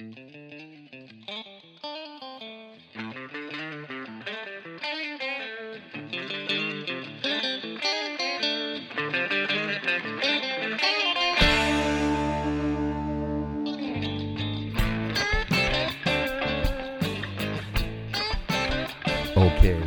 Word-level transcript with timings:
Okay, 0.00 0.10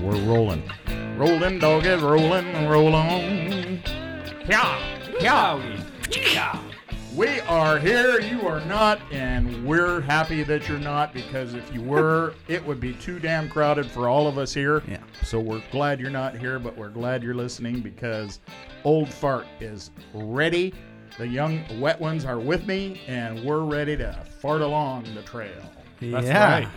we're 0.01 0.21
rolling. 0.21 0.63
Rolling, 1.17 1.59
dog 1.59 1.85
is 1.85 2.01
rolling, 2.01 2.69
roll 2.69 2.95
on. 2.95 3.81
Yeah, 4.47 4.79
yeah. 5.19 5.77
Yeah. 6.09 6.57
We 7.13 7.41
are 7.41 7.77
here, 7.77 8.21
you 8.21 8.47
are 8.47 8.63
not, 8.67 9.01
and 9.11 9.26
we're 9.67 9.99
happy 9.99 10.43
that 10.43 10.69
you're 10.69 10.79
not 10.79 11.13
because 11.13 11.53
if 11.53 11.73
you 11.73 11.81
were, 11.81 12.33
it 12.47 12.65
would 12.65 12.79
be 12.79 12.93
too 12.93 13.19
damn 13.19 13.49
crowded 13.49 13.85
for 13.85 14.07
all 14.07 14.25
of 14.25 14.37
us 14.37 14.53
here. 14.53 14.81
Yeah. 14.87 14.99
So 15.23 15.41
we're 15.41 15.61
glad 15.71 15.99
you're 15.99 16.09
not 16.09 16.37
here, 16.37 16.57
but 16.57 16.77
we're 16.77 16.89
glad 16.89 17.21
you're 17.21 17.35
listening 17.35 17.81
because 17.81 18.39
Old 18.85 19.09
Fart 19.09 19.45
is 19.59 19.91
ready. 20.13 20.73
The 21.17 21.27
young 21.27 21.61
wet 21.81 21.99
ones 21.99 22.23
are 22.23 22.39
with 22.39 22.65
me, 22.65 23.01
and 23.07 23.43
we're 23.43 23.63
ready 23.63 23.97
to 23.97 24.17
fart 24.39 24.61
along 24.61 25.13
the 25.13 25.21
trail. 25.23 25.61
That's 25.99 26.27
yeah. 26.27 26.59
right. 26.59 26.67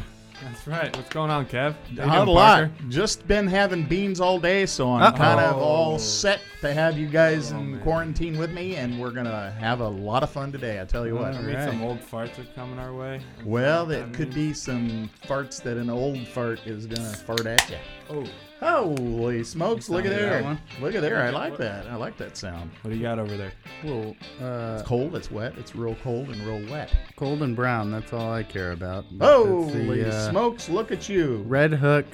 That's 0.42 0.66
right. 0.66 0.96
What's 0.96 1.10
going 1.10 1.30
on, 1.30 1.46
Kev? 1.46 1.74
How 1.74 1.88
you 1.90 2.06
Not 2.06 2.28
a 2.28 2.30
lot. 2.30 2.58
Parker? 2.58 2.72
Just 2.88 3.26
been 3.28 3.46
having 3.46 3.84
beans 3.86 4.20
all 4.20 4.38
day, 4.40 4.64
so 4.66 4.90
I'm 4.92 5.02
Uh-oh. 5.02 5.16
kind 5.16 5.38
of 5.40 5.56
all 5.58 5.98
set 5.98 6.40
to 6.62 6.72
have 6.72 6.96
you 6.98 7.08
guys 7.08 7.52
Oh, 7.52 7.58
in 7.58 7.72
man. 7.72 7.80
quarantine 7.82 8.38
with 8.38 8.50
me, 8.50 8.76
and 8.76 8.98
we're 9.00 9.10
gonna 9.10 9.50
have 9.58 9.80
a 9.80 9.88
lot 9.88 10.22
of 10.22 10.30
fun 10.30 10.50
today. 10.50 10.80
I 10.80 10.84
tell 10.86 11.06
you 11.06 11.14
what. 11.16 11.34
Maybe 11.34 11.52
Alright. 11.52 11.68
some 11.68 11.82
old 11.82 12.00
farts 12.00 12.38
are 12.38 12.44
coming 12.54 12.78
our 12.78 12.94
way. 12.94 13.20
Well, 13.44 13.90
it 13.90 13.98
that 14.00 14.14
could 14.14 14.32
be 14.34 14.54
some 14.54 15.10
farts 15.26 15.62
that 15.62 15.76
an 15.76 15.90
old 15.90 16.26
fart 16.28 16.60
is 16.66 16.86
gonna 16.86 17.12
fart 17.12 17.44
at 17.47 17.69
you. 17.70 17.77
Oh, 18.08 18.25
Holy 18.61 19.42
smokes! 19.42 19.89
Look 19.89 20.05
at 20.05 20.11
there! 20.11 20.58
Look 20.80 20.94
at 20.94 21.00
there! 21.00 21.22
I 21.22 21.30
like 21.30 21.56
that. 21.56 21.86
I 21.86 21.94
like 21.97 22.16
that 22.19 22.36
sound. 22.36 22.70
what 22.83 22.91
do 22.91 22.97
you 22.97 23.03
got 23.03 23.19
over 23.19 23.36
there? 23.36 23.53
Well, 23.83 24.14
uh, 24.41 24.77
It's 24.78 24.86
cold. 24.86 25.14
It's 25.16 25.30
wet. 25.30 25.55
It's 25.56 25.75
real 25.75 25.97
cold 26.03 26.28
and 26.28 26.41
real 26.42 26.70
wet. 26.70 26.92
cold 27.16 27.42
and 27.42 27.56
brown. 27.56 27.91
That's 27.91 28.12
all 28.12 28.33
I 28.33 28.42
care 28.42 28.72
about. 28.72 29.06
But 29.12 29.34
Holy 29.47 30.03
the, 30.03 30.14
uh, 30.14 30.31
smokes! 30.31 30.69
Look 30.69 30.92
at 30.92 31.08
you. 31.08 31.44
Redhook 31.48 32.05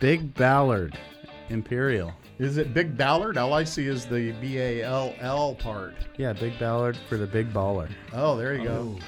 Big 0.00 0.34
Ballard 0.34 0.98
Imperial. 1.48 2.12
Is 2.40 2.56
it 2.56 2.74
Big 2.74 2.96
Ballard? 2.96 3.36
All 3.36 3.52
I 3.52 3.62
see 3.62 3.86
is 3.86 4.06
the 4.06 4.32
B 4.40 4.58
A 4.58 4.82
L 4.82 5.14
L 5.20 5.54
part. 5.54 5.94
Yeah, 6.16 6.32
Big 6.32 6.58
Ballard 6.58 6.96
for 7.08 7.16
the 7.16 7.26
Big 7.28 7.52
Baller. 7.52 7.88
Oh, 8.12 8.36
there 8.36 8.54
you 8.56 8.64
go. 8.64 8.96
Oh. 8.98 9.04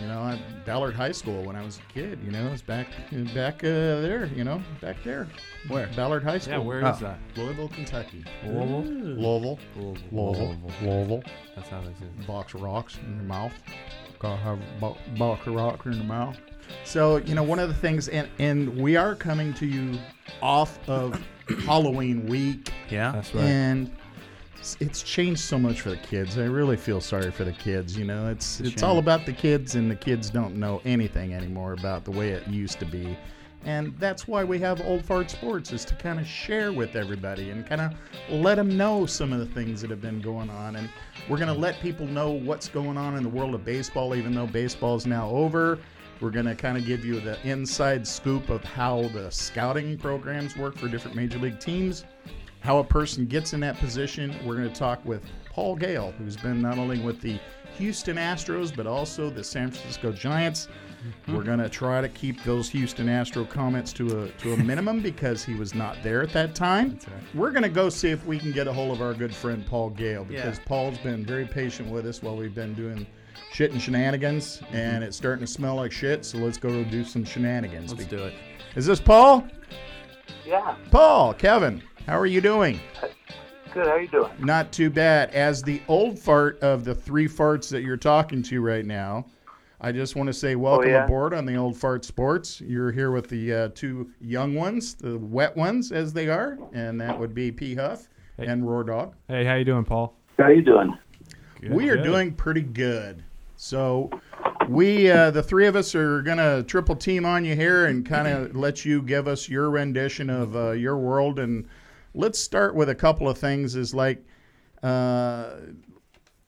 You 0.00 0.06
know, 0.06 0.28
at 0.28 0.64
Ballard 0.64 0.94
High 0.94 1.12
School 1.12 1.42
when 1.44 1.56
I 1.56 1.64
was 1.64 1.78
a 1.78 1.92
kid. 1.92 2.18
You 2.24 2.30
know, 2.30 2.48
it's 2.52 2.62
back 2.62 2.86
back 3.34 3.56
uh, 3.62 4.00
there. 4.00 4.30
You 4.34 4.44
know, 4.44 4.62
back 4.80 4.96
there. 5.04 5.28
Where? 5.68 5.88
Ballard 5.94 6.22
High 6.24 6.38
School. 6.38 6.54
Yeah, 6.54 6.58
where 6.60 6.78
is 6.80 6.96
Oh. 7.02 7.04
that? 7.04 7.18
Louisville, 7.36 7.68
Kentucky. 7.68 8.24
Louisville? 8.44 8.82
Louisville. 8.82 9.58
Louisville. 9.76 9.98
Louisville. 10.10 10.56
Louisville. 10.82 11.22
That's 11.54 11.68
how 11.68 11.80
they 11.80 11.88
say 11.88 12.06
it. 12.18 12.26
Box 12.26 12.54
of 12.54 12.62
rocks 12.62 12.98
in 13.06 13.14
your 13.16 13.24
mouth. 13.24 13.52
Gotta 14.18 14.40
have 14.42 14.58
a 14.58 14.80
bo- 14.80 14.96
box 15.18 15.46
of 15.46 15.54
rocks 15.54 15.84
in 15.86 15.92
your 15.92 16.04
mouth. 16.04 16.38
So 16.84 17.16
you 17.18 17.34
know, 17.34 17.42
one 17.42 17.58
of 17.58 17.68
the 17.68 17.74
things, 17.74 18.08
and 18.08 18.28
and 18.38 18.76
we 18.80 18.96
are 18.96 19.14
coming 19.14 19.52
to 19.54 19.66
you 19.66 19.98
off 20.40 20.78
of 20.88 21.20
Halloween 21.66 22.26
week, 22.26 22.70
Yeah. 22.90 23.12
That's 23.12 23.34
right. 23.34 23.44
and 23.44 23.90
it's- 24.80 25.02
changed 25.02 25.40
so 25.40 25.58
much 25.58 25.80
for 25.80 25.90
the 25.90 25.96
kids. 25.96 26.38
I 26.38 26.44
really 26.44 26.76
feel 26.76 27.00
sorry 27.00 27.30
for 27.30 27.44
the 27.44 27.52
kids. 27.52 27.96
You 27.96 28.04
know, 28.04 28.28
it's 28.28 28.60
It's 28.60 28.70
it's 28.70 28.82
all 28.82 28.98
about 28.98 29.26
the 29.26 29.32
kids, 29.32 29.74
and 29.74 29.90
the 29.90 29.96
kids 29.96 30.30
don't 30.30 30.56
know 30.56 30.80
anything 30.84 31.34
anymore 31.34 31.72
about 31.72 32.04
the 32.04 32.10
way 32.10 32.30
it 32.30 32.46
used 32.48 32.78
to 32.80 32.86
be. 32.86 33.16
And 33.64 33.94
that's 33.98 34.26
why 34.26 34.42
we 34.42 34.58
have 34.60 34.80
Old 34.80 35.04
Fart 35.04 35.30
Sports 35.30 35.72
is 35.72 35.84
to 35.86 35.94
kind 35.94 36.18
of 36.18 36.26
share 36.26 36.72
with 36.72 36.96
everybody 36.96 37.50
and 37.50 37.66
kind 37.66 37.82
of 37.82 37.92
let 38.30 38.54
them 38.54 38.74
know 38.76 39.04
some 39.04 39.34
of 39.34 39.38
the 39.38 39.46
things 39.46 39.82
that 39.82 39.90
have 39.90 40.00
been 40.00 40.22
going 40.22 40.48
on. 40.48 40.76
And 40.76 40.88
we're 41.28 41.36
going 41.36 41.52
to 41.52 41.60
let 41.60 41.78
people 41.80 42.06
know 42.06 42.30
what's 42.30 42.68
going 42.68 42.96
on 42.96 43.16
in 43.16 43.22
the 43.22 43.28
world 43.28 43.54
of 43.54 43.64
baseball, 43.64 44.14
even 44.14 44.34
though 44.34 44.46
baseball's 44.46 45.04
now 45.04 45.28
over. 45.28 45.78
We're 46.20 46.30
going 46.30 46.46
to 46.46 46.54
kind 46.54 46.78
of 46.78 46.86
give 46.86 47.04
you 47.04 47.20
the 47.20 47.38
inside 47.46 48.06
scoop 48.06 48.48
of 48.48 48.64
how 48.64 49.02
the 49.08 49.30
scouting 49.30 49.98
programs 49.98 50.56
work 50.56 50.76
for 50.76 50.88
different 50.88 51.16
major 51.16 51.38
league 51.38 51.60
teams 51.60 52.04
how 52.60 52.78
a 52.78 52.84
person 52.84 53.26
gets 53.26 53.52
in 53.52 53.60
that 53.60 53.78
position. 53.78 54.34
We're 54.44 54.56
going 54.56 54.68
to 54.70 54.78
talk 54.78 55.04
with 55.04 55.22
Paul 55.50 55.76
Gale, 55.76 56.12
who's 56.18 56.36
been 56.36 56.60
not 56.60 56.78
only 56.78 56.98
with 56.98 57.20
the 57.20 57.38
Houston 57.76 58.16
Astros, 58.16 58.74
but 58.74 58.86
also 58.86 59.30
the 59.30 59.42
San 59.42 59.70
Francisco 59.70 60.12
Giants. 60.12 60.68
Mm-hmm. 60.68 61.34
We're 61.34 61.44
going 61.44 61.60
to 61.60 61.68
try 61.70 62.02
to 62.02 62.08
keep 62.10 62.42
those 62.44 62.68
Houston 62.70 63.08
Astro 63.08 63.46
comments 63.46 63.92
to 63.94 64.24
a 64.24 64.28
to 64.28 64.52
a 64.52 64.56
minimum 64.58 65.00
because 65.02 65.42
he 65.42 65.54
was 65.54 65.74
not 65.74 65.96
there 66.02 66.22
at 66.22 66.32
that 66.34 66.54
time. 66.54 66.90
That's 66.90 67.08
right. 67.08 67.22
We're 67.34 67.52
going 67.52 67.62
to 67.62 67.70
go 67.70 67.88
see 67.88 68.10
if 68.10 68.26
we 68.26 68.38
can 68.38 68.52
get 68.52 68.68
a 68.68 68.72
hold 68.72 68.92
of 68.94 69.00
our 69.00 69.14
good 69.14 69.34
friend 69.34 69.64
Paul 69.66 69.90
Gale 69.90 70.24
because 70.24 70.58
Yeah. 70.58 70.64
Paul's 70.66 70.98
been 70.98 71.24
very 71.24 71.46
patient 71.46 71.90
with 71.90 72.06
us 72.06 72.22
while 72.22 72.36
we've 72.36 72.54
been 72.54 72.74
doing 72.74 73.06
shit 73.50 73.72
and 73.72 73.80
shenanigans, 73.80 74.58
mm-hmm. 74.58 74.76
and 74.76 75.02
it's 75.02 75.16
starting 75.16 75.46
to 75.46 75.50
smell 75.50 75.76
like 75.76 75.92
shit. 75.92 76.26
So 76.26 76.36
let's 76.36 76.58
go 76.58 76.84
do 76.84 77.02
some 77.04 77.24
shenanigans. 77.24 77.94
Let's 77.94 78.04
do 78.04 78.24
it. 78.24 78.34
Is 78.76 78.84
this 78.84 79.00
Paul? 79.00 79.46
Yeah, 80.44 80.74
Paul, 80.90 81.34
Kevin, 81.34 81.82
how 82.06 82.18
are 82.18 82.26
you 82.26 82.40
doing? 82.40 82.80
good. 83.72 83.86
How 83.86 83.96
you 83.96 84.08
doing? 84.08 84.30
Not 84.40 84.72
too 84.72 84.90
bad. 84.90 85.30
As 85.30 85.62
the 85.62 85.80
old 85.88 86.18
fart 86.18 86.58
of 86.60 86.84
the 86.84 86.94
three 86.94 87.28
farts 87.28 87.70
that 87.70 87.82
you're 87.82 87.96
talking 87.96 88.42
to 88.44 88.60
right 88.60 88.84
now, 88.84 89.26
I 89.80 89.92
just 89.92 90.16
want 90.16 90.26
to 90.26 90.32
say 90.32 90.56
welcome 90.56 90.90
yeah? 90.90 91.04
aboard 91.04 91.32
on 91.32 91.46
the 91.46 91.56
Old 91.56 91.76
Fart 91.76 92.04
Sports. 92.04 92.60
You're 92.60 92.90
here 92.92 93.12
with 93.12 93.28
the 93.28 93.54
uh, 93.54 93.68
two 93.74 94.10
young 94.20 94.54
ones, 94.54 94.94
the 94.94 95.16
wet 95.18 95.56
ones 95.56 95.92
as 95.92 96.12
they 96.12 96.28
are, 96.28 96.58
and 96.72 97.00
that 97.00 97.18
would 97.18 97.34
be 97.34 97.50
P 97.52 97.74
Huff 97.74 98.08
Hey. 98.36 98.46
and 98.46 98.68
Roar 98.68 98.84
Dog. 98.84 99.14
Hey, 99.28 99.44
how 99.44 99.54
you 99.54 99.64
doing, 99.64 99.84
Paul? 99.84 100.16
How 100.38 100.48
you 100.48 100.62
doing? 100.62 100.98
Good, 101.60 101.72
we 101.72 101.88
are 101.90 101.96
good. 101.96 102.04
doing 102.04 102.32
pretty 102.34 102.62
good. 102.62 103.22
So 103.56 104.10
we, 104.68 105.10
uh, 105.10 105.30
the 105.30 105.42
three 105.42 105.66
of 105.66 105.76
us, 105.76 105.94
are 105.94 106.20
gonna 106.22 106.62
triple 106.64 106.96
team 106.96 107.24
on 107.24 107.44
you 107.44 107.54
here 107.54 107.86
and 107.86 108.04
kind 108.04 108.26
of 108.26 108.56
let 108.56 108.84
you 108.84 109.00
give 109.00 109.28
us 109.28 109.48
your 109.48 109.70
rendition 109.70 110.28
of 110.28 110.56
uh, 110.56 110.70
your 110.72 110.96
world. 110.98 111.38
And 111.38 111.66
let's 112.14 112.38
start 112.38 112.74
with 112.74 112.88
a 112.88 112.94
couple 112.94 113.28
of 113.28 113.38
things. 113.38 113.76
Is 113.76 113.94
like, 113.94 114.24
uh, 114.82 115.56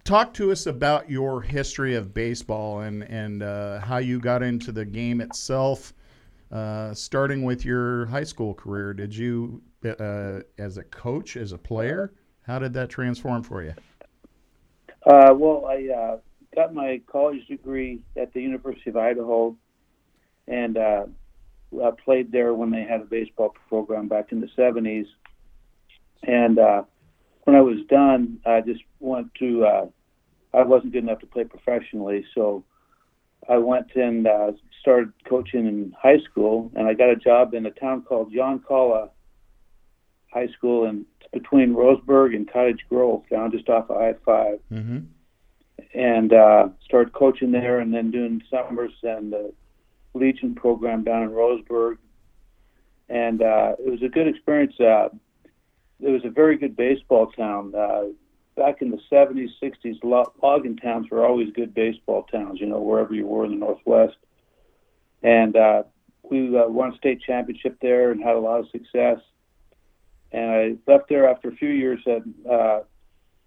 talk 0.04 0.34
to 0.34 0.50
us 0.50 0.66
about 0.66 1.10
your 1.10 1.40
history 1.40 1.94
of 1.94 2.12
baseball 2.14 2.80
and 2.80 3.02
and 3.04 3.42
uh, 3.42 3.80
how 3.80 3.98
you 3.98 4.18
got 4.18 4.42
into 4.42 4.72
the 4.72 4.84
game 4.84 5.20
itself. 5.20 5.92
Uh, 6.50 6.92
starting 6.92 7.44
with 7.44 7.64
your 7.64 8.04
high 8.06 8.24
school 8.24 8.52
career, 8.52 8.92
did 8.92 9.16
you, 9.16 9.62
uh, 9.98 10.40
as 10.58 10.76
a 10.76 10.82
coach, 10.82 11.38
as 11.38 11.52
a 11.52 11.58
player, 11.58 12.12
how 12.42 12.58
did 12.58 12.74
that 12.74 12.90
transform 12.90 13.42
for 13.42 13.62
you? 13.62 13.72
Uh, 15.06 15.32
well, 15.34 15.64
I 15.64 15.88
uh, 15.88 16.16
got 16.54 16.74
my 16.74 17.00
college 17.10 17.46
degree 17.46 18.00
at 18.18 18.34
the 18.34 18.42
University 18.42 18.90
of 18.90 18.98
Idaho, 18.98 19.56
and 20.46 20.76
I 20.76 21.06
played 22.04 22.30
there 22.30 22.52
when 22.52 22.70
they 22.70 22.82
had 22.82 23.00
a 23.00 23.06
baseball 23.06 23.54
program 23.70 24.06
back 24.06 24.30
in 24.30 24.40
the 24.42 24.48
'70s. 24.48 25.06
And 26.22 26.58
uh, 26.58 26.82
when 27.44 27.56
I 27.56 27.60
was 27.60 27.78
done, 27.88 28.38
I 28.46 28.60
just 28.60 28.82
went 29.00 29.34
to. 29.36 29.64
Uh, 29.64 29.86
I 30.54 30.62
wasn't 30.62 30.92
good 30.92 31.04
enough 31.04 31.20
to 31.20 31.26
play 31.26 31.44
professionally, 31.44 32.26
so 32.34 32.62
I 33.48 33.56
went 33.56 33.94
and 33.94 34.26
uh, 34.26 34.52
started 34.80 35.12
coaching 35.24 35.66
in 35.66 35.94
high 35.98 36.18
school, 36.30 36.70
and 36.74 36.86
I 36.86 36.92
got 36.94 37.08
a 37.08 37.16
job 37.16 37.54
in 37.54 37.64
a 37.64 37.70
town 37.70 38.02
called 38.02 38.32
Yoncalla 38.32 39.08
High 40.30 40.48
School, 40.48 40.84
and 40.84 41.06
between 41.32 41.74
Roseburg 41.74 42.36
and 42.36 42.50
Cottage 42.50 42.84
Grove, 42.88 43.22
down 43.30 43.50
just 43.50 43.68
off 43.68 43.88
of 43.90 43.96
I-5 43.96 44.58
Mm-hmm. 44.70 44.98
and 45.98 46.32
uh, 46.32 46.68
started 46.84 47.12
coaching 47.14 47.50
there 47.52 47.80
and 47.80 47.92
then 47.92 48.10
doing 48.10 48.42
summers 48.50 48.92
and 49.02 49.32
the 49.32 49.52
Legion 50.14 50.54
program 50.54 51.02
down 51.02 51.22
in 51.22 51.30
Roseburg. 51.30 51.96
And 53.08 53.42
uh, 53.42 53.72
it 53.78 53.90
was 53.90 54.02
a 54.02 54.08
good 54.08 54.28
experience. 54.28 54.78
Uh, 54.78 55.08
it 56.02 56.10
was 56.10 56.24
a 56.24 56.30
very 56.30 56.58
good 56.58 56.76
baseball 56.76 57.28
town. 57.28 57.74
Uh, 57.74 58.04
back 58.56 58.82
in 58.82 58.90
the 58.90 59.00
70s, 59.10 59.48
60s, 59.62 60.30
logging 60.42 60.76
towns 60.76 61.08
were 61.10 61.24
always 61.24 61.50
good 61.52 61.72
baseball 61.74 62.24
towns, 62.24 62.60
you 62.60 62.66
know, 62.66 62.80
wherever 62.80 63.14
you 63.14 63.26
were 63.26 63.44
in 63.44 63.52
the 63.52 63.56
Northwest. 63.56 64.16
And 65.22 65.56
uh, 65.56 65.84
we 66.22 66.56
uh, 66.58 66.66
won 66.66 66.92
a 66.92 66.96
state 66.96 67.22
championship 67.22 67.78
there 67.80 68.10
and 68.10 68.22
had 68.22 68.34
a 68.34 68.40
lot 68.40 68.60
of 68.60 68.68
success. 68.70 69.18
And 70.32 70.50
I 70.50 70.90
left 70.90 71.08
there 71.08 71.28
after 71.28 71.48
a 71.48 71.56
few 71.56 71.68
years 71.68 72.00
and 72.06 72.34
uh, 72.50 72.80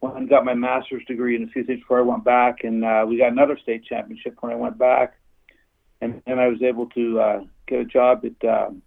went 0.01 0.18
and 0.18 0.30
got 0.30 0.46
my 0.46 0.54
master's 0.54 1.04
degree 1.06 1.36
in 1.36 1.44
a 1.44 1.48
few 1.48 1.63
things 1.63 1.80
before 1.81 2.00
I 2.00 2.04
went 2.04 2.24
back, 2.24 2.63
and 2.63 2.86
uh, 2.86 3.06
we 3.08 3.18
got 3.18 3.31
another 3.31 3.58
state 3.62 3.86
championship 3.86 4.38
when 4.40 4.51
I 4.51 4.56
went 4.56 4.78
back, 4.78 5.18
and 6.01 6.22
then 6.25 6.40
I 6.40 6.48
was 6.48 6.62
able 6.62 6.88
to 6.88 7.19
uh, 7.19 7.40
get 7.68 7.80
a 7.80 7.86
job 7.86 8.24
at 8.24 8.48
um, 8.48 8.81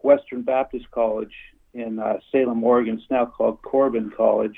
Western 0.00 0.42
Baptist 0.42 0.90
College 0.90 1.32
in 1.74 1.98
uh, 1.98 2.18
Salem, 2.30 2.62
Oregon. 2.64 2.94
It's 2.94 3.10
now 3.10 3.26
called 3.26 3.60
Corban 3.62 4.10
College, 4.16 4.56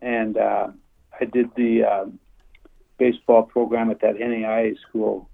and 0.00 0.36
uh, 0.36 0.68
I 1.20 1.24
did 1.24 1.50
the 1.56 1.84
uh, 1.84 2.06
baseball 2.98 3.44
program 3.44 3.90
at 3.90 4.00
that 4.00 4.16
NAIA 4.16 4.76
school 4.88 5.28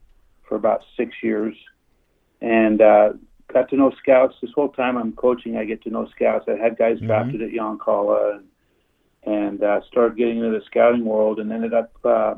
for 0.49 0.57
about 0.57 0.83
six 0.97 1.15
years, 1.23 1.57
and 2.41 2.81
uh, 2.81 3.15
got 3.53 3.69
to 3.71 3.77
know 3.77 3.91
scouts. 4.03 4.35
This 4.41 4.51
whole 4.55 4.69
time 4.69 4.97
I'm 4.99 5.13
coaching, 5.13 5.57
I 5.57 5.65
get 5.65 5.83
to 5.85 5.91
know 5.91 6.07
scouts. 6.15 6.45
I 6.49 6.57
had 6.57 6.77
guys 6.77 6.99
Mhm. 6.99 7.07
drafted 7.07 7.43
at 7.43 7.51
Yoncalla 7.51 8.37
and 8.37 8.45
and 9.27 9.63
uh, 9.63 9.81
started 9.91 10.19
getting 10.19 10.37
into 10.37 10.51
the 10.51 10.63
scouting 10.67 11.03
world, 11.07 11.41
and 11.41 11.51
ended 11.51 11.73
up 11.73 11.91
uh, 12.05 12.35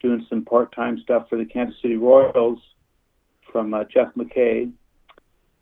doing 0.00 0.24
some 0.30 0.46
part-time 0.46 0.98
stuff 1.00 1.28
for 1.28 1.36
the 1.36 1.44
Kansas 1.44 1.78
City 1.82 1.96
Royals 1.96 2.58
from 3.52 3.74
uh, 3.74 3.84
Jeff 3.84 4.14
McKay, 4.14 4.72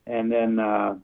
and 0.06 0.30
then 0.30 0.60
uh, 0.60 0.96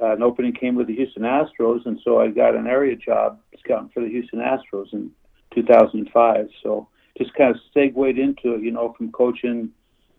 uh, 0.00 0.12
an 0.12 0.22
opening 0.22 0.52
came 0.52 0.74
with 0.74 0.86
the 0.86 0.94
Houston 0.94 1.22
Astros, 1.22 1.84
and 1.86 1.98
so 2.04 2.20
I 2.20 2.28
got 2.28 2.54
an 2.54 2.66
area 2.66 2.96
job 2.96 3.40
scouting 3.58 3.90
for 3.92 4.00
the 4.00 4.08
Houston 4.08 4.38
Astros 4.40 4.92
in 4.92 5.10
2005. 5.54 6.48
So 6.62 6.88
just 7.18 7.34
kind 7.34 7.50
of 7.54 7.60
segued 7.74 8.18
into 8.18 8.54
it, 8.54 8.62
you 8.62 8.70
know, 8.70 8.94
from 8.96 9.10
coaching, 9.12 9.70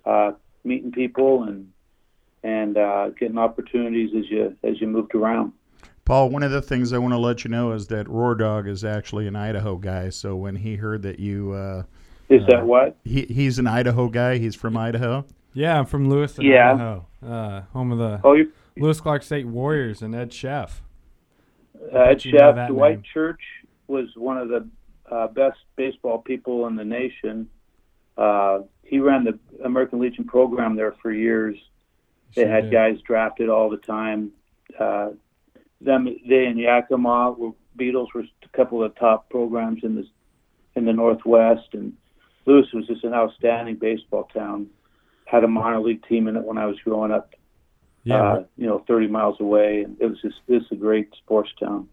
uh, 0.06 0.31
meeting 0.63 0.91
people, 0.91 1.44
and 1.44 1.68
and 2.44 2.75
uh, 2.77 3.09
getting 3.19 3.38
opportunities 3.38 4.09
as 4.18 4.29
you 4.29 4.56
as 4.63 4.81
you 4.81 4.88
moved 4.88 5.15
around. 5.15 5.53
Paul, 6.06 6.29
one 6.29 6.44
of 6.44 6.51
the 6.51 6.62
things 6.62 6.91
I 6.94 6.97
want 6.97 7.13
to 7.13 7.19
let 7.19 7.44
you 7.44 7.50
know 7.51 7.71
is 7.71 7.88
that 7.88 8.09
Roar 8.09 8.35
Dog 8.35 8.68
is 8.68 8.83
actually 8.83 9.27
an 9.27 9.35
Idaho 9.35 9.77
guy. 9.77 10.09
So 10.09 10.35
when 10.35 10.56
he 10.56 10.75
heard 10.75 11.03
that 11.03 11.19
you, 11.19 11.51
uh, 11.53 11.83
Is 12.29 12.41
Uh, 12.44 12.47
that 12.47 12.65
what? 12.65 12.97
he 13.06 13.21
he's 13.23 13.59
an 13.59 13.68
Idaho 13.68 14.07
guy. 14.09 14.38
He's 14.38 14.56
from 14.56 14.75
Idaho. 14.75 15.25
Yeah, 15.53 15.77
I'm 15.77 15.85
from 15.85 16.09
Lewis, 16.09 16.39
Yeah. 16.41 16.73
Idaho, 16.73 17.06
uh, 17.25 17.62
home 17.73 17.91
of 17.91 17.97
the 18.00 18.19
Oh, 18.23 18.33
you 18.33 18.51
Lewis 18.77 19.01
Clark 19.01 19.23
State 19.23 19.47
Warriors 19.47 20.01
and 20.01 20.15
Ed 20.15 20.31
Cheff. 20.31 20.81
uh, 21.94 21.97
Ed 22.00 22.19
Cheff 22.19 22.69
Dwight 22.69 22.95
name. 22.97 23.03
Church 23.13 23.41
was 23.88 24.07
one 24.15 24.38
of 24.38 24.50
the 24.50 24.68
uh, 25.12 25.27
best 25.27 25.57
baseball 25.75 26.19
people 26.19 26.68
in 26.68 26.75
the 26.75 26.85
nation. 26.85 27.50
Uh, 28.18 28.59
he 28.83 29.00
ran 29.00 29.23
the 29.23 29.38
American 29.63 30.00
Legion 30.00 30.23
program 30.25 30.75
there 30.75 30.94
for 31.01 31.12
years. 31.12 31.57
They 32.35 32.44
Sure 32.44 32.51
had 32.51 32.63
did. 32.65 32.71
guys 32.71 32.97
drafted 33.06 33.50
all 33.50 33.69
the 33.69 33.77
time. 33.77 34.31
Uh, 34.79 35.09
them, 35.81 36.07
they 36.27 36.45
and 36.45 36.59
Yakima 36.59 37.31
were 37.38 37.51
Beetles 37.75 38.09
were 38.13 38.21
a 38.21 38.57
couple 38.57 38.83
of 38.83 38.94
the 38.94 39.00
top 39.00 39.29
programs 39.29 39.83
in 39.83 39.95
the 39.95 40.06
in 40.75 40.85
the 40.85 40.94
Northwest, 40.94 41.69
and 41.73 41.94
Lewis 42.45 42.68
was 42.73 42.85
just 42.88 43.03
an 43.03 43.13
outstanding 43.13 43.75
baseball 43.75 44.29
town. 44.33 44.68
Had 45.25 45.44
a 45.44 45.47
minor 45.47 45.81
league 45.81 46.06
team 46.07 46.27
in 46.27 46.35
it 46.35 46.44
when 46.44 46.57
I 46.57 46.65
was 46.65 46.77
growing 46.83 47.12
up. 47.12 47.33
Yeah, 48.03 48.21
Uh, 48.33 48.44
you 48.57 48.65
know, 48.68 48.80
30 48.88 49.07
miles 49.07 49.39
away, 49.39 49.83
and 49.83 49.95
it 50.00 50.06
was 50.07 50.19
just 50.21 50.36
this 50.48 50.63
a 50.71 50.75
great 50.75 51.13
sports 51.15 51.50
town. 51.59 51.88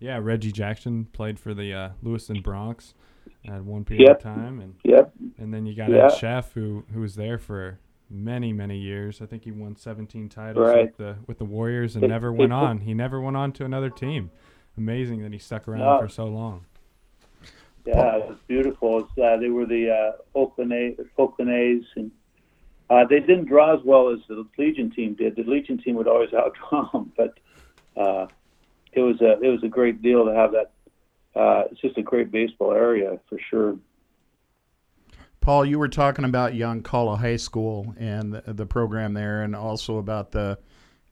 yeah. 0.00 0.18
Reggie 0.20 0.50
Jackson 0.52 1.04
played 1.12 1.38
for 1.38 1.54
the 1.54 1.72
uh, 1.72 1.88
Lewiston 2.02 2.42
Broncs 2.42 2.94
at 3.46 3.62
one 3.64 3.84
period 3.84 4.08
Yep. 4.08 4.16
of 4.16 4.22
time, 4.22 4.60
and 4.60 4.74
Yep. 4.84 5.12
and 5.38 5.54
then 5.54 5.64
you 5.66 5.74
got. 5.74 5.92
Ed 5.92 6.10
Cheff 6.18 6.52
who 6.54 6.84
who 6.92 7.00
was 7.00 7.14
there 7.14 7.38
for 7.38 7.78
many 8.10 8.52
many 8.52 8.76
years. 8.78 9.22
I 9.22 9.26
think 9.26 9.44
he 9.44 9.52
won 9.52 9.76
17 9.76 10.28
titles 10.28 10.66
Right. 10.68 10.86
with 10.86 10.96
the 10.96 11.16
with 11.28 11.38
the 11.38 11.44
Warriors 11.44 11.94
and 11.94 12.02
They- 12.02 12.08
never 12.08 12.32
went 12.32 12.50
put- 12.50 12.56
on. 12.56 12.78
He 12.80 12.92
never 12.94 13.20
went 13.20 13.36
on 13.36 13.52
to 13.52 13.64
another 13.64 13.88
team. 13.90 14.30
Amazing 14.76 15.22
that 15.22 15.32
he 15.32 15.38
stuck 15.38 15.68
around 15.68 15.80
No. 15.80 15.98
for 16.00 16.08
so 16.08 16.26
long. 16.26 16.64
Yeah, 17.86 18.16
it 18.16 18.28
was 18.28 18.38
beautiful. 18.46 19.00
It's, 19.00 19.18
uh, 19.18 19.36
they 19.38 19.48
were 19.50 19.66
the 19.66 19.90
uh, 19.90 20.12
Oakland, 20.38 20.72
A- 20.72 20.96
Oakland 21.18 21.50
A's, 21.50 21.84
and 21.96 22.10
uh, 22.92 23.06
they 23.08 23.20
didn't 23.20 23.46
draw 23.46 23.74
as 23.74 23.80
well 23.84 24.10
as 24.10 24.18
the 24.28 24.46
Legion 24.58 24.90
team 24.90 25.14
did. 25.14 25.34
The 25.34 25.44
Legion 25.44 25.78
team 25.78 25.96
would 25.96 26.06
always 26.06 26.30
outdraw 26.32 26.92
them, 26.92 27.12
but 27.16 27.38
uh, 27.96 28.26
it 28.92 29.00
was 29.00 29.18
a 29.22 29.40
it 29.40 29.48
was 29.48 29.62
a 29.64 29.68
great 29.68 30.02
deal 30.02 30.26
to 30.26 30.34
have 30.34 30.52
that. 30.52 30.72
Uh, 31.34 31.64
it's 31.70 31.80
just 31.80 31.96
a 31.96 32.02
great 32.02 32.30
baseball 32.30 32.72
area 32.72 33.18
for 33.28 33.38
sure. 33.48 33.78
Paul, 35.40 35.64
you 35.64 35.78
were 35.78 35.88
talking 35.88 36.26
about 36.26 36.52
Yoncalla 36.52 37.18
High 37.18 37.36
School 37.36 37.94
and 37.98 38.34
the, 38.34 38.52
the 38.52 38.66
program 38.66 39.14
there, 39.14 39.42
and 39.42 39.56
also 39.56 39.96
about 39.96 40.32
the 40.32 40.58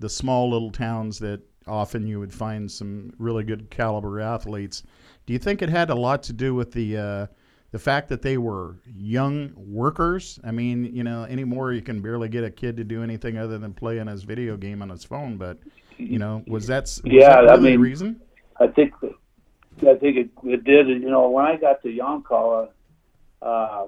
the 0.00 0.10
small 0.10 0.50
little 0.50 0.70
towns 0.70 1.18
that 1.20 1.40
often 1.66 2.06
you 2.06 2.20
would 2.20 2.32
find 2.32 2.70
some 2.70 3.10
really 3.16 3.44
good 3.44 3.70
caliber 3.70 4.20
athletes. 4.20 4.82
Do 5.24 5.32
you 5.32 5.38
think 5.38 5.62
it 5.62 5.70
had 5.70 5.88
a 5.88 5.94
lot 5.94 6.22
to 6.24 6.34
do 6.34 6.54
with 6.54 6.72
the 6.72 6.96
uh, 6.98 7.26
the 7.72 7.78
fact 7.78 8.08
that 8.08 8.22
they 8.22 8.36
were 8.38 8.76
young 8.86 9.52
workers? 9.56 10.38
I 10.44 10.50
mean, 10.50 10.84
you 10.94 11.04
know, 11.04 11.24
anymore 11.24 11.72
you 11.72 11.82
can 11.82 12.00
barely 12.00 12.28
get 12.28 12.44
a 12.44 12.50
kid 12.50 12.76
to 12.78 12.84
do 12.84 13.02
anything 13.02 13.38
other 13.38 13.58
than 13.58 13.72
play 13.74 14.00
on 14.00 14.06
his 14.06 14.24
video 14.24 14.56
game 14.56 14.82
on 14.82 14.88
his 14.88 15.04
phone. 15.04 15.36
But 15.36 15.58
you 15.96 16.18
know, 16.18 16.42
was 16.46 16.66
that 16.68 16.82
was 16.84 17.02
Yeah, 17.04 17.28
that 17.28 17.36
I 17.38 17.40
really 17.52 17.56
the 17.56 17.68
mean- 17.70 17.80
reason? 17.80 18.20
I 18.58 18.66
think 18.66 18.92
I 19.02 19.94
think 19.94 20.16
it, 20.16 20.30
it 20.44 20.64
did. 20.64 20.88
You 20.88 21.10
know, 21.10 21.30
when 21.30 21.46
I 21.46 21.56
got 21.56 21.80
to 21.82 21.88
Yoncalla, 21.88 22.68
uh, 23.40 23.86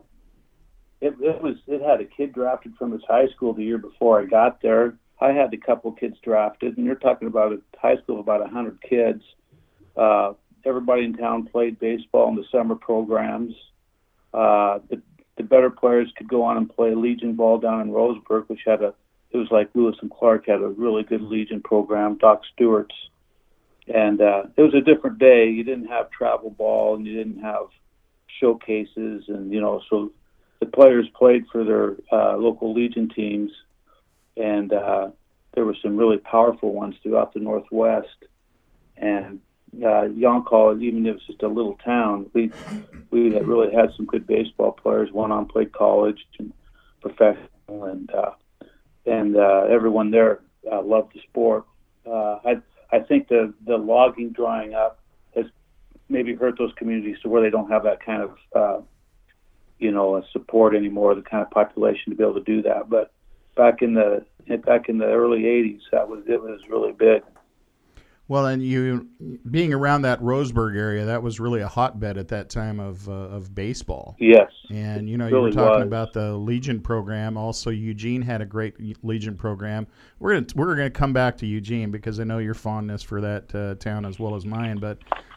it, 1.01 1.15
it 1.21 1.43
was 1.43 1.57
it 1.67 1.83
had 1.83 2.01
a 2.01 2.05
kid 2.05 2.33
drafted 2.33 2.75
from 2.77 2.93
his 2.93 3.03
high 3.07 3.27
school 3.29 3.53
the 3.53 3.65
year 3.65 3.79
before 3.79 4.21
I 4.21 4.25
got 4.25 4.63
there. 4.63 4.95
I 5.21 5.33
had 5.33 5.53
a 5.53 5.57
couple 5.59 5.93
kids 5.93 6.17
drafted, 6.25 6.77
and 6.77 6.87
you're 6.87 6.95
talking 6.95 7.29
about 7.29 7.53
a 7.53 7.61
high 7.79 7.97
school 7.99 8.17
of 8.17 8.21
about 8.21 8.41
a 8.43 8.49
hundred 8.49 8.81
kids. 8.83 9.23
Uh, 9.97 10.33
everybody 10.65 11.05
in 11.05 11.15
town 11.15 11.45
played 11.47 11.79
baseball 11.79 12.29
in 12.31 12.37
the 12.37 12.45
summer 12.51 12.75
programs. 12.75 13.53
Uh, 14.33 14.79
the 14.89 15.01
the 15.37 15.43
better 15.43 15.71
players 15.71 16.13
could 16.17 16.29
go 16.29 16.43
on 16.43 16.59
and 16.59 16.69
play 16.69 16.95
Legion 16.95 17.35
ball 17.35 17.59
down 17.59 17.81
in 17.81 17.89
Roseburg, 17.89 18.49
which 18.49 18.61
had 18.67 18.83
a 18.83 18.95
it 19.31 19.39
was 19.39 19.49
like 19.51 19.71
Lewis 19.75 19.97
and 20.03 20.11
Clark 20.11 20.47
had 20.47 20.61
a 20.61 20.69
really 20.69 21.03
good 21.03 21.23
Legion 21.23 21.63
program. 21.63 22.19
Doc 22.19 22.43
Stewart's 22.53 22.95
and 23.89 24.21
uh, 24.21 24.45
it 24.57 24.63
was 24.63 24.75
a 24.75 24.81
different 24.81 25.19
day. 25.19 25.49
You 25.49 25.65
didn't 25.65 25.87
have 25.87 26.11
travel 26.11 26.51
ball, 26.51 26.95
and 26.97 27.07
you 27.07 27.17
didn't 27.17 27.43
have 27.43 27.67
showcases, 28.41 29.25
and 29.29 29.53
you 29.53 29.61
know, 29.61 29.83
so 29.91 30.13
the 30.61 30.67
players 30.67 31.09
played 31.15 31.45
for 31.51 31.65
their 31.65 31.97
uh, 32.13 32.37
local 32.37 32.73
Legion 32.73 33.09
teams, 33.09 33.51
and 34.37 34.73
uh, 34.73 35.09
there 35.55 35.65
were 35.65 35.77
some 35.83 35.97
really 35.97 36.19
powerful 36.19 36.73
ones 36.73 36.95
throughout 37.03 37.35
the 37.35 37.41
Northwest. 37.41 38.09
And 38.97 39.41
uh, 39.79 40.09
Yoncall, 40.09 40.83
even 40.83 41.07
if 41.07 41.17
it's 41.17 41.27
just 41.27 41.43
a 41.43 41.49
little 41.49 41.77
town, 41.85 42.31
we 42.35 42.53
we 43.11 43.33
had 43.33 43.47
really 43.47 43.75
had 43.75 43.91
some 43.97 44.07
good 44.07 44.27
baseball 44.27 44.73
players. 44.73 45.11
One 45.13 45.33
on 45.33 45.47
played 45.47 45.73
college 45.73 46.19
and 46.39 46.53
professional, 47.01 47.85
and 47.85 48.13
uh, 48.13 48.33
and 49.07 49.37
uh, 49.37 49.67
everyone 49.71 50.11
there 50.11 50.41
uh, 50.71 50.83
loved 50.83 51.15
the 51.15 51.21
sport. 51.21 51.65
Uh, 52.07 52.39
I 52.45 52.61
I 52.91 53.01
think 53.01 53.29
the 53.29 53.55
the 53.67 53.77
logging 53.77 54.31
drying 54.31 54.75
up 54.75 55.01
has 55.35 55.47
maybe 56.09 56.35
hurt 56.35 56.59
those 56.59 56.73
communities 56.77 57.17
to 57.23 57.29
where 57.29 57.43
they 57.43 57.51
don't 57.51 57.71
have 57.71 57.85
that 57.85 58.05
kind 58.05 58.23
of 58.23 58.37
uh, 58.55 58.81
you 59.79 59.91
know 59.91 60.17
uh, 60.17 60.23
support 60.33 60.75
anymore, 60.75 61.15
the 61.15 61.23
kind 61.23 61.43
of 61.43 61.51
population 61.51 62.11
to 62.11 62.17
be 62.17 62.23
able 62.23 62.35
to 62.35 62.41
do 62.41 62.63
that. 62.63 62.91
But 62.91 63.13
back 63.57 63.81
in 63.81 63.95
the 63.95 64.25
back 64.67 64.91
in 64.91 64.99
the 64.99 65.07
early 65.07 65.43
'80s, 65.43 65.81
that 65.93 66.09
was 66.09 66.25
it 66.29 66.43
was 66.43 66.61
really 66.69 66.93
big. 66.93 67.23
Well, 68.33 68.47
and 68.47 68.63
you 68.63 69.11
being 69.51 69.75
around 69.75 70.03
that 70.03 70.19
Roseburg 70.23 70.75
area, 70.75 71.05
that 71.05 71.23
was 71.23 71.39
really 71.39 71.61
a 71.61 71.69
hotbed 71.69 72.17
at 72.17 72.29
that 72.29 72.49
time 72.49 72.81
of 72.81 73.07
uh, 73.07 73.13
of 73.13 73.55
baseball. 73.55 74.17
Yes, 74.19 74.51
And 74.71 75.07
you 75.07 75.19
know, 75.19 75.27
you 75.27 75.39
were 75.39 75.51
talking 75.51 75.81
was. 75.81 75.87
about 75.87 76.15
the 76.15 76.33
Legion 76.33 76.81
program. 76.81 77.37
Also, 77.37 77.69
Eugene 77.69 78.23
had 78.23 78.41
a 78.41 78.47
great 78.47 79.05
Legion 79.05 79.37
program. 79.37 79.87
We're 80.19 80.33
gonna 80.33 80.47
we're 80.55 80.75
gonna 80.75 80.89
come 80.89 81.13
back 81.13 81.37
to 81.39 81.47
Eugene 81.47 81.91
because 81.91 82.21
I 82.21 82.25
know 82.25 82.39
your 82.39 82.55
fondness 82.55 83.03
for 83.03 83.21
that 83.21 83.55
uh, 83.55 83.75
town 83.75 84.07
as 84.07 84.19
well 84.19 84.35
as 84.35 84.47
mine. 84.47 84.79
But 84.79 84.97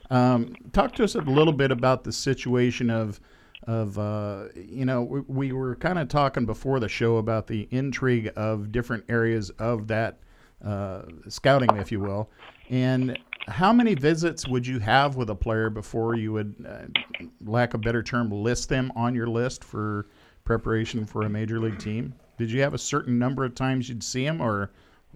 um, 0.09 0.55
talk 0.71 0.95
to 0.95 1.03
us 1.03 1.15
a 1.15 1.19
little 1.19 1.51
bit 1.51 1.71
about 1.71 2.05
the 2.05 2.13
situation 2.13 2.89
of 2.89 3.19
of 3.67 3.99
uh, 3.99 4.45
you 4.55 4.85
know 4.85 5.03
we, 5.03 5.19
we 5.27 5.51
were 5.51 5.75
kind 5.75 5.99
of 5.99 6.07
talking 6.07 6.45
before 6.45 6.79
the 6.79 6.87
show 6.87 7.17
about 7.17 7.47
the 7.47 7.67
intrigue 7.71 8.31
of 8.37 8.71
different 8.71 9.03
areas 9.09 9.49
of 9.59 9.87
that 9.87 10.19
uh, 10.63 11.01
scouting, 11.27 11.75
if 11.77 11.91
you 11.91 11.99
will, 11.99 12.29
and 12.69 13.17
how 13.47 13.71
many 13.71 13.93
visits 13.93 14.47
would 14.47 14.65
you 14.65 14.79
have 14.79 15.15
with 15.15 15.29
a 15.29 15.35
player 15.35 15.69
before 15.69 16.15
you 16.15 16.33
would, 16.33 16.55
uh, 16.67 17.27
lack 17.43 17.73
a 17.73 17.77
better 17.77 18.01
term, 18.01 18.31
list 18.31 18.69
them 18.69 18.91
on 18.95 19.13
your 19.13 19.27
list 19.27 19.63
for 19.63 20.07
preparation 20.43 21.05
for 21.05 21.23
a 21.23 21.29
major 21.29 21.59
league 21.59 21.77
team? 21.79 22.13
Did 22.37 22.51
you 22.51 22.61
have 22.61 22.73
a 22.73 22.77
certain 22.77 23.17
number 23.19 23.45
of 23.45 23.55
times 23.55 23.87
you'd 23.87 24.03
see 24.03 24.25
him, 24.25 24.41
or 24.41 24.71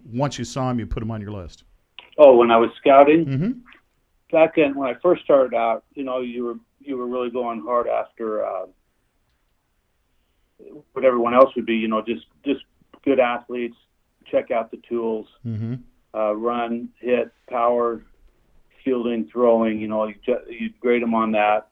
once 0.05 0.37
you 0.37 0.45
saw 0.45 0.69
him, 0.69 0.79
you 0.79 0.85
put 0.85 1.01
him 1.03 1.11
on 1.11 1.21
your 1.21 1.31
list? 1.31 1.63
Oh, 2.17 2.35
when 2.35 2.51
I 2.51 2.57
was 2.57 2.69
scouting 2.77 3.25
Mm-hmm. 3.25 3.51
back 4.31 4.57
in 4.57 4.75
when 4.75 4.89
I 4.89 4.99
first 5.01 5.23
started 5.23 5.55
out, 5.55 5.83
you 5.93 6.03
know, 6.03 6.21
you 6.21 6.43
were 6.43 6.55
you 6.81 6.97
were 6.97 7.07
really 7.07 7.29
going 7.29 7.61
hard 7.61 7.87
after 7.87 8.45
uh, 8.45 8.65
what 10.93 11.03
everyone 11.05 11.33
else 11.33 11.53
would 11.55 11.65
be. 11.65 11.75
You 11.75 11.87
know, 11.87 12.01
just 12.01 12.25
just 12.45 12.61
good 13.03 13.19
athletes. 13.19 13.75
Check 14.29 14.51
out 14.51 14.71
the 14.71 14.77
tools. 14.87 15.27
Mm-hmm. 15.45 15.75
Uh, 16.13 16.35
run, 16.35 16.89
hit, 16.99 17.31
power, 17.49 18.03
fielding, 18.83 19.29
throwing. 19.31 19.79
You 19.79 19.87
know, 19.87 20.07
you, 20.07 20.15
you 20.47 20.69
grade 20.79 21.01
them 21.01 21.13
on 21.13 21.31
that. 21.33 21.67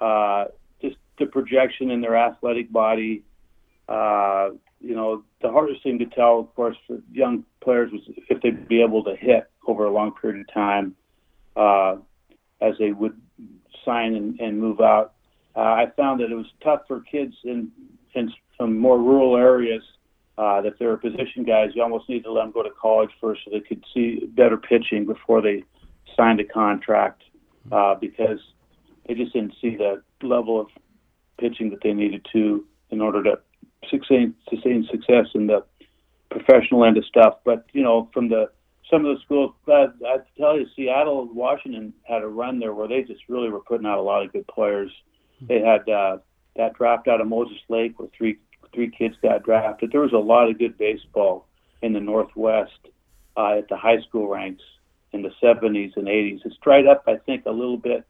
Uh, 0.00 0.46
just 0.80 0.96
the 1.18 1.26
projection 1.26 1.90
in 1.90 2.00
their 2.00 2.16
athletic 2.16 2.72
body. 2.72 3.22
Uh, 3.88 4.50
you 4.80 4.94
know, 4.94 5.24
the 5.42 5.50
hardest 5.50 5.82
thing 5.82 5.98
to 5.98 6.06
tell, 6.06 6.40
of 6.40 6.54
course, 6.54 6.76
for 6.86 6.98
young 7.12 7.44
players 7.62 7.90
was 7.92 8.02
if 8.28 8.42
they'd 8.42 8.68
be 8.68 8.82
able 8.82 9.04
to 9.04 9.16
hit 9.16 9.50
over 9.66 9.84
a 9.84 9.90
long 9.90 10.12
period 10.12 10.40
of 10.40 10.52
time 10.52 10.94
uh, 11.56 11.96
as 12.60 12.74
they 12.78 12.92
would 12.92 13.20
sign 13.84 14.14
and, 14.14 14.38
and 14.40 14.60
move 14.60 14.80
out. 14.80 15.14
Uh, 15.54 15.60
I 15.60 15.86
found 15.96 16.20
that 16.20 16.30
it 16.30 16.34
was 16.34 16.46
tough 16.62 16.82
for 16.86 17.00
kids 17.00 17.34
in 17.44 17.70
in 18.14 18.32
some 18.58 18.78
more 18.78 18.98
rural 18.98 19.36
areas, 19.36 19.82
uh, 20.38 20.60
that 20.60 20.78
there 20.78 20.90
are 20.90 20.96
position 20.96 21.44
guys, 21.44 21.70
you 21.74 21.82
almost 21.82 22.08
need 22.08 22.24
to 22.24 22.32
let 22.32 22.42
them 22.42 22.52
go 22.52 22.62
to 22.62 22.70
college 22.70 23.10
first 23.20 23.42
so 23.44 23.50
they 23.50 23.60
could 23.60 23.82
see 23.94 24.26
better 24.34 24.56
pitching 24.56 25.06
before 25.06 25.40
they 25.40 25.64
signed 26.16 26.40
a 26.40 26.44
contract 26.44 27.22
uh, 27.72 27.94
because 27.94 28.38
they 29.06 29.14
just 29.14 29.32
didn't 29.32 29.54
see 29.60 29.76
the 29.76 30.02
level 30.22 30.60
of 30.60 30.68
pitching 31.38 31.70
that 31.70 31.80
they 31.82 31.92
needed 31.92 32.26
to 32.32 32.64
in 32.90 33.00
order 33.00 33.22
to 33.22 33.38
sustain, 33.90 34.34
sustain 34.50 34.86
success 34.90 35.26
in 35.34 35.46
the 35.46 35.64
professional 36.30 36.84
end 36.84 36.96
of 36.96 37.04
stuff. 37.04 37.34
But 37.44 37.66
you 37.72 37.82
know, 37.82 38.10
from 38.12 38.28
the 38.28 38.50
some 38.90 39.04
of 39.04 39.16
the 39.16 39.22
schools, 39.24 39.52
I, 39.66 39.86
I 40.06 40.18
tell 40.38 40.58
you, 40.58 40.66
Seattle, 40.76 41.28
Washington 41.32 41.92
had 42.04 42.22
a 42.22 42.28
run 42.28 42.60
there 42.60 42.72
where 42.72 42.86
they 42.86 43.02
just 43.02 43.22
really 43.28 43.48
were 43.48 43.60
putting 43.60 43.86
out 43.86 43.98
a 43.98 44.02
lot 44.02 44.24
of 44.24 44.32
good 44.32 44.46
players. 44.46 44.92
They 45.40 45.60
had 45.60 45.88
uh, 45.88 46.18
that 46.56 46.74
draft 46.74 47.08
out 47.08 47.20
of 47.20 47.26
Moses 47.26 47.58
Lake 47.68 47.98
where 47.98 48.08
three 48.16 48.38
three 48.74 48.90
kids 48.90 49.16
got 49.22 49.44
drafted. 49.44 49.92
There 49.92 50.00
was 50.00 50.12
a 50.12 50.18
lot 50.18 50.50
of 50.50 50.58
good 50.58 50.78
baseball 50.78 51.46
in 51.82 51.92
the 51.92 52.00
Northwest 52.00 52.78
uh, 53.36 53.58
at 53.58 53.68
the 53.68 53.76
high 53.76 54.00
school 54.02 54.28
ranks 54.28 54.62
in 55.12 55.22
the 55.22 55.32
70s 55.42 55.96
and 55.96 56.06
80s. 56.06 56.40
It's 56.44 56.56
dried 56.62 56.86
up, 56.86 57.04
I 57.06 57.16
think, 57.16 57.46
a 57.46 57.50
little 57.50 57.76
bit 57.76 58.04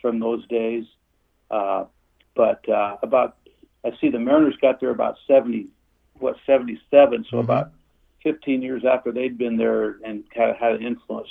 from 0.00 0.20
those 0.20 0.46
days. 0.48 0.84
Uh, 1.50 1.84
but 2.34 2.68
uh, 2.68 2.96
about, 3.02 3.36
I 3.84 3.90
see 4.00 4.10
the 4.10 4.18
Mariners 4.18 4.56
got 4.60 4.80
there 4.80 4.90
about 4.90 5.16
70, 5.26 5.68
what, 6.18 6.36
77. 6.46 7.26
So 7.30 7.36
mm-hmm. 7.36 7.44
about 7.44 7.72
15 8.22 8.62
years 8.62 8.84
after 8.84 9.12
they'd 9.12 9.38
been 9.38 9.56
there 9.56 9.98
and 10.04 10.24
kind 10.34 10.50
of 10.50 10.56
had 10.56 10.72
an 10.72 10.82
influence, 10.86 11.28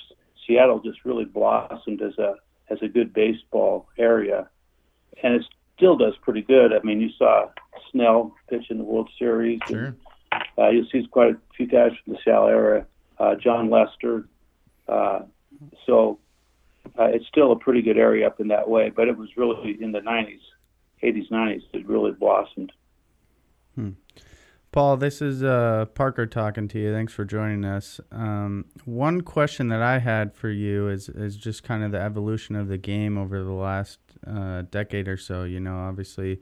Seattle 0.48 0.80
just 0.80 1.04
really 1.06 1.26
blossomed 1.26 2.02
as 2.02 2.18
a 2.18 2.36
as 2.70 2.80
a 2.82 2.88
good 2.88 3.14
baseball 3.14 3.88
area, 3.98 4.50
and 5.22 5.36
it 5.36 5.46
still 5.78 5.96
does 5.98 6.14
pretty 6.22 6.42
good. 6.42 6.74
I 6.74 6.80
mean, 6.84 7.00
you 7.00 7.10
saw 7.18 7.50
Snell 7.92 8.36
pitch 8.50 8.66
in 8.70 8.78
the 8.78 8.84
World 8.84 9.10
Series. 9.18 9.60
Sure. 9.68 9.86
And, 9.86 9.96
uh, 10.58 10.70
you'll 10.70 10.88
see 10.92 11.06
quite 11.10 11.32
a 11.32 11.38
few 11.56 11.68
guys 11.68 11.92
from 12.04 12.14
the 12.14 12.20
Seattle 12.24 12.48
area. 12.48 12.86
Uh, 13.18 13.36
Jon 13.36 13.70
Lester, 13.70 14.28
uh, 14.88 15.20
so 15.86 16.20
uh, 17.00 17.06
it's 17.06 17.26
still 17.28 17.52
a 17.52 17.56
pretty 17.56 17.82
good 17.82 17.98
area 17.98 18.28
up 18.28 18.40
in 18.40 18.50
that 18.50 18.70
way, 18.70 18.90
but 18.90 19.08
it 19.08 19.18
was 19.18 19.30
really 19.38 19.78
in 19.82 19.92
the 19.92 20.00
90s, 20.00 20.40
80s, 21.04 21.32
90s, 21.32 21.62
it 21.74 21.88
really 21.88 22.12
blossomed. 22.12 22.72
Hmm. 23.76 23.92
Paul, 24.72 24.98
this 24.98 25.22
is 25.22 25.42
uh, 25.42 25.86
Parker 25.96 26.26
talking 26.26 26.68
to 26.68 26.80
you. 26.80 26.92
Thanks 26.92 27.14
for 27.14 27.24
joining 27.24 27.64
us. 27.64 28.02
Um, 28.12 28.66
one 28.84 29.22
question 29.22 29.70
that 29.70 29.82
I 29.82 30.00
had 30.00 30.36
for 30.36 30.50
you 30.50 30.90
is 30.90 31.08
is 31.08 31.38
just 31.38 31.64
kind 31.64 31.82
of 31.82 31.94
the 31.94 32.02
evolution 32.02 32.58
of 32.58 32.68
the 32.68 32.78
game 32.78 33.18
over 33.18 33.42
the 33.42 33.54
last 33.54 34.00
uh, 34.28 34.64
decade 34.64 35.08
or 35.08 35.16
so. 35.16 35.46
You 35.46 35.62
know, 35.62 35.78
obviously, 35.78 36.42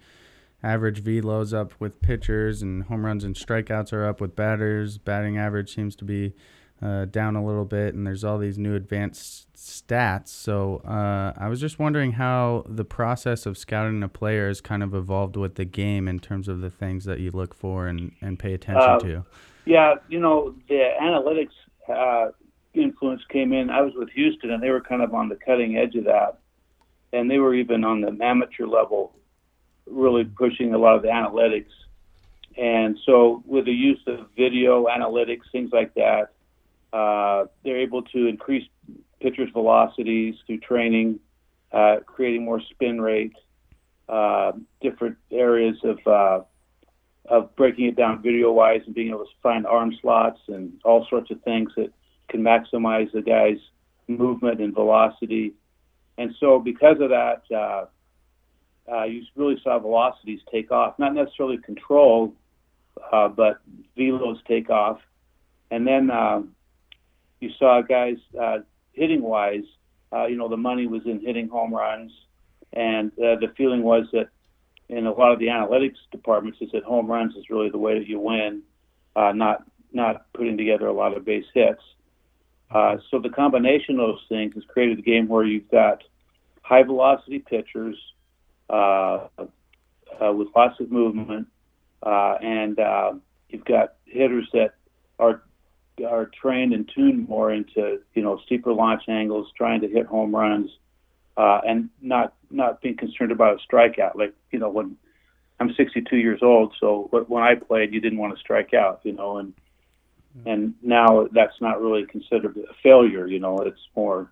average 0.64 1.00
velo's 1.00 1.54
up 1.54 1.74
with 1.80 2.02
pitchers, 2.02 2.62
and 2.62 2.84
home 2.84 3.06
runs 3.06 3.24
and 3.24 3.36
strikeouts 3.36 3.92
are 3.94 4.06
up 4.06 4.22
with 4.22 4.36
batters. 4.36 4.98
Batting 4.98 5.38
average 5.38 5.74
seems 5.76 5.96
to 5.98 6.06
be 6.06 6.34
uh, 6.82 7.06
down 7.06 7.36
a 7.36 7.46
little 7.46 7.66
bit, 7.66 7.94
and 7.94 8.06
there's 8.06 8.24
all 8.24 8.38
these 8.38 8.58
new 8.58 8.76
advanced 8.76 9.54
stats. 9.56 10.30
So 10.30 10.82
uh, 10.86 11.34
I 11.38 11.48
was 11.48 11.62
just 11.62 11.80
wondering 11.80 12.14
how 12.14 12.66
the 12.68 12.86
process 12.86 13.46
of 13.46 13.58
scouting 13.58 14.04
a 14.04 14.10
player 14.10 14.48
has 14.48 14.62
kind 14.62 14.84
of 14.84 14.94
evolved 14.94 15.38
with 15.38 15.56
the 15.56 15.66
game 15.66 16.08
in 16.08 16.20
terms 16.20 16.48
of 16.48 16.62
the 16.62 16.70
things 16.70 17.06
that 17.06 17.20
you 17.20 17.32
look 17.32 17.54
for 17.54 17.88
and, 17.88 18.12
and 18.22 18.38
pay 18.38 18.54
attention 18.54 18.90
uh, 18.90 19.00
to. 19.00 19.26
Yeah, 19.66 19.96
you 20.10 20.20
know, 20.20 20.56
the 20.68 20.90
analytics 21.02 21.54
uh, 21.90 22.32
influence 22.74 23.22
came 23.30 23.54
in. 23.54 23.70
I 23.70 23.82
was 23.82 23.94
with 23.96 24.10
Houston, 24.10 24.52
and 24.52 24.62
they 24.62 24.70
were 24.70 24.82
kind 24.82 25.02
of 25.02 25.14
on 25.14 25.30
the 25.30 25.36
cutting 25.36 25.78
edge 25.78 25.96
of 25.96 26.04
that. 26.06 26.40
And 27.14 27.30
they 27.30 27.38
were 27.38 27.54
even 27.54 27.84
on 27.84 28.02
the 28.02 28.18
amateur 28.22 28.66
level, 28.66 29.16
really 29.86 30.24
pushing 30.24 30.74
a 30.74 30.78
lot 30.78 30.96
of 30.96 31.02
the 31.02 31.10
analytics. 31.10 31.72
And 32.58 32.98
so, 33.06 33.44
with 33.46 33.66
the 33.66 33.74
use 33.74 34.02
of 34.08 34.28
video 34.38 34.86
analytics, 34.86 35.42
things 35.52 35.72
like 35.74 35.94
that, 35.96 36.34
uh, 36.92 37.46
they're 37.64 37.80
able 37.80 38.04
to 38.04 38.28
increase 38.28 38.68
pitchers' 39.20 39.50
velocities 39.52 40.36
through 40.46 40.60
training, 40.60 41.20
uh, 41.72 41.98
creating 42.06 42.46
more 42.46 42.62
spin 42.62 43.02
rate, 43.02 43.34
uh, 44.08 44.52
different 44.82 45.18
areas 45.32 45.78
of 45.84 46.06
uh, 46.06 46.44
of 47.26 47.56
breaking 47.56 47.86
it 47.86 47.96
down 47.96 48.22
video-wise 48.22 48.82
and 48.86 48.94
being 48.94 49.10
able 49.10 49.26
to 49.26 49.32
find 49.42 49.66
arm 49.66 49.96
slots 50.02 50.42
and 50.50 50.74
all 50.84 51.08
sorts 51.10 51.32
of 51.32 51.42
things 51.44 51.72
that 51.78 51.92
can 52.28 52.42
maximize 52.42 53.12
the 53.14 53.22
guy's 53.22 53.60
movement 54.08 54.60
and 54.60 54.74
velocity. 54.74 55.54
And 56.18 56.36
so, 56.40 56.60
because 56.60 56.98
of 57.00 57.10
that, 57.10 57.44
uh, 58.92 59.04
you 59.04 59.24
really 59.36 59.60
saw 59.64 59.80
velocities 59.80 60.40
take 60.52 60.72
off. 60.72 61.00
Not 61.00 61.14
necessarily 61.14 61.58
control, 61.58 62.34
uh, 63.12 63.28
but 63.30 63.62
velos 63.98 64.38
take 64.48 64.70
off. 64.70 65.00
And 65.72 65.88
then 65.88 66.12
uh, 66.12 66.44
you 67.40 67.50
saw 67.58 67.82
guys 67.82 68.18
uh, 68.40 68.60
hitting 68.94 69.22
wise, 69.22 69.64
uh, 70.12 70.26
you 70.26 70.38
know, 70.38 70.48
the 70.48 70.58
money 70.58 70.88
was 70.88 71.02
in 71.06 71.20
hitting 71.20 71.48
home 71.48 71.74
runs, 71.74 72.12
and 72.72 73.12
uh, 73.14 73.36
the 73.40 73.52
feeling 73.58 73.84
was 73.84 74.06
that 74.14 74.30
in 74.90 75.08
a 75.08 75.12
lot 75.12 75.32
of 75.32 75.40
the 75.40 75.48
analytics 75.48 75.98
departments 76.12 76.60
is 76.62 76.72
that 76.72 76.84
home 76.84 77.08
runs 77.08 77.36
is 77.36 77.50
really 77.50 77.70
the 77.70 77.78
way 77.78 77.98
that 77.98 78.08
you 78.08 78.20
win, 78.20 78.62
uh, 79.16 79.32
not 79.32 79.64
not 79.92 80.26
putting 80.34 80.58
together 80.58 80.88
a 80.88 80.94
lot 80.94 81.16
of 81.16 81.24
base 81.24 81.46
hits. 81.54 81.82
Uh, 82.72 82.98
so 83.12 83.20
the 83.20 83.30
combination 83.30 84.00
of 84.00 84.08
those 84.08 84.26
things 84.28 84.54
has 84.56 84.64
created 84.66 84.98
a 84.98 85.02
game 85.02 85.28
where 85.28 85.44
you've 85.44 85.70
got 85.70 86.04
high 86.62 86.82
velocity 86.82 87.40
pitchers 87.40 87.96
uh, 88.74 89.28
uh, 90.20 90.34
with 90.34 90.48
lots 90.56 90.80
of 90.80 90.92
movement, 90.92 91.48
uh, 92.02 92.38
and 92.42 92.80
uh, 92.80 93.14
you've 93.50 93.66
got 93.66 93.94
hitters 94.06 94.50
that 94.54 94.74
are 95.20 95.44
are 96.08 96.32
trained 96.42 96.74
and 96.74 96.90
tuned 96.94 97.30
more 97.30 97.52
into 97.52 98.00
you 98.16 98.24
know 98.24 98.40
steeper 98.46 98.74
launch 98.74 99.04
angles, 99.08 99.48
trying 99.56 99.82
to 99.82 99.88
hit 99.88 100.08
home 100.08 100.36
runs, 100.36 100.72
uh, 101.38 101.62
and 101.68 101.90
not 102.02 102.34
not 102.50 102.82
being 102.82 102.98
concerned 102.98 103.32
about 103.32 103.60
a 103.60 103.74
strikeout. 103.76 104.16
Like 104.16 104.34
you 104.52 104.58
know 104.58 104.70
when 104.70 104.98
I'm 105.60 105.74
62 105.76 106.18
years 106.18 106.40
old, 106.42 106.74
so 106.80 107.10
but 107.12 107.30
when 107.30 107.44
I 107.44 107.56
played, 107.56 107.94
you 107.94 108.02
didn't 108.02 108.18
want 108.18 108.36
to 108.36 108.40
strike 108.40 108.74
out, 108.74 109.02
you 109.04 109.14
know, 109.14 109.38
and 109.38 109.54
and 110.48 110.74
now 110.82 111.28
that's 111.32 111.62
not 111.62 111.80
really 111.80 112.08
considered 112.08 112.58
a 112.58 112.74
failure. 112.82 113.28
You 113.28 113.40
know, 113.40 113.60
it's 113.60 113.88
more 113.96 114.32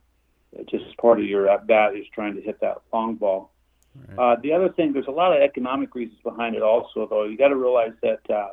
just 0.68 0.98
part 0.98 1.20
of 1.20 1.26
your 1.26 1.48
at 1.48 1.68
bat 1.68 1.96
is 1.96 2.06
trying 2.14 2.36
to 2.36 2.42
hit 2.42 2.60
that 2.62 2.82
long 2.92 3.16
ball. 3.16 3.51
Right. 3.96 4.34
Uh, 4.34 4.42
the 4.42 4.54
other 4.54 4.70
thing, 4.70 4.94
there's 4.94 5.08
a 5.08 5.12
lot 5.12 5.36
of 5.36 5.42
economic 5.42 5.94
reasons 5.96 6.20
behind 6.24 6.56
it. 6.56 6.62
Also, 6.62 7.08
though, 7.08 7.26
you 7.26 7.38
got 7.38 7.50
to 7.50 7.56
realize 7.56 7.94
that 8.02 8.30
uh, 8.30 8.50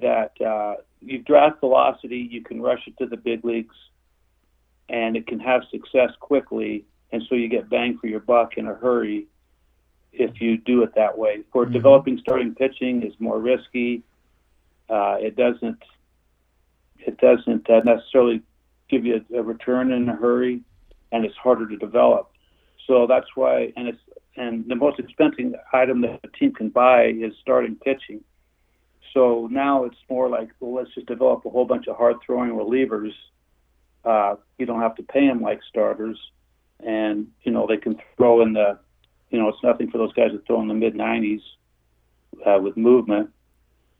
that 0.00 0.40
uh, 0.40 0.76
you 1.00 1.18
draft 1.18 1.60
velocity, 1.60 2.28
you 2.30 2.42
can 2.42 2.60
rush 2.60 2.86
it 2.86 2.96
to 2.98 3.06
the 3.06 3.16
big 3.16 3.44
leagues, 3.44 3.74
and 4.88 5.16
it 5.16 5.26
can 5.26 5.40
have 5.40 5.62
success 5.70 6.10
quickly, 6.20 6.84
and 7.12 7.22
so 7.28 7.34
you 7.34 7.48
get 7.48 7.68
bang 7.68 7.98
for 7.98 8.06
your 8.06 8.20
buck 8.20 8.56
in 8.56 8.66
a 8.66 8.74
hurry 8.74 9.26
if 10.12 10.40
you 10.40 10.56
do 10.56 10.82
it 10.82 10.94
that 10.94 11.16
way. 11.16 11.42
For 11.52 11.64
mm-hmm. 11.64 11.74
developing 11.74 12.18
starting 12.18 12.54
pitching 12.54 13.02
is 13.02 13.12
more 13.18 13.38
risky. 13.38 14.02
Uh, 14.88 15.16
it 15.20 15.36
doesn't 15.36 15.82
it 16.98 17.18
doesn't 17.18 17.68
uh, 17.70 17.80
necessarily 17.84 18.42
give 18.88 19.04
you 19.04 19.24
a, 19.32 19.38
a 19.38 19.42
return 19.42 19.92
in 19.92 20.08
a 20.08 20.16
hurry, 20.16 20.62
and 21.12 21.24
it's 21.24 21.36
harder 21.36 21.68
to 21.68 21.76
develop. 21.76 22.30
So 22.88 23.06
that's 23.06 23.26
why, 23.36 23.72
and 23.76 23.86
it's 23.86 24.00
and 24.36 24.66
the 24.66 24.74
most 24.74 24.98
expensive 24.98 25.54
item 25.72 26.00
that 26.00 26.20
a 26.24 26.28
team 26.28 26.54
can 26.54 26.70
buy 26.70 27.06
is 27.06 27.34
starting 27.40 27.76
pitching. 27.76 28.24
So 29.12 29.48
now 29.50 29.84
it's 29.84 29.96
more 30.08 30.28
like, 30.28 30.48
well, 30.60 30.74
let's 30.74 30.94
just 30.94 31.06
develop 31.06 31.44
a 31.44 31.50
whole 31.50 31.64
bunch 31.64 31.86
of 31.86 31.96
hard 31.96 32.16
throwing 32.24 32.50
relievers. 32.50 33.12
Uh, 34.04 34.36
you 34.58 34.64
don't 34.64 34.80
have 34.80 34.94
to 34.96 35.02
pay 35.02 35.26
them 35.26 35.42
like 35.42 35.60
starters, 35.68 36.18
and 36.80 37.26
you 37.42 37.52
know 37.52 37.66
they 37.66 37.76
can 37.76 38.00
throw 38.16 38.42
in 38.42 38.54
the, 38.54 38.78
you 39.30 39.38
know, 39.38 39.48
it's 39.48 39.62
nothing 39.62 39.90
for 39.90 39.98
those 39.98 40.12
guys 40.14 40.30
that 40.32 40.46
throw 40.46 40.60
in 40.62 40.68
the 40.68 40.74
mid 40.74 40.94
90s 40.94 41.42
uh, 42.46 42.58
with 42.62 42.76
movement. 42.76 43.30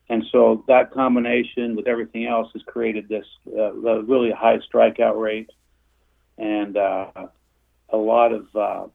And 0.09 0.25
so 0.33 0.64
that 0.68 0.92
combination 0.92 1.76
with 1.76 1.87
everything 1.87 2.26
else 2.26 2.49
has 2.54 2.62
created 2.62 3.09
this 3.09 3.26
uh, 3.54 3.73
really 3.75 4.30
high 4.30 4.59
strikeout 4.73 5.21
rate 5.21 5.50
and 6.38 6.76
uh, 6.78 7.11
a 7.90 7.97
lot 7.97 8.33
of 8.33 8.47
uh, 8.54 8.87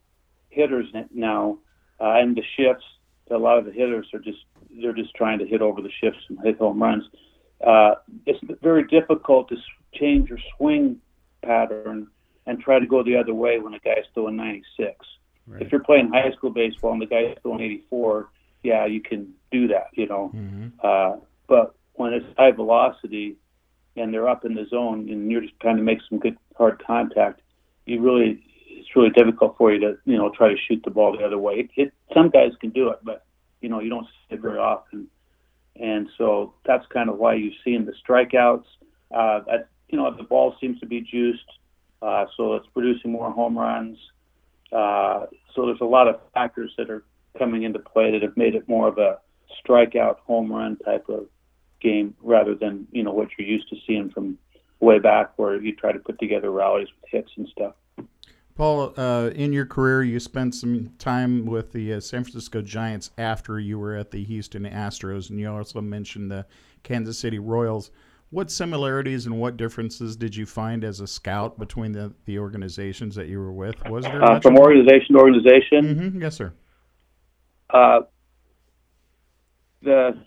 hitters 0.50 0.88
now. 1.14 1.58
Uh, 2.00 2.16
and 2.18 2.36
the 2.36 2.44
shifts, 2.58 2.86
a 3.32 3.38
lot 3.38 3.58
of 3.58 3.66
the 3.66 3.72
hitters 3.72 4.08
are 4.14 4.20
just 4.20 4.40
they're 4.82 4.94
just 4.94 5.14
trying 5.16 5.40
to 5.40 5.46
hit 5.46 5.62
over 5.62 5.82
the 5.82 5.92
shifts 6.02 6.20
and 6.30 6.40
hit 6.44 6.58
home 6.58 6.82
runs. 6.82 7.04
Uh, 7.66 7.96
it's 8.26 8.40
very 8.62 8.86
difficult 8.88 9.48
to 9.50 9.56
change 9.94 10.30
your 10.30 10.40
swing 10.58 10.98
pattern 11.44 12.08
and 12.46 12.60
try 12.60 12.80
to 12.80 12.86
go 12.86 13.04
the 13.04 13.16
other 13.16 13.34
way 13.34 13.60
when 13.60 13.74
a 13.74 13.80
guy's 13.80 14.04
throwing 14.14 14.36
96. 14.36 14.96
Right. 15.46 15.62
If 15.62 15.72
you're 15.72 15.84
playing 15.84 16.10
high 16.10 16.32
school 16.36 16.50
baseball 16.50 16.94
and 16.94 17.02
the 17.02 17.06
guy's 17.06 17.36
throwing 17.42 17.62
84, 17.62 18.30
yeah, 18.64 18.86
you 18.86 19.02
can 19.02 19.34
do 19.52 19.68
that, 19.68 19.88
you 19.94 20.08
know. 20.08 20.32
Mm-hmm. 20.34 20.68
Uh, 20.82 21.18
but 21.48 21.76
when 21.94 22.14
it's 22.14 22.26
high 22.38 22.52
velocity 22.52 23.38
and 23.96 24.14
they're 24.14 24.28
up 24.28 24.46
in 24.46 24.56
the 24.56 24.66
zone 24.70 25.10
and 25.10 25.32
you're 25.32 25.42
just 25.42 25.60
trying 25.60 25.78
to 25.78 25.84
make 25.84 26.00
some 26.10 26.20
good 26.20 26.38
hard 26.58 26.82
contact, 26.86 27.42
you 27.86 28.02
really 28.02 28.44
really 28.96 29.10
difficult 29.10 29.56
for 29.58 29.72
you 29.72 29.80
to 29.80 29.98
you 30.06 30.18
know 30.18 30.30
try 30.30 30.50
to 30.50 30.58
shoot 30.68 30.82
the 30.84 30.92
ball 30.92 31.16
the 31.18 31.24
other 31.24 31.38
way. 31.38 31.56
It, 31.56 31.70
it, 31.76 31.94
some 32.14 32.30
guys 32.30 32.52
can 32.60 32.72
do 32.72 32.90
it, 32.90 33.00
but 33.04 33.26
you 33.62 33.70
know 33.70 33.80
you 33.80 33.90
don't 33.90 34.06
see 34.06 34.36
it 34.36 34.42
very 34.42 34.60
often, 34.60 35.08
and 35.76 36.10
so 36.18 36.54
that's 36.66 36.86
kind 36.88 37.10
of 37.10 37.18
why 37.18 37.36
you've 37.36 37.54
seen 37.64 37.86
the 37.86 37.94
strikeouts. 38.08 38.66
Uh, 39.14 39.42
that, 39.48 39.70
you 39.90 39.98
know 39.98 40.16
the 40.16 40.24
ball 40.24 40.56
seems 40.60 40.80
to 40.80 40.86
be 40.86 41.02
juiced, 41.02 41.52
uh, 42.02 42.26
so 42.36 42.56
it's 42.56 42.68
producing 42.74 43.12
more 43.12 43.32
home 43.32 43.58
runs. 43.58 43.98
Uh, 44.72 45.28
so 45.54 45.68
there's 45.68 45.82
a 45.82 45.86
lot 45.86 46.08
of 46.08 46.20
factors 46.34 46.74
that 46.78 46.90
are 46.90 47.04
coming 47.38 47.64
into 47.64 47.80
play 47.80 48.12
that 48.12 48.24
have 48.24 48.36
made 48.36 48.56
it 48.56 48.68
more 48.68 48.88
of 48.88 48.98
a 48.98 49.20
strikeout 49.64 50.18
home 50.20 50.52
run 50.52 50.78
type 50.78 51.08
of 51.10 51.28
game 51.80 52.16
rather 52.22 52.56
than 52.56 52.88
you 52.92 53.04
know 53.04 53.12
what 53.12 53.28
you're 53.38 53.48
used 53.48 53.70
to 53.70 53.76
seeing 53.86 54.10
from 54.10 54.38
way 54.80 55.00
back 55.00 55.32
where 55.38 55.62
you 55.62 55.76
try 55.76 55.92
to 55.92 56.00
put 56.00 56.20
together 56.20 56.52
rallies 56.52 56.88
with 57.02 57.10
hits 57.12 57.32
and 57.38 57.48
stuff. 57.50 57.74
Paul, 58.56 58.94
uh, 58.98 59.32
in 59.34 59.52
your 59.52 59.66
career, 59.66 60.04
you 60.04 60.20
spent 60.20 60.54
some 60.54 60.94
time 61.00 61.46
with 61.46 61.72
the 61.72 61.94
uh, 61.94 62.00
San 62.00 62.24
Francisco 62.24 62.62
Giants 62.62 63.10
after 63.18 63.60
you 63.60 63.80
were 63.80 63.96
at 63.96 64.12
the 64.12 64.24
Houston 64.24 64.64
Astros, 64.64 65.32
and 65.32 65.40
you 65.40 65.50
also 65.50 65.82
mentioned 65.82 66.30
the 66.30 66.46
Kansas 66.84 67.18
City 67.18 67.40
Royals. 67.40 67.90
What 68.30 68.52
similarities 68.52 69.26
and 69.26 69.40
what 69.40 69.58
differences 69.58 70.16
did 70.16 70.36
you 70.36 70.46
find 70.46 70.84
as 70.84 71.00
a 71.00 71.08
scout 71.08 71.58
between 71.58 71.92
the, 71.92 72.14
the 72.26 72.40
organizations 72.40 73.16
that 73.16 73.28
you 73.28 73.40
were 73.40 73.54
with? 73.54 73.76
Was 73.90 74.06
there 74.06 74.24
uh, 74.24 74.40
from 74.40 74.58
organization 74.58 75.16
to 75.16 75.20
organization? 75.20 75.82
Mm-hmm. 75.84 76.22
Yes, 76.22 76.36
sir. 76.36 76.54
Uh, 77.70 78.02
the 79.82 80.18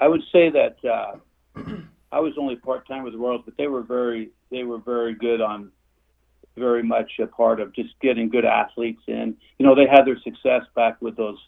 I 0.00 0.08
would 0.08 0.22
say 0.32 0.50
that 0.50 0.76
uh, 0.84 1.16
I 2.12 2.20
was 2.20 2.34
only 2.38 2.56
part 2.56 2.86
time 2.86 3.04
with 3.04 3.12
the 3.12 3.18
Royals, 3.18 3.42
but 3.44 3.56
they 3.56 3.68
were 3.68 3.82
very 3.82 4.30
they 4.50 4.64
were 4.64 4.78
very 4.78 5.14
good 5.14 5.40
on 5.40 5.70
very 6.56 6.82
much 6.82 7.12
a 7.20 7.26
part 7.26 7.60
of 7.60 7.74
just 7.74 7.98
getting 8.00 8.28
good 8.28 8.44
athletes 8.44 9.02
in. 9.06 9.36
You 9.58 9.66
know, 9.66 9.74
they 9.74 9.86
had 9.86 10.04
their 10.04 10.18
success 10.20 10.62
back 10.74 11.00
with 11.00 11.16
those 11.16 11.38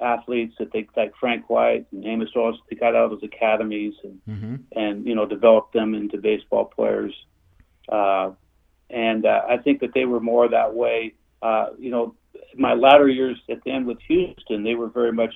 athletes 0.00 0.54
that 0.58 0.72
they 0.72 0.86
like 0.96 1.12
Frank 1.18 1.48
White 1.48 1.86
and 1.92 2.04
Amos 2.04 2.30
Otis. 2.34 2.60
They 2.68 2.76
got 2.76 2.94
out 2.94 3.04
of 3.04 3.10
those 3.12 3.22
academies 3.22 3.94
and 4.02 4.20
Mm-hmm. 4.28 4.56
and 4.72 5.06
you 5.06 5.14
know 5.14 5.26
developed 5.26 5.72
them 5.72 5.94
into 5.94 6.18
baseball 6.18 6.64
players. 6.64 7.14
Uh, 7.88 8.32
and 8.90 9.26
uh, 9.26 9.42
I 9.48 9.56
think 9.58 9.80
that 9.80 9.94
they 9.94 10.04
were 10.04 10.20
more 10.20 10.48
that 10.48 10.74
way. 10.74 11.14
Uh, 11.42 11.66
you 11.78 11.90
know, 11.90 12.14
my 12.56 12.74
latter 12.74 13.08
years 13.08 13.36
at 13.50 13.62
the 13.64 13.70
end 13.70 13.86
with 13.86 13.98
Houston, 14.08 14.62
they 14.64 14.74
were 14.74 14.88
very 14.88 15.12
much 15.12 15.34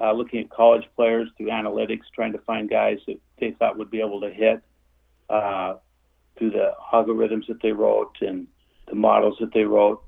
uh, 0.00 0.12
looking 0.12 0.40
at 0.40 0.50
college 0.50 0.84
players 0.94 1.28
through 1.36 1.48
analytics, 1.48 2.02
trying 2.14 2.32
to 2.32 2.38
find 2.38 2.68
guys 2.68 2.98
that 3.06 3.18
they 3.38 3.52
thought 3.52 3.78
would 3.78 3.90
be 3.90 4.00
able 4.00 4.20
to 4.20 4.30
hit 4.30 4.62
uh, 5.30 5.74
through 6.38 6.50
the 6.50 6.72
algorithms 6.92 7.46
that 7.48 7.60
they 7.62 7.72
wrote 7.72 8.16
and 8.20 8.46
the 8.88 8.94
models 8.94 9.36
that 9.40 9.52
they 9.52 9.64
wrote. 9.64 10.02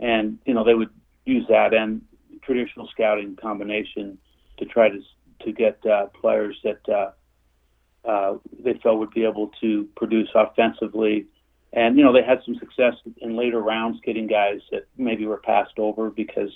And 0.00 0.38
you 0.44 0.54
know, 0.54 0.64
they 0.64 0.74
would 0.74 0.90
use 1.24 1.46
that 1.48 1.74
and 1.74 2.02
traditional 2.42 2.88
scouting 2.88 3.36
combination 3.36 4.18
to 4.58 4.64
try 4.64 4.88
to 4.88 5.00
to 5.44 5.52
get 5.52 5.84
uh, 5.84 6.06
players 6.06 6.58
that 6.64 6.88
uh, 6.88 8.08
uh, 8.08 8.38
they 8.64 8.74
felt 8.82 8.98
would 8.98 9.10
be 9.10 9.24
able 9.24 9.50
to 9.60 9.86
produce 9.96 10.28
offensively. 10.34 11.26
And 11.72 11.98
you 11.98 12.04
know 12.04 12.12
they 12.12 12.22
had 12.22 12.40
some 12.44 12.54
success 12.56 12.94
in 13.18 13.36
later 13.36 13.60
rounds 13.60 14.00
getting 14.04 14.26
guys 14.26 14.60
that 14.70 14.86
maybe 14.96 15.26
were 15.26 15.38
passed 15.38 15.78
over 15.78 16.10
because 16.10 16.50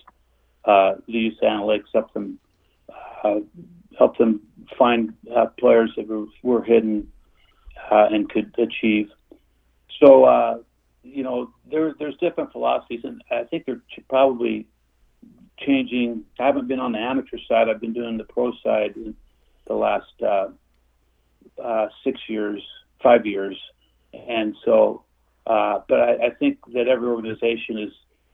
uh, 0.65 0.95
the 1.07 1.12
use 1.12 1.39
analytics 1.43 1.89
helped 1.93 2.15
them 2.15 2.39
uh, 3.25 3.41
helped 3.99 4.19
them 4.19 4.41
find 4.79 5.12
uh, 5.35 5.47
players 5.59 5.93
that 5.97 6.07
were, 6.09 6.27
were 6.43 6.62
hidden 6.62 7.11
uh, 7.91 8.07
and 8.11 8.31
could 8.31 8.55
achieve. 8.59 9.11
So 10.00 10.25
uh, 10.25 10.59
you 11.02 11.23
know 11.23 11.50
there 11.71 11.95
there's 11.99 12.16
different 12.19 12.52
philosophies, 12.52 13.00
and 13.04 13.23
I 13.30 13.45
think 13.45 13.66
they're 13.66 13.83
ch- 13.90 14.07
probably 14.09 14.66
changing. 15.59 16.25
I 16.38 16.47
haven't 16.47 16.69
been 16.69 16.80
on 16.80 16.92
the 16.92 16.99
amateur 16.99 17.38
side. 17.49 17.69
I've 17.69 17.80
been 17.80 17.92
doing 17.92 18.16
the 18.16 18.25
pro 18.25 18.52
side 18.62 18.97
in 18.97 19.14
the 19.66 19.75
last 19.75 20.23
uh, 20.23 20.49
uh, 21.62 21.88
six 22.04 22.21
years, 22.28 22.62
five 23.02 23.26
years, 23.26 23.57
and 24.13 24.56
so. 24.65 25.04
Uh, 25.47 25.80
but 25.89 25.99
I, 25.99 26.26
I 26.26 26.30
think 26.39 26.58
that 26.75 26.86
every 26.86 27.08
organization 27.08 27.78
is 27.78 27.93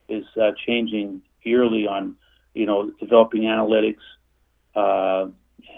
is 0.09 0.25
uh, 0.41 0.51
changing 0.67 1.23
yearly 1.43 1.87
on, 1.87 2.17
you 2.55 2.67
know, 2.67 2.91
developing 3.01 3.43
analytics 3.43 4.03
uh, 4.75 5.29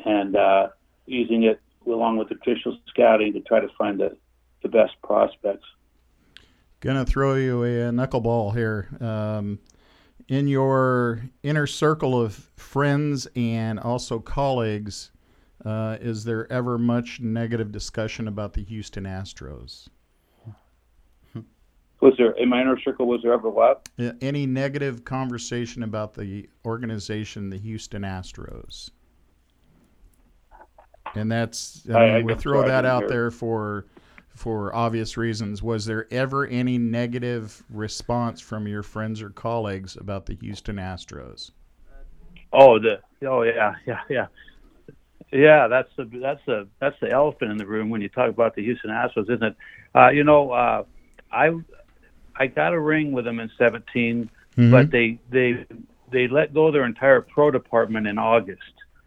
and 0.04 0.36
uh, 0.36 0.68
using 1.06 1.44
it 1.44 1.60
along 1.86 2.16
with 2.16 2.28
the 2.28 2.34
traditional 2.36 2.78
scouting 2.88 3.32
to 3.32 3.40
try 3.40 3.60
to 3.60 3.68
find 3.78 4.00
the, 4.00 4.16
the 4.62 4.68
best 4.68 4.92
prospects. 5.02 5.66
Gonna 6.80 7.04
throw 7.04 7.34
you 7.34 7.64
a, 7.64 7.90
knuckleball 7.90 8.54
here. 8.54 8.88
Um, 9.00 9.58
in 10.28 10.46
your 10.46 11.22
inner 11.42 11.66
circle 11.66 12.20
of 12.20 12.34
friends 12.56 13.26
and 13.34 13.80
also 13.80 14.20
colleagues, 14.20 15.10
uh, 15.64 15.96
is 16.00 16.22
there 16.24 16.50
ever 16.52 16.78
much 16.78 17.20
negative 17.20 17.72
discussion 17.72 18.28
about 18.28 18.52
the 18.52 18.62
Houston 18.62 19.04
Astros? 19.04 19.88
Was 22.00 22.14
there 22.16 22.30
in 22.32 22.48
my 22.48 22.60
inner 22.60 22.78
circle? 22.78 23.08
Was 23.08 23.22
there 23.22 23.32
ever 23.32 23.50
what? 23.50 23.88
Any 24.20 24.46
negative 24.46 25.04
conversation 25.04 25.82
about 25.82 26.14
the 26.14 26.48
organization, 26.64 27.50
the 27.50 27.58
Houston 27.58 28.02
Astros? 28.02 28.90
And 31.16 31.32
that's 31.32 31.82
I, 31.88 31.92
mean, 31.92 32.14
I 32.14 32.22
we 32.22 32.34
guess 32.34 32.42
throw 32.42 32.64
that 32.68 32.84
out 32.84 33.02
hear. 33.02 33.08
there 33.08 33.30
for 33.32 33.86
for 34.38 34.74
obvious 34.74 35.16
reasons. 35.16 35.62
Was 35.62 35.84
there 35.84 36.06
ever 36.12 36.46
any 36.46 36.78
negative 36.78 37.62
response 37.68 38.40
from 38.40 38.66
your 38.68 38.82
friends 38.82 39.20
or 39.20 39.30
colleagues 39.30 39.96
about 39.96 40.26
the 40.26 40.36
Houston 40.36 40.76
Astros? 40.76 41.50
Oh, 42.52 42.78
the 42.78 43.00
oh 43.26 43.42
yeah 43.42 43.74
yeah 43.86 44.00
yeah 44.08 44.26
yeah. 45.32 45.68
That's 45.68 45.90
the 45.96 46.04
that's 46.04 46.40
the 46.46 46.68
that's 46.80 46.96
the 47.00 47.10
elephant 47.10 47.50
in 47.50 47.58
the 47.58 47.66
room 47.66 47.90
when 47.90 48.00
you 48.00 48.08
talk 48.08 48.30
about 48.30 48.54
the 48.54 48.62
Houston 48.62 48.90
Astros, 48.90 49.24
isn't 49.24 49.42
it? 49.42 49.56
Uh, 49.94 50.08
you 50.08 50.24
know, 50.24 50.50
uh, 50.52 50.84
I 51.30 51.50
I 52.36 52.46
got 52.46 52.72
a 52.72 52.80
ring 52.80 53.12
with 53.12 53.24
them 53.24 53.40
in 53.40 53.50
17, 53.58 54.30
Mm-hmm. 54.56 54.72
but 54.72 54.90
they 54.90 55.20
they 55.30 55.66
they 56.10 56.26
let 56.26 56.52
go 56.52 56.72
their 56.72 56.84
entire 56.84 57.20
pro 57.20 57.50
department 57.52 58.08
in 58.08 58.18
August. 58.18 58.62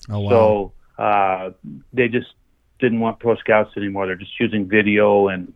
oh 0.10 0.20
wow, 0.20 0.30
So 0.30 0.74
uh, 0.98 1.50
they 1.92 2.08
just 2.08 2.34
didn't 2.82 3.00
want 3.00 3.20
pro 3.20 3.36
scouts 3.38 3.72
anymore. 3.78 4.08
They're 4.08 4.16
just 4.16 4.38
using 4.40 4.68
video 4.68 5.30
and 5.30 5.54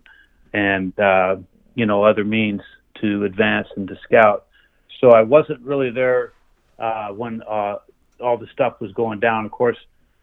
and 0.53 0.97
uh, 0.99 1.37
you 1.73 1.85
know 1.85 2.03
other 2.03 2.23
means 2.23 2.61
to 3.01 3.25
advance 3.25 3.67
and 3.75 3.87
to 3.89 3.97
scout. 4.03 4.45
So 5.01 5.09
I 5.09 5.23
wasn't 5.23 5.61
really 5.61 5.91
there 5.91 6.33
uh, 6.79 7.09
when 7.09 7.41
uh, 7.43 7.77
all 8.21 8.37
the 8.37 8.47
stuff 8.53 8.79
was 8.79 8.91
going 8.93 9.19
down. 9.19 9.45
Of 9.45 9.51
course, 9.51 9.77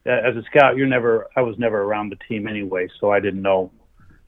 as 0.06 0.36
a 0.36 0.42
scout, 0.44 0.76
you're 0.76 0.86
never. 0.86 1.28
I 1.36 1.42
was 1.42 1.58
never 1.58 1.82
around 1.82 2.10
the 2.10 2.16
team 2.28 2.46
anyway, 2.46 2.88
so 2.98 3.10
I 3.10 3.20
didn't 3.20 3.42
know. 3.42 3.70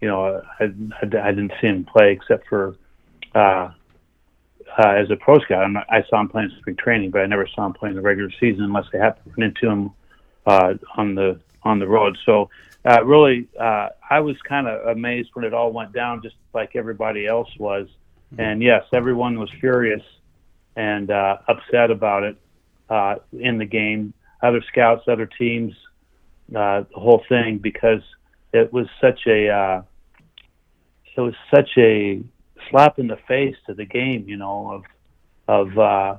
You 0.01 0.09
know, 0.09 0.43
I, 0.61 0.65
I, 0.65 1.29
I 1.29 1.31
didn't 1.31 1.53
see 1.61 1.69
him 1.69 1.85
play 1.85 2.13
except 2.13 2.47
for 2.49 2.77
uh, 3.35 3.71
uh, 4.79 4.89
as 4.89 5.11
a 5.11 5.17
pro 5.17 5.39
scout. 5.41 5.71
Not, 5.71 5.87
I 5.89 6.05
saw 6.11 6.21
him 6.21 6.29
playing 6.29 6.51
spring 6.59 6.77
training, 6.77 7.11
but 7.11 7.23
I 7.23 7.27
never 7.27 7.49
saw 7.55 7.67
him 7.67 7.73
play 7.73 7.91
in 7.91 7.97
the 7.97 8.03
regular 8.03 8.31
season 8.41 8.65
unless 8.65 8.87
I 8.93 8.99
happened 8.99 9.35
to 9.35 9.41
run 9.41 9.49
into 9.49 9.69
him 9.71 9.91
uh, 10.47 10.75
on 10.97 11.15
the 11.15 11.41
on 11.65 11.79
the 11.79 11.89
road. 11.89 12.17
So 12.25 12.51
uh, 12.85 13.05
really, 13.05 13.49
uh, 13.59 13.89
I 14.09 14.21
was 14.21 14.37
kind 14.43 14.69
of 14.69 14.87
amazed 14.89 15.31
when 15.35 15.45
it 15.45 15.55
all 15.55 15.73
went 15.73 15.93
down, 15.93 16.23
just 16.23 16.37
like 16.53 16.77
everybody 16.77 17.27
else 17.27 17.49
was. 17.59 17.89
And 18.37 18.63
yes, 18.63 18.85
everyone 18.93 19.39
was 19.39 19.51
furious 19.61 20.03
and 20.77 21.11
uh, 21.11 21.39
upset 21.49 21.91
about 21.91 22.25
it 22.25 22.37
uh, 22.91 23.17
in 23.33 23.59
the 23.59 23.65
game. 23.65 24.13
Other 24.43 24.63
scouts, 24.69 25.05
other 25.09 25.27
teams, 25.27 25.73
uh, 26.51 26.85
the 26.93 27.01
whole 27.01 27.25
thing, 27.29 27.59
because 27.59 28.03
it 28.53 28.73
was 28.73 28.87
such 29.01 29.21
a 29.27 29.49
uh, 29.49 29.83
it 31.17 31.21
was 31.21 31.35
such 31.55 31.71
a 31.79 32.23
slap 32.71 32.99
in 32.99 33.07
the 33.07 33.19
face 33.29 33.57
to 33.67 33.75
the 33.75 33.85
game, 33.85 34.25
you 34.29 34.37
know, 34.37 34.71
of 35.49 35.69
of 35.71 35.79
uh, 35.79 36.17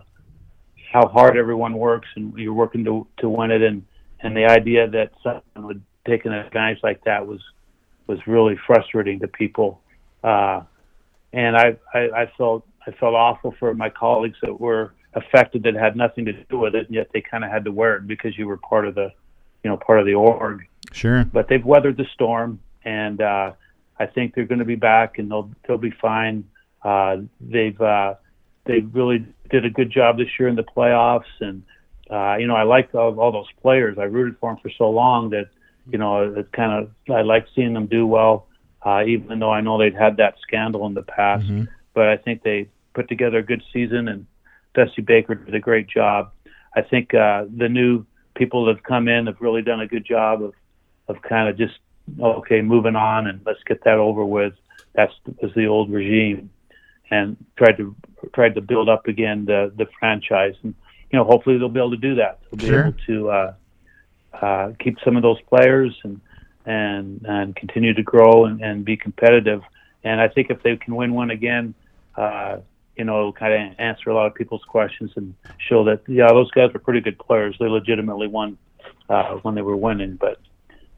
how 0.92 1.08
hard 1.08 1.38
everyone 1.38 1.74
works 1.74 2.08
and 2.16 2.34
you're 2.38 2.54
working 2.54 2.84
to 2.86 3.06
to 3.18 3.30
win 3.30 3.52
it, 3.52 3.62
and 3.62 3.86
and 4.26 4.36
the 4.36 4.46
idea 4.46 4.90
that 4.90 5.12
someone 5.22 5.68
would 5.68 5.82
take 6.08 6.26
an 6.26 6.34
advantage 6.34 6.80
like 6.82 7.04
that 7.04 7.28
was 7.28 7.40
was 8.08 8.20
really 8.28 8.58
frustrating 8.66 9.20
to 9.20 9.28
people. 9.28 9.82
Uh, 10.24 10.62
and 11.32 11.56
I, 11.56 11.78
I 11.94 12.00
I 12.00 12.32
felt 12.38 12.66
I 12.88 12.92
felt 12.92 13.14
awful 13.14 13.54
for 13.60 13.74
my 13.76 13.90
colleagues 13.90 14.38
that 14.42 14.60
were 14.60 14.94
affected 15.14 15.64
that 15.64 15.76
had 15.76 15.96
nothing 15.96 16.26
to 16.26 16.34
do 16.34 16.58
with 16.58 16.76
it, 16.76 16.88
and 16.88 16.96
yet 16.96 17.10
they 17.14 17.22
kind 17.22 17.44
of 17.44 17.52
had 17.52 17.66
to 17.66 17.72
wear 17.72 17.98
it 17.98 18.08
because 18.08 18.38
you 18.38 18.48
were 18.48 18.58
part 18.58 18.88
of 18.88 18.96
the, 18.96 19.12
you 19.64 19.70
know, 19.70 19.78
part 19.78 20.00
of 20.00 20.06
the 20.06 20.16
org 20.16 20.68
sure. 20.92 21.24
but 21.26 21.48
they've 21.48 21.64
weathered 21.64 21.96
the 21.96 22.06
storm, 22.14 22.60
and 22.84 23.22
uh, 23.22 23.52
I 24.00 24.06
think 24.08 24.34
they're 24.34 24.46
going 24.46 24.60
to 24.60 24.66
be 24.66 24.76
back, 24.76 25.20
and 25.20 25.30
they'll 25.30 25.52
they'll 25.68 25.78
be 25.78 25.94
fine. 26.02 26.46
Uh, 26.84 27.18
they've 27.40 27.80
uh, 27.80 28.16
they 28.66 28.80
really 28.80 29.26
did 29.52 29.66
a 29.66 29.70
good 29.70 29.92
job 29.92 30.18
this 30.18 30.28
year 30.40 30.50
in 30.50 30.56
the 30.56 30.64
playoffs, 30.64 31.34
and 31.40 31.62
uh, 32.10 32.36
you 32.38 32.48
know 32.48 32.56
I 32.56 32.64
like 32.64 32.94
all, 32.94 33.20
all 33.20 33.32
those 33.32 33.52
players. 33.62 33.98
I 33.98 34.04
rooted 34.04 34.38
for 34.40 34.52
them 34.52 34.62
for 34.62 34.70
so 34.78 34.90
long 34.90 35.30
that 35.32 35.50
you 35.90 35.98
know 35.98 36.34
it 36.34 36.52
kind 36.52 36.72
of 36.72 36.92
I 37.14 37.22
like 37.22 37.48
seeing 37.56 37.74
them 37.74 37.88
do 37.88 38.06
well, 38.06 38.48
uh, 38.84 39.04
even 39.06 39.40
though 39.40 39.52
I 39.52 39.62
know 39.62 39.78
they'd 39.78 39.96
had 39.96 40.18
that 40.18 40.36
scandal 40.42 40.86
in 40.86 40.94
the 40.94 41.04
past. 41.04 41.46
Mhm. 41.48 41.68
But 41.94 42.10
I 42.10 42.18
think 42.18 42.44
they 42.44 42.68
put 42.94 43.08
together 43.08 43.38
a 43.38 43.44
good 43.44 43.64
season, 43.72 44.08
and 44.08 44.26
Dusty 44.74 45.02
Baker 45.02 45.36
did 45.36 45.56
a 45.56 45.60
great 45.60 45.88
job. 45.88 46.32
I 46.76 46.82
think 46.82 47.14
uh, 47.14 47.46
the 47.56 47.70
new 47.70 48.06
people 48.36 48.66
that 48.66 48.76
have 48.76 48.84
come 48.84 49.08
in 49.08 49.28
have 49.28 49.40
really 49.40 49.62
done 49.62 49.80
a 49.80 49.88
good 49.88 50.06
job 50.06 50.44
of 50.44 50.54
of 51.08 51.22
kind 51.22 51.48
of 51.50 51.58
just 51.58 51.76
okay, 52.20 52.62
moving 52.62 52.96
on 52.96 53.28
and 53.28 53.42
let's 53.46 53.64
get 53.66 53.84
that 53.84 53.98
over 53.98 54.26
with. 54.26 54.54
That's 54.94 55.14
was 55.42 55.52
the 55.56 55.68
old 55.68 55.92
regime, 55.92 56.50
and 57.12 57.36
tried 57.58 57.78
to 57.78 57.96
tried 58.34 58.56
to 58.56 58.62
build 58.62 58.90
up 58.90 59.08
again 59.08 59.46
the 59.46 59.72
the 59.76 59.88
franchise, 60.00 60.56
and 60.64 60.74
you 61.12 61.20
know 61.20 61.26
hopefully 61.26 61.58
they'll 61.58 61.70
be 61.70 61.80
able 61.80 61.92
to 61.92 61.98
do 61.98 62.16
that. 62.16 62.40
They'll 62.52 62.60
be 62.60 62.68
Sure. 62.68 62.86
able 62.88 62.98
to 63.08 63.30
uh, 63.30 63.54
uh, 64.42 64.72
keep 64.80 64.98
some 65.04 65.16
of 65.16 65.24
those 65.24 65.42
players 65.42 65.96
and 66.04 66.22
and 66.66 67.26
and 67.28 67.56
continue 67.56 67.94
to 67.94 68.04
grow 68.04 68.46
and, 68.46 68.62
and 68.62 68.86
be 68.86 68.98
competitive. 68.98 69.62
And 70.04 70.22
I 70.22 70.28
think 70.28 70.50
if 70.50 70.62
they 70.64 70.76
can 70.78 70.96
win 70.96 71.14
one 71.14 71.32
again, 71.32 71.74
uh, 72.16 72.58
you 72.96 73.04
know, 73.04 73.18
it'll 73.20 73.34
kind 73.34 73.54
of 73.72 73.80
answer 73.80 74.10
a 74.10 74.14
lot 74.16 74.28
of 74.28 74.36
people's 74.36 74.64
questions 74.68 75.12
and 75.16 75.34
show 75.58 75.84
that 75.86 76.02
yeah, 76.08 76.28
those 76.28 76.52
guys 76.52 76.72
were 76.74 76.80
pretty 76.80 77.02
good 77.02 77.18
players. 77.20 77.56
They 77.60 77.68
legitimately 77.68 78.28
won 78.28 78.58
uh, 79.10 79.36
when 79.44 79.56
they 79.56 79.62
were 79.62 79.76
winning, 79.76 80.16
but 80.16 80.40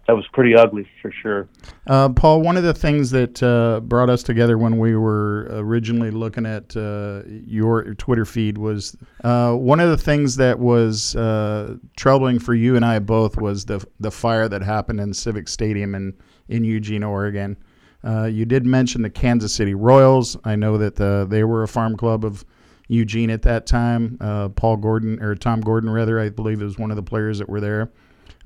that 0.08 0.16
was 0.16 0.26
pretty 0.32 0.56
ugly 0.56 0.88
for 1.02 1.12
sure. 1.12 1.50
Uh, 1.86 2.10
Paul, 2.10 2.42
one 2.42 2.56
of 2.56 2.64
the 2.64 2.74
things 2.74 3.12
that 3.12 3.44
uh, 3.44 3.82
brought 3.82 4.10
us 4.10 4.24
together 4.24 4.58
when 4.58 4.80
we 4.80 4.96
were 4.96 5.48
originally 5.52 6.12
looking 6.12 6.46
at 6.46 6.76
uh, 6.78 7.24
your 7.28 7.94
Twitter 7.96 8.24
feed 8.24 8.58
was 8.58 8.96
uh, 9.26 9.54
one 9.54 9.82
of 9.82 9.90
the 9.90 9.98
things 9.98 10.38
that 10.38 10.60
was 10.60 11.16
uh, 11.18 11.76
troubling 11.98 12.40
for 12.40 12.54
you 12.54 12.78
and 12.78 12.86
I 12.86 13.00
both 13.00 13.38
was 13.38 13.66
the 13.66 13.86
the 14.00 14.12
fire 14.12 14.48
that 14.48 14.62
happened 14.62 15.02
in 15.02 15.14
Civic 15.14 15.50
Stadium 15.50 15.94
in 15.94 16.14
in 16.48 16.64
Eugene, 16.64 17.04
Oregon. 17.04 17.58
Uh, 18.04 18.26
you 18.26 18.46
did 18.46 18.66
mention 18.66 19.02
the 19.02 19.10
Kansas 19.10 19.54
City 19.54 19.74
Royals. 19.74 20.38
I 20.46 20.56
know 20.56 20.78
that 20.78 21.02
uh, 21.02 21.26
they 21.26 21.44
were 21.44 21.64
a 21.64 21.68
farm 21.68 21.98
club 21.98 22.24
of 22.24 22.46
Eugene 22.88 23.30
at 23.30 23.42
that 23.42 23.66
time. 23.66 24.18
Paul 24.56 24.78
Gordon 24.78 25.22
or 25.22 25.36
Tom 25.36 25.60
Gordon, 25.60 25.90
rather, 25.90 26.18
I 26.18 26.30
believe, 26.30 26.62
was 26.62 26.78
one 26.78 26.92
of 26.92 26.96
the 26.96 27.04
players 27.04 27.40
that 27.40 27.50
were 27.50 27.60
there. 27.60 27.92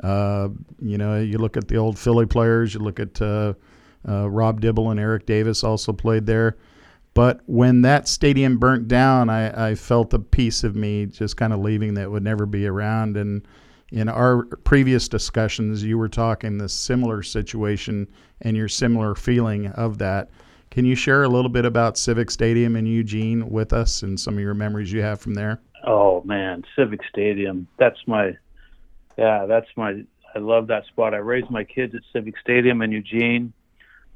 Uh, 0.01 0.49
you 0.79 0.97
know, 0.97 1.19
you 1.19 1.37
look 1.37 1.57
at 1.57 1.67
the 1.67 1.77
old 1.77 1.97
Philly 1.97 2.25
players. 2.25 2.73
You 2.73 2.79
look 2.79 2.99
at 2.99 3.21
uh, 3.21 3.53
uh, 4.07 4.29
Rob 4.29 4.61
Dibble 4.61 4.89
and 4.89 4.99
Eric 4.99 5.25
Davis 5.25 5.63
also 5.63 5.93
played 5.93 6.25
there. 6.25 6.57
But 7.13 7.41
when 7.45 7.81
that 7.81 8.07
stadium 8.07 8.57
burnt 8.57 8.87
down, 8.87 9.29
I, 9.29 9.71
I 9.71 9.75
felt 9.75 10.13
a 10.13 10.19
piece 10.19 10.63
of 10.63 10.75
me 10.75 11.05
just 11.05 11.35
kind 11.35 11.51
of 11.51 11.59
leaving 11.59 11.93
that 11.95 12.09
would 12.09 12.23
never 12.23 12.45
be 12.45 12.65
around. 12.65 13.17
And 13.17 13.45
in 13.91 14.07
our 14.07 14.45
previous 14.63 15.09
discussions, 15.09 15.83
you 15.83 15.97
were 15.97 16.07
talking 16.07 16.57
this 16.57 16.73
similar 16.73 17.21
situation 17.21 18.07
and 18.41 18.55
your 18.55 18.69
similar 18.69 19.13
feeling 19.13 19.67
of 19.67 19.97
that. 19.97 20.29
Can 20.69 20.85
you 20.85 20.95
share 20.95 21.23
a 21.23 21.27
little 21.27 21.49
bit 21.49 21.65
about 21.65 21.97
Civic 21.97 22.31
Stadium 22.31 22.77
in 22.77 22.85
Eugene 22.85 23.49
with 23.49 23.73
us 23.73 24.03
and 24.03 24.17
some 24.17 24.35
of 24.35 24.39
your 24.39 24.53
memories 24.53 24.91
you 24.93 25.01
have 25.01 25.19
from 25.19 25.33
there? 25.33 25.59
Oh 25.85 26.21
man, 26.23 26.63
Civic 26.77 27.01
Stadium. 27.09 27.67
That's 27.77 27.99
my, 28.07 28.37
yeah, 29.21 29.45
that's 29.45 29.67
my. 29.75 30.03
I 30.33 30.39
love 30.39 30.67
that 30.67 30.85
spot. 30.87 31.13
I 31.13 31.17
raised 31.17 31.51
my 31.51 31.63
kids 31.63 31.93
at 31.93 32.01
Civic 32.11 32.39
Stadium 32.39 32.81
in 32.81 32.91
Eugene. 32.91 33.53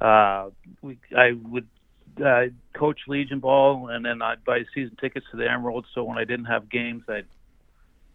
Uh, 0.01 0.49
we, 0.81 0.97
I 1.15 1.33
would 1.33 1.67
uh, 2.25 2.45
coach 2.73 3.01
Legion 3.07 3.39
ball, 3.39 3.89
and 3.89 4.03
then 4.03 4.23
I'd 4.23 4.43
buy 4.43 4.63
season 4.73 4.97
tickets 4.99 5.27
to 5.29 5.37
the 5.37 5.47
Emeralds. 5.47 5.87
So 5.93 6.03
when 6.03 6.17
I 6.17 6.23
didn't 6.23 6.45
have 6.45 6.69
games, 6.69 7.03
I'd 7.07 7.27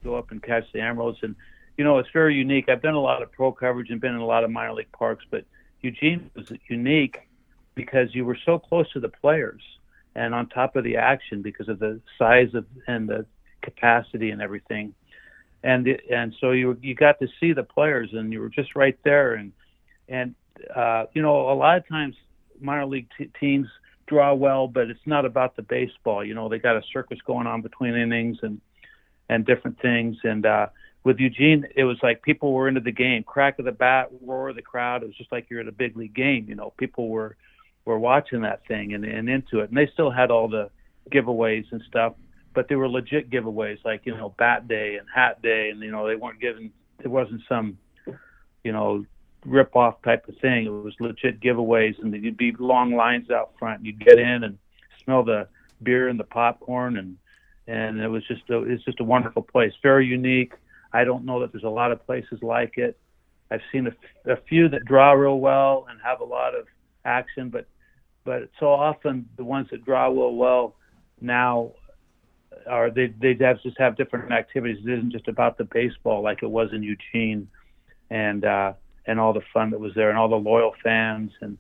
go 0.02 0.16
up 0.16 0.32
and 0.32 0.42
catch 0.42 0.64
the 0.72 0.80
Emeralds. 0.80 1.18
And 1.22 1.36
you 1.76 1.84
know, 1.84 1.98
it's 1.98 2.08
very 2.12 2.34
unique. 2.34 2.68
I've 2.68 2.82
done 2.82 2.94
a 2.94 3.00
lot 3.00 3.22
of 3.22 3.30
pro 3.30 3.52
coverage 3.52 3.90
and 3.90 4.00
been 4.00 4.14
in 4.14 4.20
a 4.20 4.26
lot 4.26 4.42
of 4.42 4.50
minor 4.50 4.72
league 4.72 4.90
parks, 4.90 5.24
but 5.30 5.44
Eugene 5.80 6.28
was 6.34 6.52
unique 6.68 7.18
because 7.76 8.14
you 8.14 8.24
were 8.24 8.38
so 8.44 8.58
close 8.58 8.90
to 8.94 9.00
the 9.00 9.08
players 9.08 9.62
and 10.16 10.34
on 10.34 10.48
top 10.48 10.74
of 10.74 10.82
the 10.82 10.96
action 10.96 11.40
because 11.40 11.68
of 11.68 11.78
the 11.78 12.00
size 12.18 12.52
of 12.54 12.66
and 12.88 13.08
the 13.08 13.24
capacity 13.62 14.30
and 14.30 14.42
everything. 14.42 14.92
And 15.62 15.86
and 16.10 16.34
so 16.40 16.52
you 16.52 16.76
you 16.80 16.94
got 16.94 17.18
to 17.20 17.28
see 17.38 17.52
the 17.52 17.62
players 17.62 18.10
and 18.12 18.32
you 18.32 18.40
were 18.40 18.48
just 18.48 18.74
right 18.74 18.98
there 19.04 19.34
and 19.34 19.52
and 20.08 20.34
uh, 20.74 21.04
you 21.12 21.22
know 21.22 21.50
a 21.50 21.54
lot 21.54 21.76
of 21.76 21.88
times 21.88 22.16
minor 22.60 22.86
league 22.86 23.08
t- 23.16 23.30
teams 23.38 23.68
draw 24.06 24.34
well, 24.34 24.66
but 24.66 24.90
it's 24.90 25.06
not 25.06 25.24
about 25.24 25.56
the 25.56 25.62
baseball. 25.62 26.24
You 26.24 26.34
know 26.34 26.48
they 26.48 26.58
got 26.58 26.76
a 26.76 26.82
circus 26.92 27.18
going 27.26 27.46
on 27.46 27.62
between 27.62 27.94
innings 27.94 28.38
and 28.42 28.60
and 29.28 29.46
different 29.46 29.80
things. 29.80 30.16
And 30.24 30.44
uh, 30.46 30.68
with 31.04 31.18
Eugene, 31.18 31.66
it 31.76 31.84
was 31.84 31.98
like 32.02 32.22
people 32.22 32.52
were 32.52 32.66
into 32.66 32.80
the 32.80 32.92
game, 32.92 33.22
crack 33.22 33.58
of 33.58 33.64
the 33.64 33.72
bat, 33.72 34.10
roar 34.22 34.48
of 34.48 34.56
the 34.56 34.62
crowd. 34.62 35.02
It 35.02 35.06
was 35.06 35.16
just 35.16 35.30
like 35.30 35.46
you're 35.50 35.60
at 35.60 35.68
a 35.68 35.72
big 35.72 35.96
league 35.96 36.14
game. 36.14 36.46
You 36.48 36.54
know 36.54 36.72
people 36.78 37.08
were 37.08 37.36
were 37.84 37.98
watching 37.98 38.42
that 38.42 38.66
thing 38.66 38.94
and, 38.94 39.04
and 39.04 39.28
into 39.28 39.60
it. 39.60 39.68
And 39.68 39.76
they 39.76 39.88
still 39.92 40.10
had 40.10 40.30
all 40.30 40.48
the 40.48 40.70
giveaways 41.10 41.64
and 41.72 41.82
stuff, 41.88 42.14
but 42.54 42.68
they 42.68 42.76
were 42.76 42.88
legit 42.88 43.30
giveaways, 43.30 43.78
like 43.84 44.02
you 44.04 44.16
know 44.16 44.34
bat 44.38 44.68
day 44.68 44.96
and 44.96 45.06
hat 45.14 45.40
day, 45.42 45.70
and 45.70 45.80
you 45.80 45.90
know 45.90 46.06
they 46.06 46.16
weren't 46.16 46.40
giving. 46.40 46.72
It 47.02 47.08
wasn't 47.08 47.42
some, 47.48 47.78
you 48.64 48.72
know, 48.72 49.04
rip 49.44 49.74
off 49.74 50.02
type 50.02 50.28
of 50.28 50.36
thing. 50.38 50.66
It 50.66 50.70
was 50.70 50.94
legit 51.00 51.40
giveaways, 51.40 51.98
and 52.00 52.12
you'd 52.22 52.36
be 52.36 52.52
long 52.58 52.94
lines 52.94 53.30
out 53.30 53.52
front. 53.58 53.84
You'd 53.84 54.04
get 54.04 54.18
in 54.18 54.44
and 54.44 54.58
smell 55.02 55.22
the 55.22 55.48
beer 55.82 56.08
and 56.08 56.18
the 56.18 56.24
popcorn, 56.24 56.96
and 56.96 57.16
and 57.66 58.00
it 58.00 58.08
was 58.08 58.26
just 58.26 58.48
a, 58.50 58.62
it's 58.64 58.84
just 58.84 59.00
a 59.00 59.04
wonderful 59.04 59.42
place, 59.42 59.72
very 59.82 60.06
unique. 60.06 60.52
I 60.92 61.04
don't 61.04 61.24
know 61.24 61.40
that 61.40 61.52
there's 61.52 61.64
a 61.64 61.68
lot 61.68 61.92
of 61.92 62.04
places 62.04 62.40
like 62.42 62.76
it. 62.78 62.98
I've 63.50 63.60
seen 63.72 63.86
a, 63.86 64.32
a 64.32 64.36
few 64.48 64.68
that 64.68 64.84
draw 64.84 65.12
real 65.12 65.38
well 65.38 65.86
and 65.88 66.00
have 66.02 66.20
a 66.20 66.24
lot 66.24 66.54
of 66.54 66.66
action, 67.04 67.48
but 67.48 67.66
but 68.24 68.50
so 68.58 68.68
often 68.68 69.28
the 69.36 69.44
ones 69.44 69.68
that 69.70 69.84
draw 69.84 70.06
real 70.06 70.34
well 70.34 70.74
now 71.20 71.72
are 72.68 72.90
they 72.90 73.08
they 73.08 73.36
have 73.40 73.62
just 73.62 73.78
have 73.78 73.96
different 73.96 74.32
activities. 74.32 74.78
It 74.84 74.92
isn't 74.92 75.12
just 75.12 75.28
about 75.28 75.58
the 75.58 75.64
baseball 75.64 76.22
like 76.22 76.42
it 76.42 76.50
was 76.50 76.70
in 76.72 76.82
Eugene, 76.82 77.48
and 78.10 78.44
uh, 78.44 78.72
and 79.06 79.20
all 79.20 79.32
the 79.32 79.42
fun 79.52 79.70
that 79.70 79.80
was 79.80 79.94
there, 79.94 80.10
and 80.10 80.18
all 80.18 80.28
the 80.28 80.36
loyal 80.36 80.74
fans. 80.82 81.32
And 81.40 81.58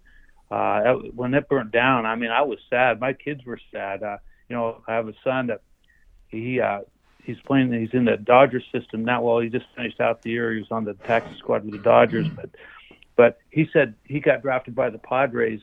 uh, 0.50 0.94
when 1.14 1.34
it 1.34 1.48
burnt 1.48 1.72
down, 1.72 2.06
I 2.06 2.16
mean, 2.16 2.30
I 2.30 2.42
was 2.42 2.58
sad. 2.68 3.00
My 3.00 3.12
kids 3.12 3.44
were 3.44 3.60
sad. 3.72 4.02
Uh, 4.02 4.18
you 4.48 4.56
know, 4.56 4.82
I 4.86 4.94
have 4.94 5.08
a 5.08 5.14
son 5.24 5.48
that 5.48 5.62
he 6.28 6.60
uh, 6.60 6.80
he's 7.22 7.38
playing. 7.44 7.72
He's 7.72 7.94
in 7.94 8.04
the 8.04 8.16
Dodgers 8.16 8.64
system 8.72 9.04
now. 9.04 9.22
Well, 9.22 9.38
he 9.38 9.48
just 9.48 9.66
finished 9.76 10.00
out 10.00 10.22
the 10.22 10.30
year. 10.30 10.52
He 10.52 10.60
was 10.60 10.70
on 10.70 10.84
the 10.84 10.94
taxi 10.94 11.36
squad 11.38 11.64
with 11.64 11.72
the 11.72 11.82
Dodgers, 11.82 12.28
but 12.28 12.50
but 13.16 13.38
he 13.50 13.68
said 13.72 13.94
he 14.04 14.20
got 14.20 14.42
drafted 14.42 14.74
by 14.74 14.90
the 14.90 14.98
Padres 14.98 15.60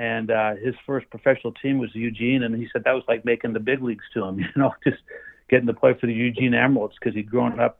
and 0.00 0.30
uh, 0.30 0.54
his 0.56 0.74
first 0.86 1.10
professional 1.10 1.52
team 1.52 1.76
was 1.76 1.94
Eugene, 1.94 2.42
and 2.42 2.56
he 2.56 2.66
said 2.72 2.84
that 2.84 2.94
was 2.94 3.04
like 3.06 3.22
making 3.26 3.52
the 3.52 3.60
big 3.60 3.82
leagues 3.82 4.04
to 4.14 4.24
him, 4.24 4.38
you 4.40 4.46
know, 4.56 4.74
just 4.82 4.96
getting 5.50 5.66
to 5.66 5.74
play 5.74 5.92
for 6.00 6.06
the 6.06 6.14
Eugene 6.14 6.54
Emeralds 6.54 6.94
because 6.98 7.14
he'd 7.14 7.30
grown 7.30 7.60
up, 7.60 7.78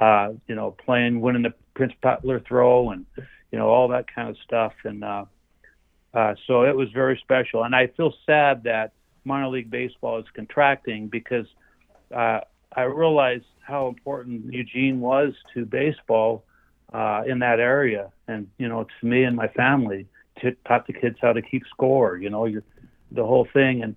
uh, 0.00 0.30
you 0.48 0.56
know, 0.56 0.72
playing, 0.72 1.20
winning 1.20 1.42
the 1.42 1.54
Prince 1.74 1.92
Butler 2.02 2.40
throw, 2.40 2.90
and 2.90 3.06
you 3.52 3.58
know 3.58 3.68
all 3.68 3.86
that 3.88 4.12
kind 4.12 4.28
of 4.28 4.36
stuff, 4.44 4.72
and 4.82 5.04
uh, 5.04 5.24
uh, 6.14 6.34
so 6.48 6.64
it 6.64 6.74
was 6.74 6.90
very 6.90 7.16
special. 7.22 7.62
And 7.62 7.76
I 7.76 7.86
feel 7.96 8.12
sad 8.26 8.64
that 8.64 8.90
minor 9.24 9.48
league 9.48 9.70
baseball 9.70 10.18
is 10.18 10.26
contracting 10.34 11.06
because 11.06 11.46
uh, 12.12 12.40
I 12.74 12.82
realized 12.82 13.44
how 13.60 13.86
important 13.86 14.52
Eugene 14.52 14.98
was 14.98 15.32
to 15.54 15.64
baseball 15.64 16.42
uh, 16.92 17.22
in 17.24 17.38
that 17.38 17.60
area, 17.60 18.10
and 18.26 18.48
you 18.58 18.66
know, 18.66 18.84
to 19.00 19.06
me 19.06 19.22
and 19.22 19.36
my 19.36 19.46
family 19.46 20.08
t- 20.40 20.56
taught 20.66 20.86
the 20.86 20.92
kids 20.92 21.16
how 21.20 21.32
to 21.32 21.42
keep 21.42 21.62
score. 21.68 22.16
You 22.16 22.30
know, 22.30 22.46
you're, 22.46 22.64
the 23.10 23.24
whole 23.24 23.46
thing, 23.52 23.82
and 23.82 23.94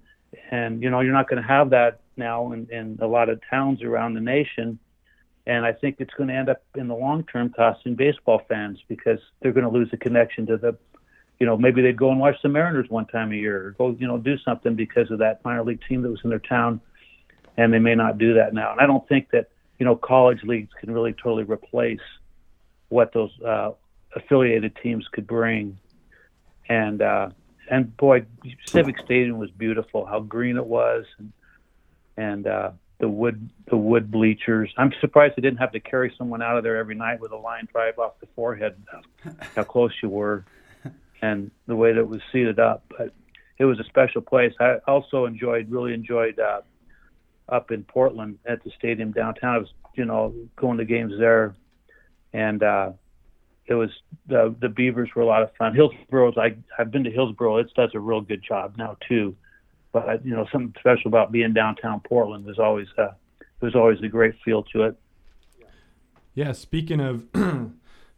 and 0.51 0.81
you 0.83 0.89
know 0.89 1.01
you're 1.01 1.13
not 1.13 1.29
going 1.29 1.41
to 1.41 1.47
have 1.47 1.71
that 1.71 2.01
now 2.17 2.51
in, 2.51 2.67
in 2.69 2.99
a 3.01 3.07
lot 3.07 3.29
of 3.29 3.41
towns 3.49 3.81
around 3.81 4.13
the 4.13 4.21
nation. 4.21 4.79
And 5.47 5.65
I 5.65 5.73
think 5.73 5.95
it's 5.99 6.13
going 6.13 6.29
to 6.29 6.35
end 6.35 6.49
up 6.49 6.61
in 6.75 6.87
the 6.87 6.95
long 6.95 7.23
term 7.23 7.51
costing 7.51 7.95
baseball 7.95 8.41
fans 8.47 8.77
because 8.87 9.19
they're 9.41 9.53
going 9.53 9.63
to 9.63 9.71
lose 9.71 9.89
the 9.89 9.97
connection 9.97 10.45
to 10.47 10.57
the, 10.57 10.77
you 11.39 11.47
know, 11.47 11.57
maybe 11.57 11.81
they'd 11.81 11.97
go 11.97 12.11
and 12.11 12.19
watch 12.19 12.35
the 12.43 12.49
Mariners 12.49 12.87
one 12.89 13.07
time 13.07 13.31
a 13.31 13.35
year, 13.35 13.67
or 13.67 13.71
go, 13.71 13.95
you 13.99 14.05
know, 14.05 14.19
do 14.19 14.37
something 14.37 14.75
because 14.75 15.09
of 15.09 15.19
that 15.19 15.43
minor 15.43 15.63
league 15.63 15.79
team 15.87 16.03
that 16.03 16.09
was 16.09 16.19
in 16.23 16.29
their 16.29 16.39
town, 16.39 16.81
and 17.57 17.73
they 17.73 17.79
may 17.79 17.95
not 17.95 18.19
do 18.19 18.35
that 18.35 18.53
now. 18.53 18.71
And 18.73 18.81
I 18.81 18.85
don't 18.85 19.07
think 19.07 19.31
that 19.31 19.49
you 19.79 19.85
know 19.85 19.95
college 19.95 20.43
leagues 20.43 20.69
can 20.79 20.91
really 20.91 21.13
totally 21.13 21.43
replace 21.43 21.99
what 22.89 23.13
those 23.13 23.31
uh, 23.41 23.71
affiliated 24.15 24.75
teams 24.83 25.07
could 25.11 25.25
bring 25.25 25.77
and 26.69 27.01
uh, 27.01 27.29
and 27.69 27.95
boy, 27.97 28.25
Civic 28.67 28.97
Stadium 28.99 29.37
was 29.37 29.49
beautiful. 29.51 30.05
How 30.05 30.19
green 30.21 30.55
it 30.55 30.65
was, 30.65 31.05
and 31.17 31.33
and 32.15 32.47
uh, 32.47 32.71
the 32.99 33.09
wood 33.09 33.49
the 33.69 33.77
wood 33.77 34.11
bleachers. 34.11 34.71
I'm 34.77 34.93
surprised 35.01 35.35
they 35.35 35.41
didn't 35.41 35.59
have 35.59 35.71
to 35.73 35.79
carry 35.79 36.13
someone 36.17 36.41
out 36.41 36.57
of 36.57 36.63
there 36.63 36.77
every 36.77 36.95
night 36.95 37.19
with 37.19 37.31
a 37.31 37.37
line 37.37 37.67
drive 37.71 37.97
off 37.99 38.19
the 38.21 38.27
forehead. 38.35 38.75
How 39.55 39.63
close 39.63 39.91
you 40.01 40.09
were, 40.09 40.45
and 41.21 41.51
the 41.65 41.75
way 41.75 41.91
that 41.91 41.99
it 41.99 42.07
was 42.07 42.21
seated 42.31 42.59
up. 42.59 42.83
But 42.95 43.13
it 43.57 43.65
was 43.65 43.79
a 43.79 43.83
special 43.85 44.21
place. 44.21 44.53
I 44.59 44.77
also 44.87 45.25
enjoyed 45.25 45.69
really 45.69 45.93
enjoyed 45.93 46.39
uh, 46.39 46.61
up 47.49 47.71
in 47.71 47.83
Portland 47.83 48.37
at 48.45 48.63
the 48.63 48.71
stadium 48.77 49.11
downtown. 49.11 49.55
I 49.55 49.57
was 49.57 49.73
you 49.95 50.05
know 50.05 50.33
going 50.55 50.77
to 50.77 50.85
games 50.85 51.13
there, 51.17 51.55
and. 52.31 52.61
uh 52.61 52.91
it 53.69 53.75
was 53.75 53.91
the 54.27 54.55
the 54.59 54.69
Beavers 54.69 55.09
were 55.15 55.21
a 55.21 55.25
lot 55.25 55.43
of 55.43 55.55
fun. 55.55 55.75
Hillsboro's 55.75 56.35
I 56.37 56.55
I've 56.77 56.91
been 56.91 57.03
to 57.03 57.11
Hillsboro. 57.11 57.57
It 57.57 57.73
does 57.75 57.91
a 57.93 57.99
real 57.99 58.21
good 58.21 58.43
job 58.43 58.75
now 58.77 58.97
too. 59.07 59.35
But 59.91 60.25
you 60.25 60.35
know 60.35 60.45
something 60.51 60.73
special 60.79 61.07
about 61.07 61.31
being 61.31 61.53
downtown 61.53 62.01
Portland. 62.01 62.45
There's 62.45 62.59
always 62.59 62.87
uh, 62.97 63.11
there's 63.59 63.75
always 63.75 64.01
a 64.01 64.07
great 64.07 64.35
feel 64.43 64.63
to 64.73 64.83
it. 64.83 64.99
Yeah, 66.33 66.51
speaking 66.51 66.99
of 66.99 67.27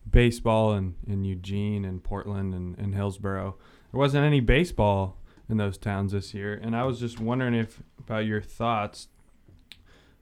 baseball 0.10 0.74
and 0.74 0.96
in 1.08 1.24
Eugene 1.24 1.86
and 1.86 2.04
Portland 2.04 2.54
and, 2.54 2.78
and 2.78 2.94
Hillsboro, 2.94 3.56
there 3.92 4.00
wasn't 4.00 4.26
any 4.26 4.40
baseball 4.40 5.18
in 5.50 5.58
those 5.58 5.78
towns 5.78 6.12
this 6.14 6.34
year. 6.34 6.54
And 6.62 6.76
I 6.76 6.84
was 6.84 7.00
just 7.00 7.20
wondering 7.20 7.54
if 7.54 7.82
about 8.00 8.26
your 8.26 8.42
thoughts 8.42 9.08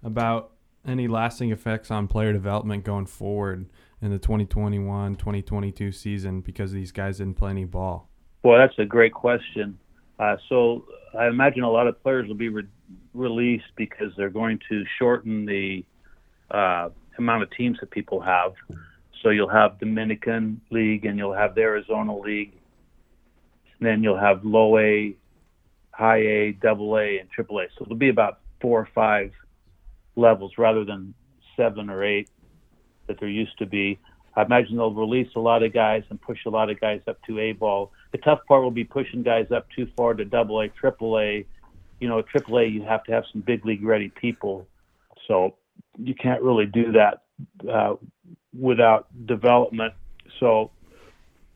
about 0.03 0.51
any 0.85 1.07
lasting 1.07 1.51
effects 1.51 1.91
on 1.91 2.07
player 2.07 2.33
development 2.33 2.83
going 2.83 3.05
forward 3.05 3.67
in 4.01 4.11
the 4.11 4.19
2021 4.19 5.15
2022 5.15 5.91
season 5.91 6.41
because 6.41 6.71
these 6.71 6.91
guys 6.91 7.17
didn't 7.17 7.35
play 7.35 7.51
any 7.51 7.65
ball. 7.65 8.09
Well, 8.43 8.57
that's 8.57 8.77
a 8.79 8.85
great 8.85 9.13
question. 9.13 9.77
Uh, 10.17 10.37
so 10.47 10.85
I 11.17 11.27
imagine 11.27 11.63
a 11.63 11.71
lot 11.71 11.87
of 11.87 12.01
players 12.01 12.27
will 12.27 12.35
be 12.35 12.49
re- 12.49 12.67
released 13.13 13.71
because 13.75 14.11
they're 14.17 14.29
going 14.29 14.59
to 14.69 14.83
shorten 14.97 15.45
the 15.45 15.85
uh, 16.51 16.89
amount 17.17 17.43
of 17.43 17.51
teams 17.51 17.77
that 17.79 17.91
people 17.91 18.21
have. 18.21 18.53
So 19.21 19.29
you'll 19.29 19.49
have 19.49 19.79
Dominican 19.79 20.61
League 20.71 21.05
and 21.05 21.17
you'll 21.17 21.33
have 21.33 21.55
the 21.55 21.61
Arizona 21.61 22.17
League. 22.17 22.53
And 23.79 23.87
then 23.87 24.03
you'll 24.03 24.19
have 24.19 24.43
low 24.43 24.77
A, 24.77 25.15
high 25.91 26.19
A, 26.19 26.51
double 26.53 26.97
A, 26.97 27.19
and 27.19 27.29
triple 27.29 27.59
A. 27.59 27.67
So 27.77 27.83
it'll 27.85 27.95
be 27.95 28.09
about 28.09 28.39
four 28.61 28.79
or 28.79 28.89
five 28.93 29.31
levels 30.15 30.53
rather 30.57 30.83
than 30.85 31.13
seven 31.55 31.89
or 31.89 32.03
eight 32.03 32.29
that 33.09 33.19
there 33.19 33.27
used 33.27 33.57
to 33.57 33.65
be. 33.65 33.99
I 34.35 34.43
imagine 34.43 34.77
they'll 34.77 34.93
release 34.93 35.27
a 35.35 35.39
lot 35.39 35.63
of 35.63 35.73
guys 35.73 36.03
and 36.09 36.21
push 36.21 36.37
a 36.45 36.49
lot 36.49 36.69
of 36.69 36.79
guys 36.79 37.01
up 37.07 37.17
to 37.27 37.39
A 37.39 37.51
ball. 37.51 37.91
The 38.13 38.19
tough 38.19 38.39
part 38.47 38.63
will 38.63 38.71
be 38.71 38.85
pushing 38.85 39.21
guys 39.21 39.51
up 39.51 39.67
too 39.75 39.87
far 39.97 40.13
to 40.13 40.23
double 40.23 40.61
A, 40.61 40.69
triple 40.69 41.19
A. 41.19 41.45
You 41.99 42.07
know, 42.07 42.21
triple 42.21 42.59
A, 42.59 42.65
you 42.65 42.83
have 42.83 43.03
to 43.05 43.11
have 43.11 43.25
some 43.33 43.41
big 43.41 43.65
league 43.65 43.83
ready 43.83 44.07
people. 44.09 44.65
So 45.27 45.55
you 45.97 46.15
can't 46.15 46.41
really 46.41 46.65
do 46.65 46.93
that 46.93 47.23
uh, 47.69 47.95
without 48.57 49.07
development. 49.25 49.93
So 50.39 50.71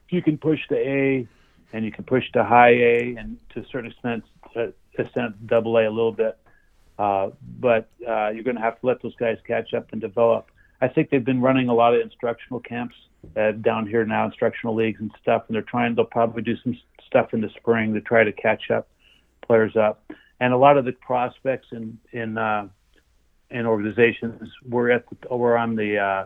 you 0.09 0.21
can 0.21 0.37
push 0.37 0.59
to 0.67 0.75
A 0.75 1.27
and 1.71 1.85
you 1.85 1.91
can 1.91 2.03
push 2.03 2.23
to 2.33 2.43
high 2.43 2.73
A 2.73 3.15
and 3.17 3.37
to 3.53 3.61
a 3.61 3.65
certain 3.71 3.91
extent, 3.91 4.23
uh, 4.55 4.67
extent 4.97 5.47
double 5.47 5.77
A 5.77 5.87
a 5.87 5.89
little 5.89 6.11
bit. 6.11 6.37
Uh, 6.99 7.29
but 7.59 7.89
uh, 8.07 8.29
you're 8.29 8.43
going 8.43 8.55
to 8.55 8.61
have 8.61 8.79
to 8.81 8.85
let 8.85 9.01
those 9.01 9.15
guys 9.15 9.37
catch 9.47 9.73
up 9.73 9.91
and 9.91 10.01
develop. 10.01 10.51
I 10.83 10.89
think 10.89 11.09
they've 11.09 11.23
been 11.23 11.39
running 11.39 11.69
a 11.69 11.73
lot 11.73 11.95
of 11.95 12.01
instructional 12.01 12.59
camps 12.59 12.95
uh, 13.37 13.51
down 13.53 13.87
here 13.87 14.05
now, 14.05 14.25
instructional 14.25 14.75
leagues 14.75 14.99
and 14.99 15.11
stuff, 15.21 15.43
and 15.47 15.55
they're 15.55 15.61
trying. 15.61 15.95
They'll 15.95 16.03
probably 16.03 16.41
do 16.41 16.57
some 16.61 16.77
stuff 17.07 17.33
in 17.33 17.39
the 17.39 17.49
spring 17.55 17.93
to 17.93 18.01
try 18.01 18.25
to 18.25 18.33
catch 18.33 18.69
up 18.69 18.89
players 19.47 19.77
up. 19.77 20.03
And 20.41 20.51
a 20.53 20.57
lot 20.57 20.75
of 20.75 20.83
the 20.83 20.91
prospects 20.91 21.67
in 21.71 21.97
in 22.11 22.37
uh, 22.37 22.67
in 23.49 23.65
organizations 23.65 24.51
were 24.67 24.91
at 24.91 25.05
the, 25.09 25.33
were 25.33 25.57
on 25.57 25.77
the 25.77 25.99
uh, 25.99 26.25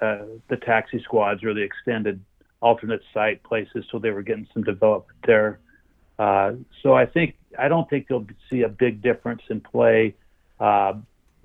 uh, 0.00 0.26
the 0.46 0.58
taxi 0.58 1.02
squads 1.02 1.42
or 1.42 1.52
the 1.52 1.62
extended 1.62 2.20
alternate 2.60 3.02
site 3.12 3.42
places, 3.42 3.84
so 3.90 3.98
they 3.98 4.10
were 4.10 4.22
getting 4.22 4.46
some 4.54 4.62
development 4.62 5.18
there. 5.26 5.58
Uh, 6.20 6.52
so 6.84 6.94
I 6.94 7.04
think 7.04 7.34
I 7.58 7.66
don't 7.66 7.90
think 7.90 8.06
you'll 8.08 8.28
see 8.48 8.62
a 8.62 8.68
big 8.68 9.02
difference 9.02 9.42
in 9.50 9.60
play, 9.60 10.14
uh, 10.60 10.92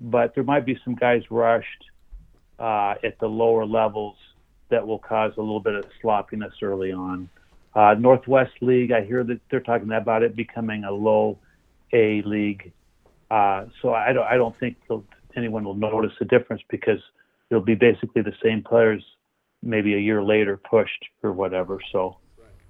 but 0.00 0.36
there 0.36 0.44
might 0.44 0.64
be 0.64 0.78
some 0.84 0.94
guys 0.94 1.22
rushed 1.32 1.84
uh, 2.58 2.94
at 3.04 3.18
the 3.20 3.26
lower 3.26 3.64
levels 3.64 4.16
that 4.70 4.86
will 4.86 4.98
cause 4.98 5.32
a 5.36 5.40
little 5.40 5.60
bit 5.60 5.74
of 5.74 5.84
sloppiness 6.00 6.52
early 6.62 6.92
on. 6.92 7.28
Uh, 7.74 7.94
Northwest 7.98 8.52
League, 8.60 8.92
I 8.92 9.04
hear 9.04 9.24
that 9.24 9.40
they're 9.50 9.60
talking 9.60 9.90
about 9.92 10.22
it 10.22 10.34
becoming 10.34 10.84
a 10.84 10.92
low 10.92 11.38
A 11.92 12.22
league. 12.22 12.72
Uh, 13.30 13.66
so 13.80 13.92
I 13.94 14.12
don't, 14.12 14.26
I 14.26 14.36
don't 14.36 14.58
think 14.58 14.76
anyone 15.36 15.64
will 15.64 15.74
notice 15.74 16.12
a 16.20 16.24
difference 16.24 16.62
because 16.68 17.00
it'll 17.50 17.62
be 17.62 17.74
basically 17.74 18.22
the 18.22 18.34
same 18.42 18.62
players 18.62 19.04
maybe 19.62 19.94
a 19.94 19.98
year 19.98 20.22
later 20.22 20.56
pushed 20.56 21.04
or 21.22 21.32
whatever. 21.32 21.78
So 21.92 22.16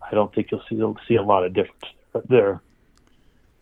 I 0.02 0.14
don't 0.14 0.34
think 0.34 0.50
you'll 0.50 0.62
see, 0.68 0.76
you'll 0.76 0.96
see 1.06 1.16
a 1.16 1.22
lot 1.22 1.44
of 1.44 1.54
difference 1.54 1.84
there. 2.28 2.62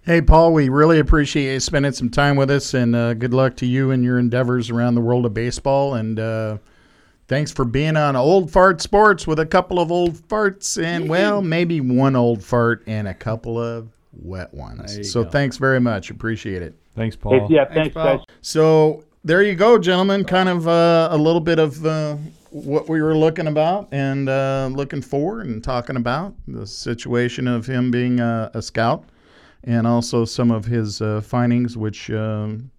Hey, 0.07 0.23
Paul, 0.23 0.53
we 0.53 0.69
really 0.69 1.01
appreciate 1.01 1.53
you 1.53 1.59
spending 1.59 1.91
some 1.91 2.11
time 2.11 2.37
with 2.37 2.49
us, 2.49 2.75
and 2.75 2.95
uh, 2.95 3.15
good 3.15 3.35
luck 3.35 3.57
to 3.57 3.67
you 3.67 3.91
and 3.91 4.05
your 4.05 4.21
endeavors 4.21 4.71
around 4.71 4.95
the 4.95 5.01
world 5.01 5.27
of 5.27 5.35
baseball. 5.35 5.95
And 5.95 6.21
uh, 6.21 6.59
thanks 7.27 7.51
for 7.51 7.65
being 7.65 7.97
on 7.97 8.15
Old 8.15 8.49
Fart 8.49 8.81
Sports 8.81 9.27
with 9.27 9.41
a 9.41 9.47
couple 9.47 9.81
of 9.81 9.91
old 9.91 10.15
farts, 10.15 10.81
and 10.81 11.09
well, 11.09 11.43
maybe 11.43 11.81
one 11.81 12.15
old 12.15 12.45
fart 12.45 12.85
and 12.87 13.09
a 13.09 13.15
couple 13.15 13.61
of 13.61 13.89
wet 14.13 14.55
ones. 14.55 15.11
So 15.11 15.25
go. 15.25 15.31
thanks 15.31 15.57
very 15.57 15.81
much. 15.81 16.11
Appreciate 16.11 16.63
it. 16.63 16.79
Thanks, 16.95 17.17
Paul. 17.17 17.49
Hey, 17.49 17.57
yeah, 17.57 17.65
thanks, 17.65 17.93
Paul. 17.93 18.19
guys. 18.19 18.27
So 18.43 19.03
there 19.25 19.43
you 19.43 19.57
go, 19.57 19.77
gentlemen. 19.77 20.23
Kind 20.25 20.49
of 20.49 20.69
uh, 20.69 21.09
a 21.11 21.19
little 21.19 21.41
bit 21.41 21.59
of 21.59 21.85
uh, 21.85 22.15
what 22.51 22.89
we 22.89 23.03
were 23.03 23.17
looking 23.17 23.49
about 23.49 23.89
and 23.91 24.29
uh, 24.29 24.69
looking 24.71 25.03
for 25.03 25.41
and 25.41 25.65
talking 25.65 25.97
about 25.97 26.33
the 26.47 26.65
situation 26.65 27.49
of 27.49 27.67
him 27.67 27.91
being 27.91 28.21
a, 28.21 28.53
a 28.55 28.63
scout 28.63 29.03
and 29.67 29.87
also 29.87 30.25
some 30.25 30.51
of 30.51 30.65
his 30.65 31.03
uh, 31.03 31.21
findings, 31.21 31.77
which, 31.77 32.11
um, 32.11 32.71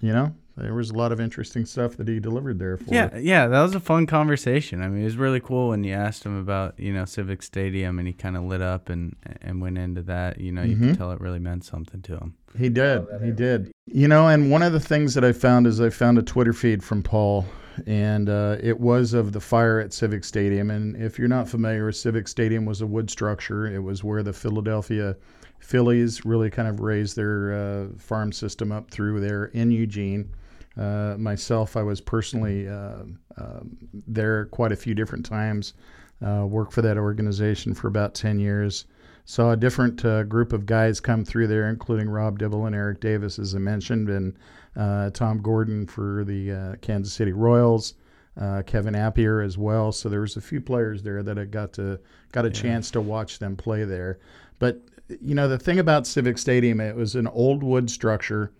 you 0.00 0.12
know, 0.12 0.34
there 0.56 0.74
was 0.74 0.90
a 0.90 0.94
lot 0.94 1.12
of 1.12 1.20
interesting 1.20 1.64
stuff 1.64 1.96
that 1.98 2.08
he 2.08 2.18
delivered 2.18 2.58
there 2.58 2.76
for. 2.76 2.92
Yeah, 2.92 3.16
yeah, 3.16 3.46
that 3.46 3.62
was 3.62 3.76
a 3.76 3.80
fun 3.80 4.06
conversation. 4.06 4.82
I 4.82 4.88
mean, 4.88 5.02
it 5.02 5.04
was 5.04 5.16
really 5.16 5.38
cool 5.38 5.68
when 5.68 5.84
you 5.84 5.94
asked 5.94 6.24
him 6.26 6.36
about 6.36 6.78
you 6.80 6.92
know 6.92 7.04
Civic 7.04 7.44
Stadium, 7.44 8.00
and 8.00 8.08
he 8.08 8.12
kind 8.12 8.36
of 8.36 8.42
lit 8.42 8.60
up 8.60 8.88
and 8.88 9.14
and 9.40 9.60
went 9.60 9.78
into 9.78 10.02
that. 10.02 10.40
You 10.40 10.50
know, 10.50 10.62
you 10.62 10.74
Mhm. 10.76 10.80
could 10.88 10.98
tell 10.98 11.12
it 11.12 11.20
really 11.20 11.38
meant 11.38 11.64
something 11.64 12.02
to 12.02 12.16
him. 12.16 12.34
He 12.58 12.68
did. 12.68 13.06
He 13.22 13.30
did. 13.30 13.70
You 13.86 14.08
know, 14.08 14.26
and 14.26 14.50
one 14.50 14.62
of 14.64 14.72
the 14.72 14.80
things 14.80 15.14
that 15.14 15.24
I 15.24 15.30
found 15.32 15.66
is 15.68 15.80
I 15.80 15.90
found 15.90 16.18
a 16.18 16.22
Twitter 16.22 16.52
feed 16.52 16.82
from 16.82 17.04
Paul, 17.04 17.46
and 17.86 18.28
uh, 18.28 18.56
it 18.60 18.80
was 18.80 19.12
of 19.14 19.30
the 19.30 19.40
fire 19.40 19.78
at 19.78 19.92
Civic 19.92 20.24
Stadium. 20.24 20.72
And 20.72 20.96
if 20.96 21.20
you're 21.20 21.28
not 21.28 21.48
familiar, 21.48 21.92
Civic 21.92 22.26
Stadium 22.26 22.64
was 22.64 22.80
a 22.80 22.86
wood 22.86 23.10
structure. 23.10 23.66
It 23.72 23.78
was 23.84 24.02
where 24.02 24.24
the 24.24 24.32
Philadelphia 24.32 25.14
Phillies 25.58 26.24
really 26.24 26.50
kind 26.50 26.68
of 26.68 26.80
raised 26.80 27.16
their 27.16 27.52
uh, 27.52 27.98
farm 27.98 28.32
system 28.32 28.72
up 28.72 28.90
through 28.90 29.20
there 29.20 29.46
in 29.46 29.70
Eugene. 29.70 30.30
Uh, 30.76 31.16
myself, 31.18 31.76
I 31.76 31.82
was 31.82 32.00
personally 32.00 32.68
uh, 32.68 33.02
um 33.36 33.76
there 34.06 34.46
quite 34.46 34.72
a 34.72 34.76
few 34.76 34.94
different 34.94 35.26
times. 35.26 35.74
Uh, 36.24 36.44
worked 36.46 36.72
for 36.72 36.82
that 36.82 36.96
organization 36.96 37.74
for 37.74 37.88
about 37.88 38.14
10 38.14 38.40
years. 38.40 38.86
Saw 39.24 39.52
a 39.52 39.56
different 39.56 40.04
uh, 40.04 40.24
group 40.24 40.52
of 40.52 40.66
guys 40.66 41.00
come 41.00 41.24
through 41.24 41.48
there, 41.48 41.68
including 41.68 42.08
Rob 42.08 42.38
Dibble 42.38 42.66
and 42.66 42.74
Eric 42.74 43.00
Davis, 43.00 43.38
as 43.38 43.54
I 43.54 43.58
mentioned, 43.58 44.08
and 44.08 44.34
uh, 44.74 45.10
Tom 45.10 45.42
Gordon 45.42 45.86
for 45.86 46.24
the 46.24 46.50
uh, 46.50 46.74
Kansas 46.80 47.12
City 47.12 47.32
Royals, 47.32 47.94
uh, 48.40 48.62
Kevin 48.66 48.94
Appier 48.94 49.44
as 49.44 49.58
well. 49.58 49.92
So 49.92 50.08
there 50.08 50.22
was 50.22 50.36
a 50.36 50.40
few 50.40 50.60
players 50.60 51.02
there 51.02 51.22
that 51.22 51.38
I 51.38 51.44
got 51.44 51.72
to 51.74 52.00
got 52.32 52.46
a 52.46 52.50
chance 52.50 52.90
to 52.92 53.00
watch 53.00 53.38
them 53.38 53.54
play 53.54 53.84
there. 53.84 54.18
But 54.58 54.80
you 55.20 55.34
know 55.34 55.48
the 55.48 55.58
thing 55.58 55.78
about 55.78 56.06
Civic 56.06 56.38
Stadium, 56.38 56.80
it 56.80 56.96
was 56.96 57.14
an 57.14 57.26
old 57.28 57.62
wood 57.62 57.90
structure. 57.90 58.52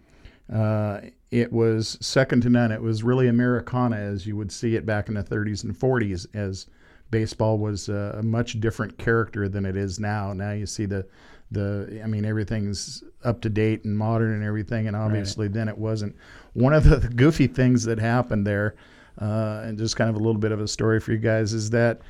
Uh, 0.53 1.01
it 1.31 1.53
was 1.53 1.99
second 2.01 2.43
to 2.43 2.51
none. 2.51 2.73
It 2.73 2.81
was 2.81 3.03
really 3.03 3.29
Americana 3.29 3.97
as 3.97 4.27
you 4.27 4.37
would 4.37 4.51
see 4.51 4.77
it 4.77 4.87
back 4.87 5.09
in 5.09 5.15
the 5.15 5.23
30s 5.23 5.65
and 5.65 5.79
40s, 5.79 6.27
as 6.35 6.67
baseball 7.11 7.59
was 7.59 7.89
uh, 7.89 8.17
a 8.19 8.23
much 8.23 8.61
different 8.61 8.97
character 8.99 9.49
than 9.49 9.67
it 9.67 9.77
is 9.77 10.01
now. 10.01 10.33
Now 10.33 10.53
you 10.53 10.67
see 10.67 10.87
the 10.87 11.07
the 11.51 12.01
I 12.03 12.07
mean 12.07 12.25
everything's 12.25 13.03
up 13.25 13.41
to 13.43 13.51
date 13.51 13.85
and 13.85 13.97
modern 13.97 14.33
and 14.35 14.45
everything, 14.45 14.87
and 14.87 14.97
obviously 14.97 15.49
then 15.49 15.69
it 15.69 15.77
wasn't. 15.77 16.17
One 16.55 16.73
of 16.73 16.85
the 16.85 17.09
goofy 17.09 17.47
things 17.47 17.85
that 17.85 17.99
happened 17.99 18.47
there, 18.47 18.75
uh, 19.21 19.63
and 19.65 19.79
just 19.79 19.97
kind 19.97 20.11
of 20.11 20.17
a 20.17 20.19
little 20.19 20.41
bit 20.41 20.53
of 20.53 20.61
a 20.61 20.69
story 20.69 21.01
for 21.01 21.13
you 21.13 21.19
guys, 21.19 21.53
is 21.53 21.71
that 21.71 22.01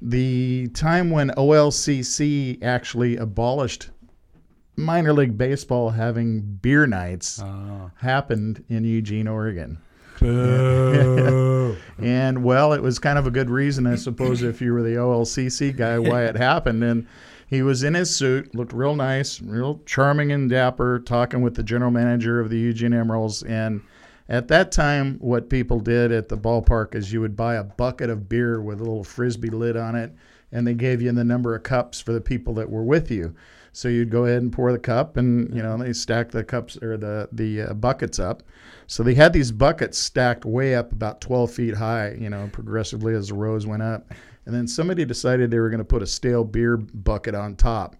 the 0.00 0.68
time 0.68 1.10
when 1.10 1.30
OLCC 1.30 2.62
actually 2.62 3.16
abolished 3.16 3.90
minor 4.76 5.12
league 5.12 5.36
baseball 5.36 5.90
having 5.90 6.40
beer 6.40 6.86
nights 6.86 7.40
Oh, 7.42 7.90
happened 7.96 8.64
in 8.68 8.84
Eugene, 8.84 9.26
Oregon. 9.26 9.78
And 11.98 12.44
well, 12.44 12.72
it 12.72 12.82
was 12.82 12.98
kind 12.98 13.18
of 13.18 13.26
a 13.26 13.30
good 13.30 13.50
reason, 13.50 13.86
I 13.86 13.96
suppose, 13.96 14.42
if 14.42 14.60
you 14.60 14.72
were 14.72 14.82
the 14.82 14.94
OLCC 14.94 15.76
guy, 15.76 15.98
why 15.98 16.24
it 16.24 16.36
happened. 16.36 16.82
And 16.84 17.06
he 17.46 17.62
was 17.62 17.82
in 17.82 17.94
his 17.94 18.14
suit, 18.14 18.54
looked 18.54 18.72
real 18.72 18.94
nice, 18.94 19.40
real 19.40 19.80
charming 19.86 20.32
and 20.32 20.48
dapper, 20.48 21.00
talking 21.00 21.42
with 21.42 21.54
the 21.54 21.62
general 21.62 21.90
manager 21.90 22.40
of 22.40 22.50
the 22.50 22.58
Eugene 22.58 22.92
Emeralds. 22.92 23.42
And 23.42 23.80
at 24.28 24.48
that 24.48 24.70
time, 24.70 25.18
what 25.20 25.48
people 25.48 25.80
did 25.80 26.12
at 26.12 26.28
the 26.28 26.36
ballpark 26.36 26.94
is 26.94 27.12
you 27.12 27.20
would 27.20 27.36
buy 27.36 27.54
a 27.54 27.64
bucket 27.64 28.10
of 28.10 28.28
beer 28.28 28.60
with 28.60 28.80
a 28.80 28.84
little 28.84 29.04
frisbee 29.04 29.48
lid 29.48 29.76
on 29.76 29.94
it, 29.94 30.12
and 30.52 30.66
they 30.66 30.74
gave 30.74 31.00
you 31.00 31.10
the 31.12 31.24
number 31.24 31.54
of 31.54 31.62
cups 31.62 32.00
for 32.00 32.12
the 32.12 32.20
people 32.20 32.52
that 32.54 32.68
were 32.68 32.84
with 32.84 33.10
you. 33.10 33.34
So 33.72 33.88
you'd 33.88 34.10
go 34.10 34.24
ahead 34.24 34.42
and 34.42 34.52
pour 34.52 34.70
the 34.72 34.78
cup, 34.78 35.16
and 35.16 35.54
you 35.54 35.62
know 35.62 35.78
they 35.78 35.92
stack 35.92 36.30
the 36.30 36.44
cups 36.44 36.76
or 36.82 36.96
the 36.96 37.28
the 37.32 37.62
uh, 37.62 37.74
buckets 37.74 38.18
up. 38.18 38.42
So 38.86 39.02
they 39.02 39.14
had 39.14 39.32
these 39.32 39.52
buckets 39.52 39.98
stacked 39.98 40.44
way 40.44 40.74
up 40.74 40.92
about 40.92 41.20
12 41.20 41.50
feet 41.50 41.74
high, 41.74 42.16
you 42.18 42.30
know, 42.30 42.48
progressively 42.52 43.14
as 43.14 43.28
the 43.28 43.34
rows 43.34 43.66
went 43.66 43.82
up. 43.82 44.12
And 44.46 44.54
then 44.54 44.66
somebody 44.66 45.04
decided 45.04 45.50
they 45.50 45.58
were 45.58 45.68
going 45.68 45.78
to 45.78 45.84
put 45.84 46.02
a 46.02 46.06
stale 46.06 46.42
beer 46.42 46.78
bucket 46.78 47.34
on 47.34 47.54
top. 47.54 47.96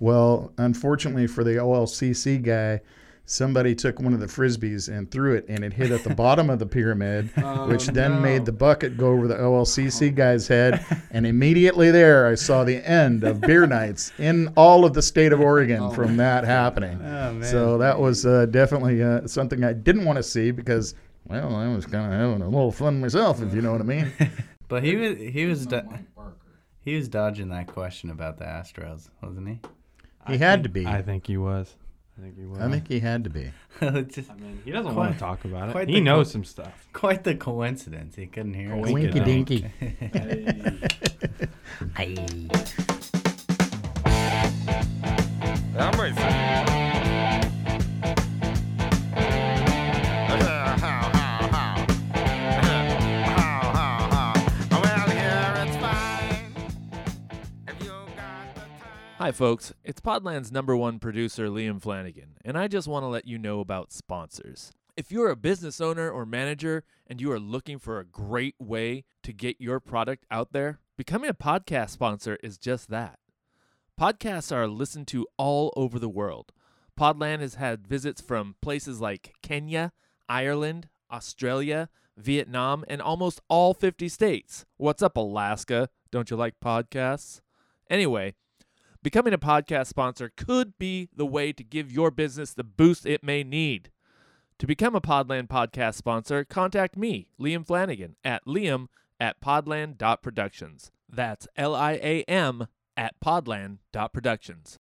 Well, 0.00 0.52
unfortunately 0.56 1.26
for 1.26 1.44
the 1.44 1.56
OLCC 1.56 2.42
guy, 2.42 2.80
somebody 3.24 3.74
took 3.74 4.00
one 4.00 4.12
of 4.12 4.20
the 4.20 4.26
frisbees 4.26 4.88
and 4.88 5.10
threw 5.10 5.34
it, 5.34 5.46
and 5.48 5.64
it 5.64 5.72
hit 5.72 5.90
at 5.90 6.04
the 6.04 6.14
bottom 6.14 6.50
of 6.50 6.58
the 6.58 6.66
pyramid, 6.66 7.30
which 7.68 7.86
then 7.86 8.20
made 8.20 8.44
the 8.44 8.52
bucket 8.52 8.96
go 8.96 9.08
over 9.12 9.26
the 9.26 9.36
OLCC 9.36 10.14
guy's 10.14 10.48
head. 10.48 10.84
And 11.14 11.26
immediately 11.26 11.90
there, 11.90 12.26
I 12.26 12.34
saw 12.36 12.64
the 12.64 12.76
end 12.88 13.22
of 13.22 13.42
beer 13.42 13.66
nights 13.66 14.12
in 14.18 14.48
all 14.56 14.86
of 14.86 14.94
the 14.94 15.02
state 15.02 15.30
of 15.30 15.40
Oregon 15.52 15.90
from 15.90 16.16
that 16.16 16.44
happening. 16.44 16.98
Oh, 17.02 17.34
man. 17.34 17.42
So 17.42 17.76
that 17.76 17.98
was 18.00 18.24
uh, 18.24 18.46
definitely 18.46 19.02
uh, 19.02 19.26
something 19.26 19.62
I 19.62 19.74
didn't 19.74 20.06
want 20.06 20.16
to 20.16 20.22
see 20.22 20.52
because, 20.52 20.94
well, 21.26 21.54
I 21.54 21.68
was 21.68 21.84
kind 21.84 22.10
of 22.10 22.18
having 22.18 22.40
a 22.40 22.48
little 22.48 22.72
fun 22.72 22.98
myself, 23.02 23.42
if 23.42 23.54
you 23.54 23.60
know 23.60 23.72
what 23.72 23.82
I 23.82 23.84
mean. 23.84 24.10
But 24.68 24.82
he 24.84 24.96
was 24.96 25.18
he 25.18 25.44
was 25.44 25.66
do- 25.66 25.82
he 26.80 26.96
was 26.96 27.08
dodging 27.08 27.50
that 27.50 27.66
question 27.66 28.08
about 28.08 28.38
the 28.38 28.44
Astros, 28.44 29.10
wasn't 29.22 29.48
he? 29.48 29.60
He 30.28 30.38
had 30.38 30.62
to 30.62 30.70
be. 30.70 30.86
I 30.86 31.02
think 31.02 31.26
he 31.26 31.36
was. 31.36 31.76
I 32.18 32.20
think 32.22 32.38
he 32.38 32.44
was. 32.44 32.60
I 32.60 32.70
think 32.70 32.88
he 32.88 33.00
had 33.00 33.24
to 33.24 33.30
be. 33.30 33.50
Just 33.80 34.30
I 34.30 34.34
mean, 34.34 34.60
he 34.64 34.70
doesn't 34.70 34.92
Quite- 34.92 34.96
want 35.06 35.14
to 35.14 35.18
talk 35.18 35.44
about 35.44 35.70
it. 35.70 35.72
quite 35.72 35.88
He 35.88 35.94
the 35.96 36.00
knows 36.02 36.28
co- 36.28 36.32
some 36.32 36.44
stuff. 36.44 36.88
quite 36.92 37.24
the 37.24 37.34
coincidence. 37.34 38.14
He 38.16 38.26
couldn't 38.26 38.54
hear 38.54 38.72
us. 38.74 38.90
Winky 38.90 38.92
Winky 38.92 39.20
dinky. 39.20 39.70
dinky. 41.96 42.48
Hi, 59.22 59.30
folks. 59.30 59.72
It's 59.84 60.00
Podland's 60.00 60.50
number 60.50 60.76
one 60.76 60.98
producer, 60.98 61.46
Liam 61.46 61.80
Flanagan, 61.80 62.38
and 62.44 62.58
I 62.58 62.66
just 62.66 62.88
want 62.88 63.04
to 63.04 63.06
let 63.06 63.24
you 63.24 63.38
know 63.38 63.60
about 63.60 63.92
sponsors. 63.92 64.72
If 64.96 65.12
you're 65.12 65.30
a 65.30 65.36
business 65.36 65.80
owner 65.80 66.10
or 66.10 66.26
manager 66.26 66.82
and 67.06 67.20
you 67.20 67.30
are 67.30 67.38
looking 67.38 67.78
for 67.78 68.00
a 68.00 68.04
great 68.04 68.56
way 68.58 69.04
to 69.22 69.32
get 69.32 69.60
your 69.60 69.78
product 69.78 70.26
out 70.28 70.52
there, 70.52 70.80
becoming 70.98 71.30
a 71.30 71.34
podcast 71.34 71.90
sponsor 71.90 72.36
is 72.42 72.58
just 72.58 72.90
that. 72.90 73.20
Podcasts 73.96 74.50
are 74.50 74.66
listened 74.66 75.06
to 75.06 75.28
all 75.36 75.72
over 75.76 76.00
the 76.00 76.08
world. 76.08 76.50
Podland 76.98 77.38
has 77.42 77.54
had 77.54 77.86
visits 77.86 78.20
from 78.20 78.56
places 78.60 79.00
like 79.00 79.34
Kenya, 79.40 79.92
Ireland, 80.28 80.88
Australia, 81.12 81.90
Vietnam, 82.16 82.84
and 82.88 83.00
almost 83.00 83.40
all 83.48 83.72
50 83.72 84.08
states. 84.08 84.64
What's 84.78 85.00
up, 85.00 85.16
Alaska? 85.16 85.90
Don't 86.10 86.28
you 86.28 86.36
like 86.36 86.58
podcasts? 86.58 87.40
Anyway, 87.88 88.34
Becoming 89.02 89.34
a 89.34 89.38
podcast 89.38 89.88
sponsor 89.88 90.30
could 90.36 90.78
be 90.78 91.08
the 91.14 91.26
way 91.26 91.52
to 91.52 91.64
give 91.64 91.90
your 91.90 92.12
business 92.12 92.54
the 92.54 92.62
boost 92.62 93.04
it 93.04 93.24
may 93.24 93.42
need. 93.42 93.90
To 94.60 94.66
become 94.66 94.94
a 94.94 95.00
Podland 95.00 95.48
podcast 95.48 95.94
sponsor, 95.94 96.44
contact 96.44 96.96
me, 96.96 97.26
Liam 97.40 97.66
Flanagan, 97.66 98.14
at 98.22 98.44
liam 98.46 98.86
at 99.18 99.40
podland.productions. 99.40 100.92
That's 101.08 101.48
L 101.56 101.74
I 101.74 101.94
A 101.94 102.22
M 102.28 102.68
at 102.96 103.18
podland.productions. 103.18 104.78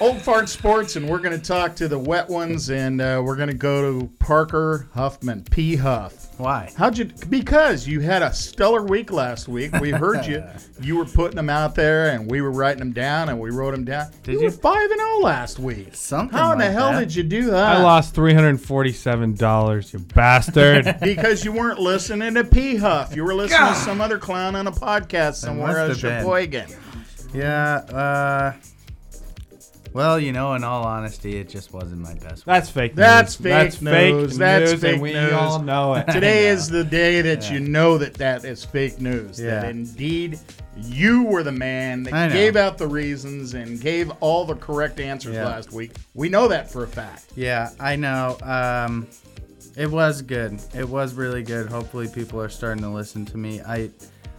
Olde 0.00 0.20
Fart 0.20 0.48
Sports, 0.48 0.96
and 0.96 1.08
we're 1.08 1.20
going 1.20 1.38
to 1.38 1.46
talk 1.46 1.76
to 1.76 1.86
the 1.86 1.98
wet 1.98 2.28
ones, 2.28 2.68
and 2.68 3.00
uh, 3.00 3.22
we're 3.24 3.36
going 3.36 3.48
to 3.48 3.54
go 3.54 4.00
to 4.00 4.08
Parker 4.18 4.88
Huffman, 4.92 5.44
P. 5.44 5.76
Huff. 5.76 6.36
Why? 6.36 6.72
How'd 6.76 6.98
you? 6.98 7.04
Because 7.30 7.86
you 7.86 8.00
had 8.00 8.20
a 8.20 8.32
stellar 8.32 8.82
week 8.82 9.12
last 9.12 9.46
week. 9.46 9.72
We 9.80 9.90
heard 9.90 10.26
you. 10.26 10.42
You 10.80 10.96
were 10.96 11.04
putting 11.04 11.36
them 11.36 11.48
out 11.48 11.76
there, 11.76 12.10
and 12.10 12.28
we 12.28 12.42
were 12.42 12.50
writing 12.50 12.80
them 12.80 12.92
down, 12.92 13.28
and 13.28 13.40
we 13.40 13.50
wrote 13.50 13.70
them 13.70 13.84
down. 13.84 14.10
Did 14.24 14.34
you? 14.34 14.38
you? 14.40 14.44
were 14.46 14.50
five 14.50 14.90
and 14.90 14.98
zero 15.00 15.18
last 15.20 15.58
week. 15.60 15.94
Something 15.94 16.36
How 16.36 16.52
in 16.52 16.58
the 16.58 16.70
hell 16.70 16.92
that. 16.92 16.98
did 16.98 17.14
you 17.14 17.22
do 17.22 17.44
that? 17.52 17.76
I 17.76 17.82
lost 17.82 18.12
three 18.12 18.34
hundred 18.34 18.60
forty-seven 18.60 19.36
dollars. 19.36 19.92
You 19.92 20.00
bastard. 20.00 20.96
because 21.00 21.44
you 21.44 21.52
weren't 21.52 21.78
listening 21.78 22.34
to 22.34 22.42
P. 22.44 22.74
Huff. 22.76 23.14
You 23.14 23.24
were 23.24 23.34
listening 23.34 23.68
to 23.68 23.74
some 23.76 24.00
other 24.00 24.18
clown 24.18 24.56
on 24.56 24.66
a 24.66 24.72
podcast 24.72 25.34
somewhere 25.36 25.78
out 25.78 25.84
of 25.84 25.88
must 25.90 26.02
have 26.02 26.10
been. 26.10 26.20
Sheboygan. 26.20 26.68
Yeah. 27.32 27.76
Uh. 27.76 28.52
Well, 29.94 30.18
you 30.18 30.32
know, 30.32 30.54
in 30.54 30.64
all 30.64 30.82
honesty, 30.82 31.36
it 31.36 31.48
just 31.48 31.72
wasn't 31.72 32.00
my 32.00 32.14
best. 32.14 32.44
That's 32.44 32.68
fake. 32.68 32.96
That's 32.96 33.38
news. 33.38 33.44
fake 33.44 33.52
That's 33.52 33.80
news. 33.80 33.92
fake 34.32 34.38
That's 34.38 34.70
news, 34.72 34.80
fake 34.80 34.92
and 34.94 35.02
we 35.02 35.12
news. 35.12 35.32
all 35.32 35.62
know 35.62 35.94
it. 35.94 36.06
Today 36.12 36.46
know. 36.46 36.52
is 36.52 36.68
the 36.68 36.82
day 36.82 37.20
that 37.22 37.48
you 37.48 37.60
know 37.60 37.96
that 37.98 38.14
that 38.14 38.44
is 38.44 38.64
fake 38.64 39.00
news. 39.00 39.36
That 39.36 39.64
indeed 39.70 40.40
you 40.76 41.22
were 41.22 41.44
the 41.44 41.52
man 41.52 42.02
that 42.02 42.32
gave 42.32 42.56
out 42.56 42.76
the 42.76 42.88
reasons 42.88 43.54
and 43.54 43.80
gave 43.80 44.10
all 44.18 44.44
the 44.44 44.56
correct 44.56 44.98
answers 44.98 45.36
Yeah. 45.36 45.46
last 45.46 45.72
week. 45.72 45.92
We 46.14 46.28
know 46.28 46.48
that 46.48 46.68
for 46.68 46.82
a 46.82 46.88
fact. 46.88 47.26
Yeah, 47.36 47.70
I 47.78 47.94
know. 47.94 48.36
Um, 48.42 49.06
it 49.76 49.88
was 49.88 50.22
good. 50.22 50.60
It 50.74 50.88
was 50.88 51.14
really 51.14 51.44
good. 51.44 51.68
Hopefully, 51.68 52.08
people 52.08 52.40
are 52.40 52.48
starting 52.48 52.82
to 52.82 52.90
listen 52.90 53.24
to 53.26 53.36
me. 53.36 53.60
I, 53.60 53.90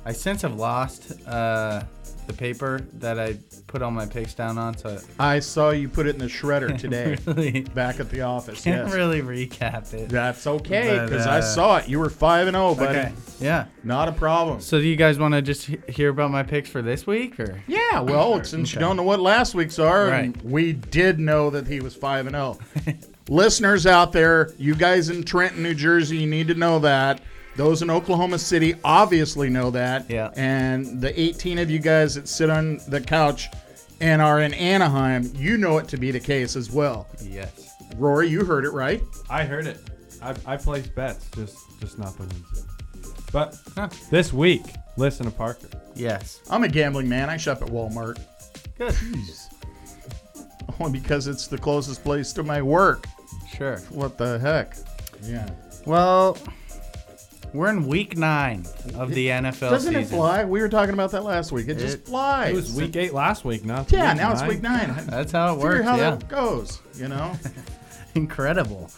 I 0.05 0.11
since 0.13 0.41
have 0.43 0.55
lost 0.55 1.13
uh, 1.27 1.81
the 2.27 2.33
paper 2.33 2.81
that 2.93 3.19
I 3.19 3.37
put 3.65 3.81
all 3.81 3.89
my 3.91 4.05
picks 4.05 4.33
down 4.35 4.57
on, 4.59 4.77
so 4.77 4.99
I 5.19 5.39
saw 5.39 5.71
you 5.71 5.89
put 5.89 6.05
it 6.05 6.11
in 6.15 6.19
the 6.19 6.27
shredder 6.27 6.77
today 6.79 7.17
really 7.25 7.61
back 7.61 7.99
at 7.99 8.09
the 8.11 8.21
office. 8.21 8.63
can't 8.63 8.85
Yes. 8.87 8.93
really 8.95 9.21
recap 9.21 9.91
it. 9.93 10.09
That's 10.09 10.45
okay 10.45 10.99
because 11.03 11.25
I 11.25 11.39
uh, 11.39 11.41
saw 11.41 11.77
it. 11.77 11.89
You 11.89 11.99
were 11.99 12.09
5 12.11 12.47
and 12.47 12.55
0, 12.55 12.75
buddy. 12.75 12.99
Okay. 12.99 13.13
Yeah. 13.39 13.65
Not 13.83 14.07
a 14.07 14.11
problem. 14.11 14.61
So, 14.61 14.79
do 14.79 14.85
you 14.87 14.95
guys 14.95 15.17
want 15.17 15.33
to 15.33 15.41
just 15.41 15.65
he- 15.65 15.79
hear 15.89 16.09
about 16.09 16.29
my 16.29 16.43
picks 16.43 16.69
for 16.69 16.81
this 16.83 17.07
week, 17.07 17.39
or? 17.39 17.63
Yeah, 17.67 18.01
well, 18.01 18.43
since 18.43 18.73
you 18.73 18.79
don't 18.79 18.97
know 18.97 19.03
what 19.03 19.19
last 19.19 19.55
week's 19.55 19.79
are, 19.79 20.07
Right. 20.07 20.43
we 20.45 20.73
did 20.73 21.19
know 21.19 21.49
that 21.49 21.65
he 21.67 21.79
was 21.81 21.95
5 21.95 22.27
and 22.27 22.35
0. 22.35 22.59
Listeners 23.27 23.87
out 23.87 24.11
there, 24.11 24.51
you 24.59 24.75
guys 24.75 25.09
in 25.09 25.23
Trenton, 25.23 25.63
New 25.63 25.73
Jersey, 25.73 26.17
you 26.17 26.27
need 26.27 26.47
to 26.49 26.53
know 26.53 26.77
that. 26.79 27.21
Those 27.55 27.81
in 27.81 27.89
Oklahoma 27.89 28.37
City 28.37 28.75
obviously 28.83 29.49
know 29.49 29.71
that. 29.71 30.09
Yeah. 30.09 30.31
And 30.35 31.01
the 31.01 31.17
18 31.19 31.59
of 31.59 31.69
you 31.69 31.79
guys 31.79 32.15
that 32.15 32.27
sit 32.27 32.49
on 32.49 32.79
the 32.89 32.99
couch 32.99 33.47
and 34.01 34.21
are 34.21 34.41
in 34.41 34.53
Anaheim, 34.53 35.31
you 35.35 35.57
know 35.57 35.77
it 35.77 35.87
to 35.89 35.97
be 35.97 36.11
the 36.11 36.19
case 36.19 36.55
as 36.55 36.69
well. 36.71 37.07
Yes. 37.21 37.73
Rory, 37.95 38.27
you 38.27 38.43
heard 38.43 38.65
it 38.65 38.71
right. 38.71 39.01
I 39.29 39.45
heard 39.45 39.67
it. 39.67 39.79
I, 40.21 40.35
I 40.45 40.57
place 40.57 40.87
bets, 40.87 41.29
just 41.35 41.57
just 41.79 41.99
not 41.99 42.15
the 42.17 42.23
ones. 42.23 42.65
But 43.31 43.57
this 44.09 44.33
week, 44.33 44.63
listen 44.97 45.25
to 45.25 45.31
Parker. 45.31 45.67
Yes. 45.93 46.41
I'm 46.49 46.63
a 46.63 46.69
gambling 46.69 47.07
man. 47.07 47.29
I 47.29 47.37
shop 47.37 47.61
at 47.61 47.69
Walmart. 47.69 48.19
Good. 48.77 48.95
Only 50.79 50.99
because 50.99 51.27
it's 51.27 51.47
the 51.47 51.57
closest 51.57 52.03
place 52.03 52.33
to 52.33 52.43
my 52.43 52.61
work. 52.61 53.07
Sure. 53.55 53.77
What 53.89 54.17
the 54.17 54.39
heck? 54.39 54.75
Yeah. 55.23 55.49
Well, 55.85 56.37
we're 57.55 57.69
in 57.69 57.87
week 57.87 58.17
nine 58.17 58.65
of 58.95 59.11
the 59.11 59.27
NFL 59.27 59.53
season. 59.53 59.69
Doesn't 59.71 59.93
season. 59.93 60.03
it 60.15 60.17
fly? 60.17 60.45
We 60.45 60.61
were 60.61 60.69
talking 60.69 60.93
about 60.93 61.11
that 61.11 61.23
last 61.23 61.51
week. 61.51 61.67
It, 61.67 61.77
just 61.77 61.97
It- 61.97 62.05
flies. 62.05 62.51
It 62.51 62.55
was 62.55 62.73
week 62.75 62.95
eight 62.95 63.13
last 63.13 63.45
week. 63.45 63.63
Now 63.65 63.85
Yeah, 63.89 64.13
week 64.13 64.17
now 64.21 64.31
it's 64.33 64.43
week 64.43 64.61
nine. 64.61 64.93
That's 65.07 65.31
how 65.31 65.53
it 65.53 65.55
Figure 65.57 65.69
works. 65.69 65.85
how 65.85 65.95
yeah. 65.95 66.11
that 66.11 66.27
goes. 66.27 66.79
You 66.95 67.07
know, 67.07 67.33
Incredible. 68.15 68.89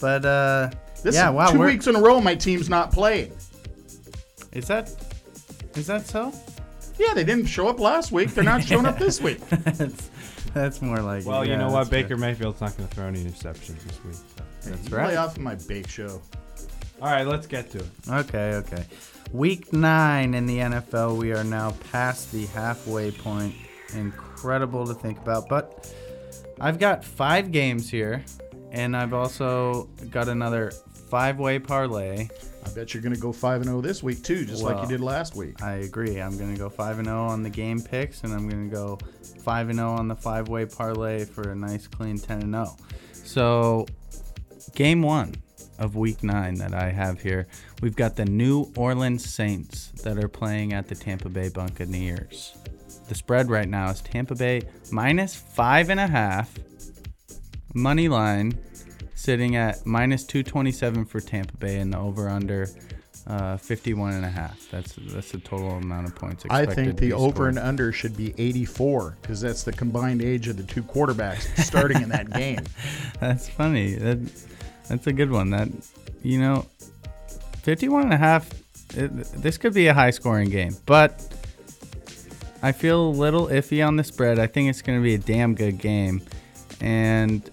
But 0.00 0.24
uh, 0.24 0.70
this 1.02 1.14
yeah, 1.14 1.28
is 1.30 1.34
wow. 1.34 1.50
2 1.50 1.58
we're- 1.58 1.72
weeks 1.72 1.86
in 1.86 1.96
a 1.96 2.00
row 2.00 2.20
my 2.20 2.34
team's 2.34 2.68
not 2.68 2.92
played. 2.92 3.32
Is 4.52 4.66
that 4.68 4.90
is 5.74 5.86
that 5.86 6.06
so? 6.06 6.32
Yeah, 6.98 7.12
they 7.12 7.24
didn't 7.24 7.46
show 7.46 7.68
up 7.68 7.78
last 7.78 8.10
week. 8.12 8.30
They're 8.32 8.42
not 8.44 8.64
showing 8.64 8.86
up 8.86 8.98
this 8.98 9.20
week. 9.20 9.38
that's, 9.50 10.10
that's 10.54 10.80
more 10.80 10.98
like. 11.00 11.20
it. 11.22 11.26
Well, 11.26 11.44
you 11.44 11.50
Yeah, 11.52 11.58
know 11.58 11.66
what? 11.66 11.80
that's 11.80 11.88
true. 11.90 12.02
Baker 12.02 12.16
Mayfield's 12.16 12.60
not 12.62 12.74
going 12.76 12.88
to 12.88 12.94
throw 12.94 13.04
any 13.06 13.22
interceptions 13.22 13.82
this 13.84 14.02
week. 14.04 14.14
So. 14.14 14.70
That's 14.70 14.88
You 14.88 14.96
right. 14.96 15.08
Lay 15.08 15.16
off 15.16 15.36
of 15.36 15.42
my 15.42 15.56
bake 15.56 15.88
show. 15.88 16.22
All 17.00 17.10
right, 17.10 17.26
let's 17.26 17.46
get 17.46 17.70
to 17.72 17.78
it. 17.78 17.90
Okay, 18.08 18.54
okay. 18.54 18.84
Week 19.30 19.70
nine 19.70 20.32
in 20.32 20.46
the 20.46 20.58
NFL. 20.58 21.18
We 21.18 21.32
are 21.32 21.44
now 21.44 21.72
past 21.92 22.32
the 22.32 22.46
halfway 22.46 23.10
point. 23.10 23.54
Incredible 23.94 24.86
to 24.86 24.94
think 24.94 25.18
about, 25.18 25.48
but 25.48 25.92
I've 26.58 26.78
got 26.78 27.04
five 27.04 27.52
games 27.52 27.90
here, 27.90 28.24
and 28.72 28.96
I've 28.96 29.12
also 29.12 29.90
got 30.10 30.28
another 30.28 30.72
five-way 31.10 31.58
parlay. 31.58 32.28
I 32.64 32.68
bet 32.70 32.94
you're 32.94 33.02
going 33.02 33.14
to 33.14 33.20
go 33.20 33.30
5 33.30 33.60
and 33.60 33.66
0 33.66 33.82
this 33.82 34.02
week 34.02 34.22
too, 34.22 34.46
just 34.46 34.62
like 34.62 34.80
you 34.80 34.88
did 34.88 35.00
last 35.00 35.36
week. 35.36 35.62
I 35.62 35.74
agree. 35.76 36.18
I'm 36.20 36.38
gonna 36.38 36.56
go 36.56 36.68
five 36.68 36.98
and 36.98 37.06
zero 37.06 37.26
on 37.26 37.42
the 37.42 37.50
game 37.50 37.80
picks, 37.80 38.22
and 38.22 38.32
I'm 38.32 38.48
gonna 38.48 38.68
go 38.68 38.98
five 39.42 39.68
and 39.68 39.78
zero 39.78 39.90
on 39.90 40.08
the 40.08 40.16
five-way 40.16 40.64
parlay 40.64 41.24
for 41.26 41.50
a 41.50 41.54
nice 41.54 41.86
clean 41.86 42.18
ten 42.18 42.42
and 42.42 42.54
zero. 42.54 42.76
So, 43.12 43.86
game 44.74 45.02
one 45.02 45.34
of 45.78 45.96
week 45.96 46.22
nine 46.22 46.54
that 46.56 46.74
I 46.74 46.90
have 46.90 47.20
here, 47.20 47.46
we've 47.82 47.96
got 47.96 48.16
the 48.16 48.24
New 48.24 48.72
Orleans 48.76 49.24
Saints 49.28 49.88
that 50.02 50.22
are 50.22 50.28
playing 50.28 50.72
at 50.72 50.88
the 50.88 50.94
Tampa 50.94 51.28
Bay 51.28 51.48
Buccaneers. 51.48 52.56
The 53.08 53.14
spread 53.14 53.50
right 53.50 53.68
now 53.68 53.90
is 53.90 54.00
Tampa 54.00 54.34
Bay 54.34 54.62
minus 54.90 55.34
five 55.34 55.90
and 55.90 56.00
a 56.00 56.06
half. 56.06 56.58
Money 57.74 58.08
line 58.08 58.58
sitting 59.14 59.56
at 59.56 59.84
minus 59.86 60.24
227 60.24 61.04
for 61.04 61.20
Tampa 61.20 61.56
Bay 61.56 61.78
and 61.78 61.92
the 61.92 61.98
over 61.98 62.28
under 62.28 62.68
uh, 63.26 63.56
51 63.56 64.14
and 64.14 64.24
a 64.24 64.28
half. 64.28 64.68
That's 64.70 64.94
that's 64.96 65.32
the 65.32 65.38
total 65.38 65.72
amount 65.72 66.06
of 66.06 66.14
points 66.14 66.44
I 66.48 66.64
think 66.66 66.98
the 66.98 67.12
over 67.12 67.34
scored. 67.34 67.48
and 67.50 67.58
under 67.58 67.92
should 67.92 68.16
be 68.16 68.34
84 68.38 69.18
because 69.20 69.40
that's 69.40 69.64
the 69.64 69.72
combined 69.72 70.22
age 70.22 70.48
of 70.48 70.56
the 70.56 70.62
two 70.62 70.82
quarterbacks 70.82 71.58
starting 71.62 72.02
in 72.02 72.08
that 72.10 72.30
game. 72.34 72.64
That's 73.20 73.48
funny. 73.48 73.94
That 73.94 74.18
that's 74.88 75.06
a 75.06 75.12
good 75.12 75.30
one. 75.30 75.50
That 75.50 75.68
you 76.22 76.40
know, 76.40 76.66
51 77.62 78.04
and 78.04 78.12
a 78.12 78.16
half. 78.16 78.48
It, 78.96 79.08
this 79.42 79.58
could 79.58 79.74
be 79.74 79.88
a 79.88 79.94
high 79.94 80.10
scoring 80.10 80.48
game, 80.48 80.74
but 80.86 81.26
I 82.62 82.72
feel 82.72 83.08
a 83.08 83.10
little 83.10 83.46
iffy 83.48 83.86
on 83.86 83.96
the 83.96 84.04
spread. 84.04 84.38
I 84.38 84.46
think 84.46 84.70
it's 84.70 84.82
going 84.82 84.98
to 84.98 85.02
be 85.02 85.14
a 85.14 85.18
damn 85.18 85.54
good 85.54 85.78
game, 85.78 86.22
and 86.80 87.48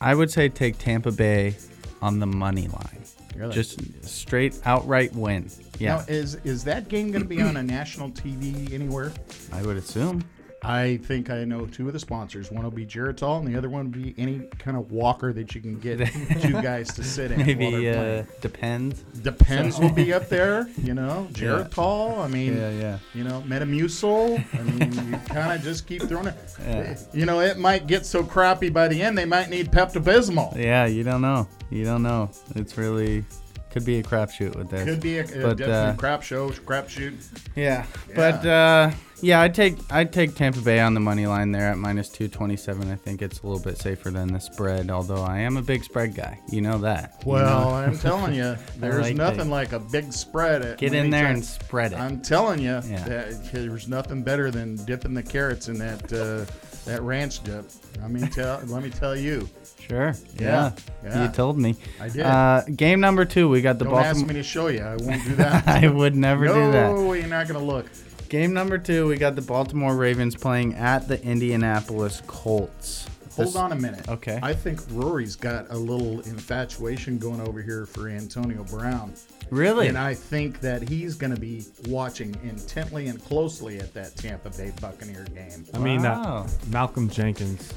I 0.00 0.14
would 0.14 0.30
say 0.30 0.48
take 0.48 0.78
Tampa 0.78 1.12
Bay 1.12 1.54
on 2.00 2.18
the 2.18 2.26
money 2.26 2.68
line. 2.68 3.02
Really? 3.36 3.54
Just 3.54 4.04
straight 4.04 4.58
outright 4.64 5.14
win. 5.14 5.50
Yeah, 5.78 5.96
Now, 5.96 6.04
is 6.08 6.34
is 6.44 6.64
that 6.64 6.88
game 6.88 7.12
going 7.12 7.22
to 7.22 7.28
be 7.28 7.40
on 7.40 7.56
a 7.56 7.62
national 7.62 8.10
TV 8.10 8.72
anywhere? 8.72 9.12
I 9.52 9.62
would 9.62 9.76
assume. 9.76 10.24
I 10.62 10.96
think 11.04 11.30
I 11.30 11.44
know 11.44 11.66
two 11.66 11.86
of 11.86 11.92
the 11.92 12.00
sponsors. 12.00 12.50
One 12.50 12.64
will 12.64 12.72
be 12.72 12.84
Geritol, 12.84 13.38
and 13.38 13.46
the 13.46 13.56
other 13.56 13.68
one 13.68 13.84
will 13.92 14.00
be 14.02 14.14
any 14.18 14.40
kind 14.58 14.76
of 14.76 14.90
walker 14.90 15.32
that 15.32 15.54
you 15.54 15.60
can 15.60 15.78
get 15.78 15.98
two 16.42 16.52
guys 16.54 16.92
to 16.94 17.04
sit 17.04 17.30
in. 17.30 17.46
Maybe 17.46 17.88
uh, 17.88 18.24
depends. 18.40 19.02
Depends 19.22 19.78
will 19.78 19.92
be 19.92 20.12
up 20.12 20.28
there. 20.28 20.68
You 20.82 20.94
know, 20.94 21.28
Geritol. 21.32 22.18
I 22.18 22.26
mean, 22.28 22.56
Yeah, 22.56 22.70
yeah. 22.70 22.98
you 23.14 23.22
know, 23.22 23.42
Metamucil. 23.46 24.44
I 24.58 24.62
mean, 24.62 24.92
you 25.10 25.16
kind 25.28 25.52
of 25.52 25.62
just 25.62 25.86
keep 25.86 26.02
throwing 26.02 26.26
it. 26.26 26.34
Yeah. 26.60 26.98
You 27.12 27.24
know, 27.24 27.40
it 27.40 27.58
might 27.58 27.86
get 27.86 28.04
so 28.04 28.24
crappy 28.24 28.68
by 28.68 28.88
the 28.88 29.00
end 29.00 29.16
they 29.16 29.24
might 29.26 29.50
need 29.50 29.70
Pepto 29.70 30.02
Bismol. 30.02 30.56
Yeah, 30.56 30.86
you 30.86 31.04
don't 31.04 31.22
know. 31.22 31.46
You 31.70 31.84
don't 31.84 32.02
know. 32.02 32.30
It's 32.56 32.76
really 32.76 33.24
could 33.70 33.84
be 33.84 33.98
a 33.98 34.02
crapshoot 34.02 34.56
with 34.56 34.70
this. 34.70 34.84
Could 34.84 35.00
be 35.00 35.18
a, 35.18 35.24
But, 35.24 35.60
uh, 35.60 35.94
crap 35.96 36.22
show, 36.22 36.50
crap 36.50 36.88
shoot. 36.88 37.14
Yeah, 37.54 37.84
but 38.14 38.44
uh, 38.44 38.90
yeah, 39.20 39.40
I'd 39.40 39.54
take 39.54 39.76
I'd 39.90 40.12
take 40.12 40.34
Tampa 40.34 40.60
Bay 40.60 40.80
on 40.80 40.94
the 40.94 41.00
money 41.00 41.26
line 41.26 41.52
there 41.52 41.70
at 41.70 41.78
minus 41.78 42.08
two 42.08 42.28
twenty 42.28 42.56
seven. 42.56 42.90
I 42.90 42.96
think 42.96 43.22
it's 43.22 43.40
a 43.40 43.46
little 43.46 43.62
bit 43.62 43.78
safer 43.78 44.10
than 44.10 44.32
the 44.32 44.40
spread. 44.40 44.90
Although 44.90 45.22
I 45.22 45.38
am 45.40 45.56
a 45.56 45.62
big 45.62 45.84
spread 45.84 46.14
guy, 46.14 46.38
you 46.50 46.60
know 46.60 46.78
that. 46.78 47.14
you 47.24 47.32
Well, 47.32 47.70
know? 47.70 47.74
I'm 47.74 47.98
telling 47.98 48.34
you, 48.34 48.56
there's 48.76 49.02
like 49.02 49.16
nothing 49.16 49.38
that. 49.38 49.48
like 49.48 49.72
a 49.72 49.80
big 49.80 50.12
spread. 50.12 50.62
At 50.62 50.78
get 50.78 50.92
in 50.94 51.10
there 51.10 51.24
times. 51.26 51.36
and 51.36 51.44
spread 51.64 51.92
it. 51.92 51.98
I'm 51.98 52.20
telling 52.20 52.60
you, 52.60 52.80
Yeah. 52.86 53.04
that 53.08 53.52
there's 53.52 53.88
nothing 53.88 54.22
better 54.22 54.50
than 54.50 54.76
dipping 54.84 55.14
the 55.14 55.22
carrots 55.22 55.68
in 55.68 55.78
that 55.78 56.12
uh, 56.12 56.44
that 56.84 57.02
ranch 57.02 57.42
dip. 57.42 57.64
I 58.02 58.08
mean, 58.08 58.28
tell, 58.28 58.60
let 58.66 58.82
me 58.82 58.90
tell 58.90 59.16
you, 59.16 59.48
sure. 59.80 60.14
Yeah, 60.38 60.72
Yeah. 61.02 61.24
You 61.26 61.32
told 61.32 61.58
me. 61.58 61.74
I 62.00 62.08
did. 62.08 62.20
Uh, 62.24 62.62
game 62.76 63.00
number 63.00 63.24
two, 63.24 63.48
we 63.48 63.60
got 63.60 63.78
the 63.78 63.84
don't 63.86 63.94
ask 63.96 64.24
me 64.24 64.34
to 64.34 64.42
show 64.42 64.68
you. 64.68 64.80
I 64.82 64.96
won't 64.96 65.24
do 65.24 65.34
that. 65.36 65.66
I 65.66 65.88
would 65.88 66.14
never 66.14 66.44
no, 66.46 66.54
do 66.54 66.72
that. 66.72 66.90
No, 66.92 67.12
you're 67.14 67.26
not 67.26 67.48
gonna 67.48 67.58
look. 67.64 67.86
Game 68.28 68.52
number 68.52 68.76
two, 68.78 69.06
we 69.08 69.16
got 69.16 69.36
the 69.36 69.42
Baltimore 69.42 69.96
Ravens 69.96 70.34
playing 70.34 70.74
at 70.74 71.08
the 71.08 71.22
Indianapolis 71.24 72.22
Colts. 72.26 73.06
Hold 73.36 73.48
This- 73.48 73.56
on 73.56 73.72
a 73.72 73.76
minute. 73.76 74.08
Okay. 74.08 74.38
I 74.42 74.52
think 74.52 74.80
Rory's 74.90 75.36
got 75.36 75.70
a 75.70 75.76
little 75.76 76.20
infatuation 76.20 77.18
going 77.18 77.40
over 77.40 77.62
here 77.62 77.86
for 77.86 78.08
Antonio 78.08 78.64
Brown. 78.64 79.12
Really? 79.50 79.88
And 79.88 79.96
I 79.96 80.12
think 80.12 80.60
that 80.60 80.86
he's 80.86 81.14
going 81.14 81.34
to 81.34 81.40
be 81.40 81.64
watching 81.86 82.36
intently 82.42 83.06
and 83.06 83.24
closely 83.24 83.78
at 83.78 83.94
that 83.94 84.14
Tampa 84.16 84.50
Bay 84.50 84.72
Buccaneer 84.80 85.24
game. 85.34 85.64
I 85.72 85.78
mean, 85.78 86.02
Wow. 86.02 86.44
uh, 86.44 86.48
Malcolm 86.70 87.08
Jenkins 87.08 87.72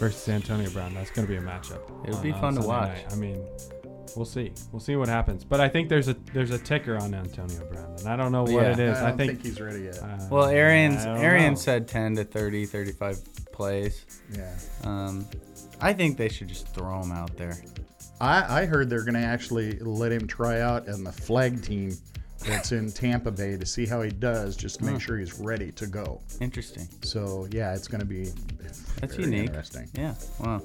versus 0.00 0.28
Antonio 0.28 0.68
Brown. 0.70 0.94
That's 0.94 1.10
going 1.10 1.28
to 1.28 1.30
be 1.32 1.36
a 1.38 1.42
matchup. 1.42 1.78
It'll 2.04 2.16
on, 2.16 2.22
be 2.22 2.32
uh, 2.32 2.40
fun 2.40 2.54
to 2.54 2.62
Sunday 2.62 2.68
watch. 2.76 2.88
night. 2.88 3.12
I 3.12 3.14
mean, 3.14 3.46
we'll 4.16 4.24
see. 4.24 4.52
We'll 4.72 4.80
see 4.80 4.96
what 4.96 5.08
happens. 5.08 5.44
But 5.44 5.60
I 5.60 5.68
think 5.68 5.88
there's 5.88 6.08
a 6.08 6.14
there's 6.32 6.50
a 6.50 6.58
ticker 6.58 6.96
on 6.96 7.14
Antonio 7.14 7.64
Brown, 7.70 7.94
and 7.98 8.08
I 8.08 8.16
don't 8.16 8.32
know 8.32 8.42
what 8.42 8.52
Yeah. 8.52 8.72
it 8.72 8.78
is. 8.78 8.98
I 8.98 9.06
I 9.06 9.08
don't 9.08 9.18
think. 9.18 9.30
think, 9.32 9.44
he's 9.44 9.60
ready 9.60 9.82
yet. 9.84 9.98
uh, 10.02 10.18
Well, 10.30 10.44
Arians 10.48 11.02
I 11.02 11.04
don't 11.06 11.18
Arians 11.18 11.58
know. 11.60 11.72
said 11.72 11.88
10 11.88 12.16
to 12.16 12.24
30, 12.24 12.66
35 12.66 13.18
plays. 13.52 14.04
yeah. 14.36 14.54
Um, 14.84 15.26
I 15.80 15.92
think 15.92 16.16
they 16.16 16.28
should 16.28 16.48
just 16.48 16.68
throw 16.68 17.02
him 17.02 17.12
out 17.12 17.36
there. 17.36 17.56
I, 18.20 18.62
I 18.62 18.66
heard 18.66 18.88
they're 18.88 19.02
going 19.04 19.14
to 19.14 19.20
actually 19.20 19.78
let 19.80 20.12
him 20.12 20.26
try 20.26 20.60
out 20.60 20.88
on 20.88 21.02
the 21.04 21.12
flag 21.12 21.62
team 21.62 21.96
that's 22.46 22.72
in 22.72 22.92
Tampa 22.92 23.30
Bay 23.32 23.56
to 23.56 23.66
see 23.66 23.86
how 23.86 24.02
he 24.02 24.10
does, 24.10 24.54
just 24.56 24.78
to 24.78 24.84
make 24.84 24.94
Huh. 24.94 24.98
sure 25.00 25.18
he's 25.18 25.38
ready 25.40 25.72
to 25.72 25.86
go. 25.86 26.20
Interesting. 26.40 26.86
So 27.02 27.46
yeah, 27.50 27.74
it's 27.74 27.88
going 27.88 28.00
to 28.00 28.06
be 28.06 28.26
That's 29.00 29.16
very 29.16 29.24
unique. 29.30 29.48
Interesting. 29.48 29.88
Yeah. 29.94 30.14
Wow. 30.40 30.62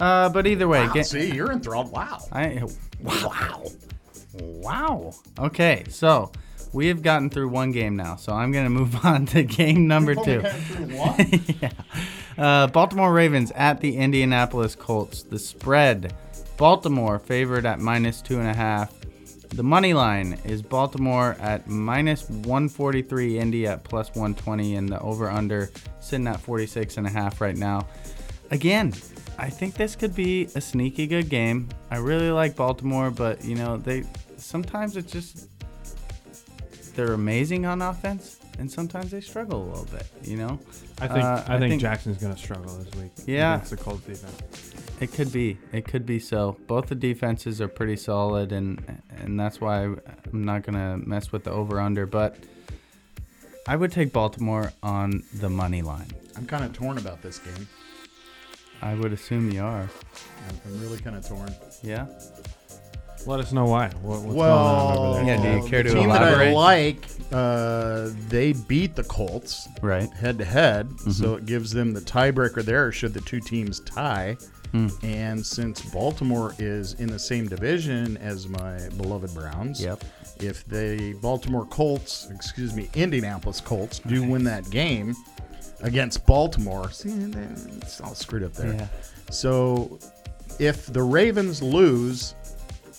Uh, 0.00 0.28
but 0.28 0.46
either 0.46 0.66
way, 0.68 0.86
Wow, 0.86 0.92
ga- 0.92 1.02
see, 1.04 1.32
you're 1.34 1.52
enthralled. 1.52 1.92
Wow. 1.92 2.18
I 2.32 2.62
wow. 3.02 3.62
Wow. 4.34 5.14
Okay, 5.38 5.84
so 5.88 6.32
we 6.72 6.86
have 6.88 7.02
gotten 7.02 7.28
through 7.30 7.48
one 7.48 7.70
game 7.72 7.96
now, 7.96 8.16
so 8.16 8.32
I'm 8.32 8.50
gonna 8.52 8.70
move 8.70 9.04
on 9.04 9.26
to 9.26 9.42
game 9.42 9.86
number 9.86 10.14
two. 10.14 10.42
yeah. 11.60 11.70
Uh, 12.38 12.66
Baltimore 12.68 13.12
Ravens 13.12 13.52
at 13.54 13.80
the 13.80 13.96
Indianapolis 13.96 14.74
Colts. 14.74 15.22
The 15.22 15.38
spread, 15.38 16.14
Baltimore 16.56 17.18
favored 17.18 17.66
at 17.66 17.78
minus 17.78 18.22
two 18.22 18.38
and 18.40 18.48
a 18.48 18.54
half. 18.54 18.92
The 19.50 19.62
money 19.62 19.92
line 19.92 20.38
is 20.46 20.62
Baltimore 20.62 21.36
at 21.38 21.68
minus 21.68 22.26
143, 22.30 23.38
Indy 23.38 23.66
at 23.66 23.84
plus 23.84 24.08
120, 24.08 24.76
and 24.76 24.88
the 24.88 24.98
over 25.00 25.28
under 25.30 25.70
sitting 26.00 26.26
at 26.26 26.40
46 26.40 26.96
and 26.96 27.06
a 27.06 27.10
half 27.10 27.38
right 27.42 27.56
now. 27.56 27.86
Again, 28.50 28.94
I 29.42 29.50
think 29.50 29.74
this 29.74 29.96
could 29.96 30.14
be 30.14 30.44
a 30.54 30.60
sneaky 30.60 31.06
good 31.08 31.28
game. 31.28 31.68
I 31.90 31.96
really 31.98 32.30
like 32.30 32.54
Baltimore, 32.56 33.10
but 33.10 33.44
you 33.44 33.56
know 33.56 33.76
they 33.76 34.04
sometimes 34.36 34.96
it's 34.96 35.12
just 35.12 35.48
they're 36.94 37.12
amazing 37.14 37.66
on 37.66 37.82
offense, 37.82 38.38
and 38.58 38.70
sometimes 38.70 39.10
they 39.10 39.20
struggle 39.20 39.64
a 39.64 39.66
little 39.68 39.84
bit. 39.86 40.06
You 40.22 40.36
know, 40.36 40.58
I 41.00 41.08
think 41.08 41.24
Uh, 41.24 41.44
I, 41.48 41.56
I 41.56 41.58
think, 41.58 41.72
think- 41.72 41.82
Jackson's 41.82 42.18
going 42.18 42.34
to 42.34 42.38
struggle 42.40 42.76
this 42.76 42.94
week. 42.94 43.10
Yeah. 43.26 43.54
against 43.56 43.70
the 43.72 43.76
Colts 43.78 44.04
defense. 44.06 44.74
It 45.00 45.12
could 45.12 45.32
be. 45.32 45.58
It 45.72 45.84
could 45.86 46.06
be 46.06 46.20
so. 46.20 46.56
Both 46.68 46.86
the 46.86 46.94
defenses 46.94 47.60
are 47.60 47.66
pretty 47.68 47.96
solid, 47.96 48.52
and 48.52 49.00
and 49.20 49.40
that's 49.40 49.60
why 49.60 49.82
I'm 49.84 49.98
not 50.44 50.62
gonna 50.62 50.98
mess 50.98 51.32
with 51.32 51.42
the 51.44 51.50
over 51.50 51.80
under. 51.80 52.06
But 52.06 52.36
I 53.66 53.74
would 53.74 53.90
take 53.90 54.12
Baltimore 54.12 54.72
on 54.84 55.24
the 55.34 55.48
money 55.48 55.82
line. 55.82 56.06
I'm 56.36 56.46
kind 56.46 56.64
of 56.64 56.72
torn 56.72 56.98
about 56.98 57.22
this 57.22 57.38
game. 57.40 57.66
I 58.82 58.94
would 58.94 59.12
assume 59.12 59.50
you 59.50 59.62
are. 59.62 59.82
I'm, 59.82 60.60
I'm 60.66 60.80
really 60.80 60.98
kind 60.98 61.16
of 61.16 61.26
torn. 61.26 61.54
Yeah. 61.82 62.06
Let 63.24 63.38
us 63.38 63.52
know 63.52 63.66
why. 63.66 63.88
What, 64.02 64.22
what's 64.22 64.34
well, 64.34 64.96
going 64.96 64.98
on 64.98 64.98
over 64.98 65.24
there? 65.24 65.36
Yeah, 65.36 65.42
do 65.60 65.64
you 65.64 65.70
care 65.70 65.82
the 65.84 65.90
to 65.90 65.94
team 65.94 66.08
that 66.08 66.22
I 66.24 66.46
elaborate? 66.48 66.54
like, 66.54 67.04
uh, 67.30 68.08
they 68.28 68.52
beat 68.52 68.96
the 68.96 69.04
Colts 69.04 69.68
Right. 69.80 70.10
head 70.10 70.38
to 70.38 70.44
head, 70.44 70.90
so 71.12 71.36
it 71.36 71.46
gives 71.46 71.70
them 71.70 71.92
the 71.94 72.00
tiebreaker 72.00 72.64
there. 72.64 72.90
Should 72.90 73.14
the 73.14 73.20
two 73.20 73.38
teams 73.40 73.78
tie, 73.80 74.36
Hmm. 74.72 74.88
and 75.02 75.44
since 75.46 75.82
Baltimore 75.82 76.54
is 76.58 76.94
in 76.94 77.06
the 77.08 77.18
same 77.18 77.46
division 77.46 78.16
as 78.16 78.48
my 78.48 78.88
beloved 78.96 79.32
Browns, 79.34 79.80
Yep. 79.80 80.02
if 80.40 80.66
the 80.66 81.12
Baltimore 81.22 81.66
Colts, 81.66 82.26
excuse 82.34 82.74
me, 82.74 82.88
Indianapolis 82.94 83.60
Colts 83.60 84.00
do 84.00 84.24
win 84.28 84.42
that 84.44 84.68
game 84.70 85.14
against 85.82 86.24
Baltimore, 86.26 86.90
see, 86.90 87.10
it's 87.80 88.00
all 88.00 88.14
screwed 88.14 88.42
up 88.44 88.52
there. 88.54 88.74
Yeah. 88.74 88.86
So 89.30 89.98
if 90.58 90.86
the 90.86 91.02
Ravens 91.02 91.62
lose, 91.62 92.34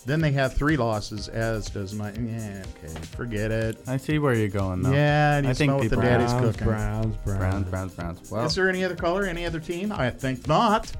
then 0.06 0.20
they 0.20 0.32
have 0.32 0.52
three 0.54 0.76
losses, 0.76 1.28
as 1.28 1.66
does 1.70 1.94
my. 1.94 2.12
Yeah, 2.12 2.62
okay, 2.84 2.94
forget 3.16 3.50
it. 3.50 3.78
I 3.86 3.96
see 3.96 4.18
where 4.18 4.34
you're 4.34 4.48
going 4.48 4.82
though. 4.82 4.92
Yeah, 4.92 5.36
and 5.38 5.46
I 5.46 5.50
you 5.50 5.54
think 5.54 5.72
what 5.72 5.82
the 5.84 5.88
people- 5.90 6.02
daddy's 6.02 6.32
Browns, 6.32 6.56
cooking. 6.56 6.66
Browns, 6.66 7.16
Browns, 7.24 7.38
Browns, 7.38 7.70
Browns, 7.70 7.94
Browns. 7.94 8.30
Well, 8.30 8.44
Is 8.46 8.54
there 8.54 8.68
any 8.68 8.84
other 8.84 8.96
color, 8.96 9.24
any 9.24 9.46
other 9.46 9.60
team? 9.60 9.92
I 9.92 10.10
think 10.10 10.46
not. 10.46 10.92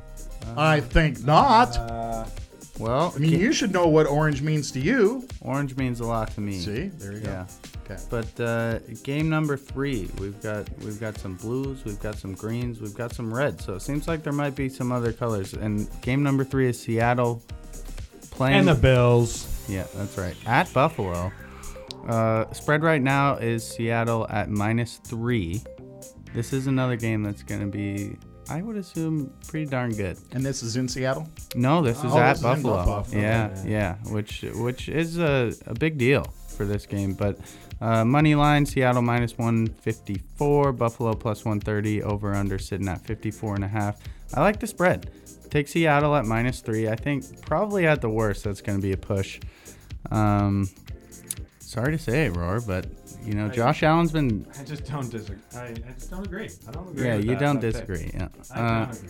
I 0.57 0.80
think 0.80 1.24
not. 1.24 1.76
Uh, 1.76 2.24
well. 2.79 3.12
I 3.14 3.18
mean, 3.18 3.39
you 3.39 3.53
should 3.53 3.72
know 3.72 3.87
what 3.89 4.07
orange 4.07 4.43
means 4.43 4.70
to 4.72 4.81
you. 4.81 5.27
orange 5.41 5.77
means 5.77 6.01
a 6.01 6.05
lot 6.07 6.31
to 6.33 6.41
me. 6.41 6.59
See, 6.59 6.89
there 6.89 7.12
you 7.12 7.20
go. 7.20 7.31
Yeah. 7.31 7.47
Okay. 7.85 8.03
But 8.09 8.41
uh, 8.41 8.79
game 9.03 9.29
number 9.29 9.57
three, 9.57 10.11
we've 10.18 10.41
got 10.43 10.68
we've 10.79 10.99
got 10.99 11.18
some 11.18 11.35
blues, 11.37 11.85
we've 11.85 12.01
got 12.01 12.16
some 12.16 12.35
greens, 12.35 12.81
we've 12.81 12.95
got 12.95 13.12
some 13.14 13.33
reds. 13.33 13.64
So 13.64 13.75
it 13.75 13.81
seems 13.81 14.09
like 14.09 14.22
there 14.22 14.33
might 14.33 14.55
be 14.57 14.68
some 14.68 14.91
other 14.91 15.12
colors. 15.12 15.53
And 15.53 15.89
game 16.01 16.22
number 16.22 16.45
three 16.45 16.68
is 16.68 16.81
Seattle 16.81 17.43
playing. 18.31 18.61
and 18.61 18.68
the 18.68 18.75
Bills. 18.75 19.47
yeah, 19.68 19.87
that's 19.95 20.16
right. 20.16 20.35
At 20.47 20.72
Buffalo, 20.72 21.31
uh, 22.09 22.51
spread 22.53 22.83
right 22.83 23.03
now 23.03 23.37
is 23.37 23.66
Seattle 23.66 24.27
at 24.31 24.49
minus 24.51 24.97
three. 24.97 25.62
This 26.35 26.53
is 26.53 26.66
another 26.66 26.97
game 26.97 27.22
that's 27.22 27.43
going 27.45 27.61
to 27.61 27.66
be, 27.68 28.16
I 28.51 28.62
would 28.62 28.76
assume, 28.76 29.32
pretty 29.49 29.66
darn 29.66 29.92
good. 29.92 30.18
And 30.32 30.45
this 30.45 30.62
is 30.62 30.76
in 30.76 30.88
Seattle. 30.88 31.28
No, 31.55 31.82
this 31.82 31.99
is 31.99 32.12
Oh, 32.12 32.18
at 32.18 32.30
this 32.32 32.38
is 32.38 32.42
Buffalo. 32.45 32.84
Buffalo. 32.84 33.20
Yeah, 33.20 33.51
Yeah. 33.64 33.97
yeah, 34.05 34.12
which 34.12 34.42
which 34.55 34.88
is 34.88 35.18
a, 35.18 35.53
a 35.66 35.74
big 35.74 35.97
deal 35.99 36.24
for 36.49 36.64
this 36.64 36.84
game. 36.86 37.14
But 37.14 37.38
uh, 37.80 38.05
money 38.05 38.34
line 38.34 38.66
Seattle 38.66 39.03
minus 39.03 39.36
154, 39.38 40.72
Buffalo 40.72 41.14
plus 41.14 41.45
130, 41.45 42.03
over 42.03 42.34
under 42.34 42.59
sitting 42.59 42.88
at 42.88 43.01
54 43.05 43.55
and 43.57 43.64
a 43.64 43.68
half. 43.68 43.99
I 44.34 44.40
like 44.40 44.61
the 44.61 44.66
spread. 44.66 45.11
Take 45.51 45.68
Seattle 45.68 46.14
at 46.16 46.24
minus 46.24 46.61
three. 46.61 46.88
I 46.88 46.97
think 46.97 47.42
probably 47.47 47.86
at 47.86 48.01
the 48.01 48.09
worst 48.09 48.45
that's 48.45 48.61
going 48.61 48.78
to 48.78 48.82
be 48.82 48.92
a 48.92 48.97
push. 48.97 49.40
Um, 50.11 50.68
sorry 51.61 51.92
to 51.92 51.99
say 51.99 52.26
it, 52.26 52.36
Roar, 52.36 52.61
but 52.61 52.86
you 53.25 53.35
know 53.35 53.49
Josh 53.49 53.83
Allen's 53.83 54.12
been. 54.12 54.47
I 54.59 54.64
just 54.64 54.85
don't 54.87 55.11
disagree. 55.11 55.39
I, 55.57 55.66
I 55.68 55.72
just 55.95 56.11
don't 56.11 56.27
agree. 56.27 56.49
I 56.68 56.70
don't 56.72 56.89
agree. 56.91 57.05
Yeah, 57.07 57.16
with 57.16 57.25
you 57.25 57.31
that. 57.33 57.41
don't 57.41 57.61
disagree. 57.61 58.11
Yeah. 58.14 58.29
I 58.55 58.61
Uh, 58.61 58.85
don't 58.87 58.97
agree. 58.97 59.09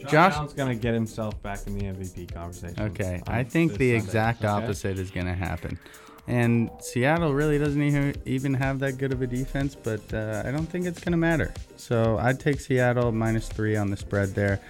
Josh, 0.00 0.10
Josh- 0.10 0.34
Allen's 0.34 0.52
gonna 0.52 0.74
get 0.74 0.94
himself 0.94 1.40
back 1.42 1.66
in 1.66 1.78
the 1.78 1.84
MVP 1.86 2.32
conversation. 2.32 2.78
Okay, 2.80 3.22
I 3.26 3.42
think 3.44 3.72
the 3.72 3.90
Sunday, 3.92 3.96
exact 3.96 4.38
okay? 4.44 4.48
opposite 4.48 4.98
is 4.98 5.10
going 5.10 5.26
to 5.26 5.34
happen. 5.34 5.78
And 6.26 6.70
Seattle 6.80 7.34
really 7.34 7.58
doesn't 7.58 7.82
even 7.82 8.14
even 8.24 8.54
have 8.54 8.78
that 8.80 8.98
good 8.98 9.12
of 9.12 9.20
a 9.22 9.26
defense, 9.26 9.74
but 9.74 10.00
uh, 10.14 10.42
I 10.44 10.50
don't 10.50 10.66
think 10.66 10.86
it's 10.86 11.00
going 11.00 11.12
to 11.12 11.18
matter. 11.18 11.52
So 11.76 12.18
I'd 12.18 12.40
take 12.40 12.60
Seattle 12.60 13.12
minus 13.12 13.48
three 13.48 13.76
on 13.76 13.90
the 13.90 13.96
spread 13.96 14.34
there. 14.34 14.60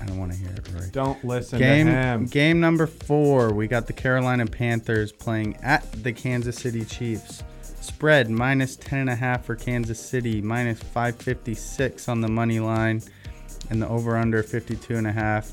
I 0.00 0.04
don't 0.06 0.18
want 0.18 0.32
to 0.32 0.38
hear 0.38 0.50
it, 0.50 0.68
Roy. 0.72 0.88
Don't 0.92 1.24
listen 1.24 1.58
Game 1.58 1.86
to 1.86 1.92
him. 1.92 2.26
game 2.26 2.60
number 2.60 2.86
four, 2.86 3.52
we 3.52 3.66
got 3.66 3.86
the 3.86 3.92
Carolina 3.92 4.46
Panthers 4.46 5.12
playing 5.12 5.56
at 5.62 5.90
the 6.02 6.12
Kansas 6.12 6.56
City 6.56 6.84
Chiefs. 6.84 7.42
Spread 7.80 8.28
minus 8.28 8.76
ten 8.76 9.00
and 9.00 9.10
a 9.10 9.14
half 9.14 9.44
for 9.44 9.54
Kansas 9.54 10.00
City, 10.00 10.40
minus 10.42 10.80
five 10.80 11.16
fifty 11.16 11.54
six 11.54 12.08
on 12.08 12.20
the 12.20 12.28
money 12.28 12.58
line, 12.60 13.00
and 13.70 13.80
the 13.80 13.88
over 13.88 14.16
under 14.16 14.42
52 14.42 14.96
and 14.96 15.06
a 15.06 15.12
half. 15.12 15.52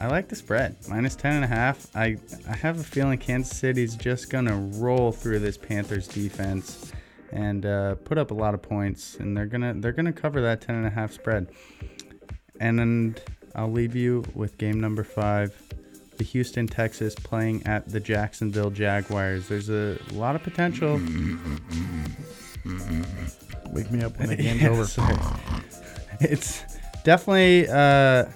I 0.00 0.06
like 0.06 0.28
the 0.28 0.36
spread 0.36 0.76
minus 0.88 1.16
ten 1.16 1.34
and 1.34 1.44
a 1.44 1.48
half. 1.48 1.86
I 1.96 2.16
I 2.48 2.54
have 2.56 2.78
a 2.78 2.84
feeling 2.84 3.18
Kansas 3.18 3.56
City's 3.56 3.96
just 3.96 4.30
gonna 4.30 4.56
roll 4.80 5.12
through 5.12 5.38
this 5.40 5.56
Panthers 5.56 6.06
defense 6.08 6.92
and 7.32 7.66
uh, 7.66 7.94
put 7.96 8.16
up 8.18 8.30
a 8.30 8.34
lot 8.34 8.54
of 8.54 8.62
points, 8.62 9.16
and 9.16 9.36
they're 9.36 9.46
gonna 9.46 9.74
they're 9.76 9.92
gonna 9.92 10.12
cover 10.12 10.40
that 10.42 10.60
ten 10.60 10.76
and 10.76 10.86
a 10.86 10.90
half 10.90 11.12
spread. 11.12 11.48
And 12.60 12.78
then 12.78 13.16
I'll 13.58 13.70
leave 13.72 13.96
you 13.96 14.24
with 14.34 14.56
game 14.58 14.80
number 14.80 15.02
five. 15.02 15.52
The 16.16 16.24
Houston 16.24 16.66
Texans 16.68 17.14
playing 17.16 17.66
at 17.66 17.88
the 17.88 17.98
Jacksonville 18.00 18.70
Jaguars. 18.70 19.48
There's 19.48 19.68
a 19.68 19.98
lot 20.12 20.34
of 20.36 20.42
potential. 20.44 20.94
Wake 23.72 23.90
me 23.90 24.02
up 24.02 24.18
when 24.18 24.28
the 24.28 24.36
game's 24.40 24.62
Yeah, 24.62 24.68
over. 24.70 24.84
sorry. 24.84 25.16
It's 26.20 26.62
definitely 27.04 27.68
uh, 27.68 28.26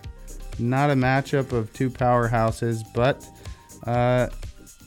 not 0.58 0.90
a 0.90 0.94
matchup 0.94 1.52
of 1.52 1.72
two 1.72 1.88
powerhouses, 1.90 2.82
but 2.94 3.26
uh, 3.86 4.28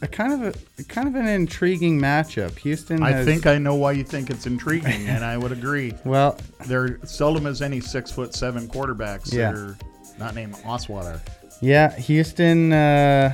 a 0.02 0.08
kind 0.08 0.34
of 0.46 0.56
a 0.80 0.84
kind 0.84 1.08
of 1.08 1.16
an 1.16 1.28
intriguing 1.28 2.00
matchup. 2.00 2.58
Houston. 2.60 3.02
I 3.04 3.12
has, 3.12 3.26
think 3.26 3.46
I 3.46 3.58
know 3.58 3.76
why 3.76 3.94
you 3.94 4.04
think 4.04 4.30
it's 4.30 4.46
intriguing, 4.46 5.08
and 5.08 5.24
I 5.26 5.38
would 5.38 5.52
agree. 5.52 5.94
well, 6.06 6.38
There 6.68 7.00
seldom 7.06 7.46
is 7.48 7.62
any 7.62 7.80
six 7.82 8.12
foot 8.12 8.34
seven 8.36 8.68
quarterbacks 8.68 9.34
Yeah. 9.34 9.52
that 9.52 9.60
are 9.60 9.78
not 10.18 10.36
named 10.36 10.56
Osweiler. 10.66 11.20
Yeah, 11.62 11.96
Houston 11.96 12.74
uh, 12.74 13.34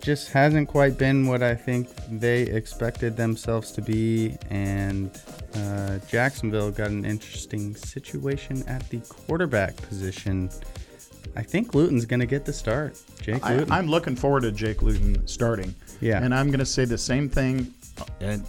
just 0.00 0.32
hasn't 0.32 0.68
quite 0.68 0.98
been 0.98 1.26
what 1.26 1.42
I 1.42 1.54
think 1.54 1.88
they 2.10 2.42
expected 2.42 3.16
themselves 3.16 3.72
to 3.72 3.82
be, 3.82 4.36
and 4.50 5.10
uh, 5.54 5.98
Jacksonville 6.08 6.70
got 6.70 6.90
an 6.90 7.04
interesting 7.04 7.74
situation 7.74 8.64
at 8.66 8.88
the 8.90 8.98
quarterback 9.00 9.76
position. 9.76 10.50
I 11.36 11.42
think 11.42 11.74
Luton's 11.74 12.04
going 12.04 12.20
to 12.20 12.26
get 12.26 12.44
the 12.44 12.52
start. 12.52 13.00
Jake 13.20 13.44
I, 13.44 13.56
Luton. 13.56 13.72
I'm 13.72 13.86
looking 13.86 14.16
forward 14.16 14.42
to 14.42 14.52
Jake 14.52 14.82
Luton 14.82 15.26
starting. 15.26 15.74
Yeah. 16.00 16.22
And 16.22 16.34
I'm 16.34 16.48
going 16.48 16.58
to 16.58 16.66
say 16.66 16.84
the 16.84 16.98
same 16.98 17.28
thing 17.28 17.72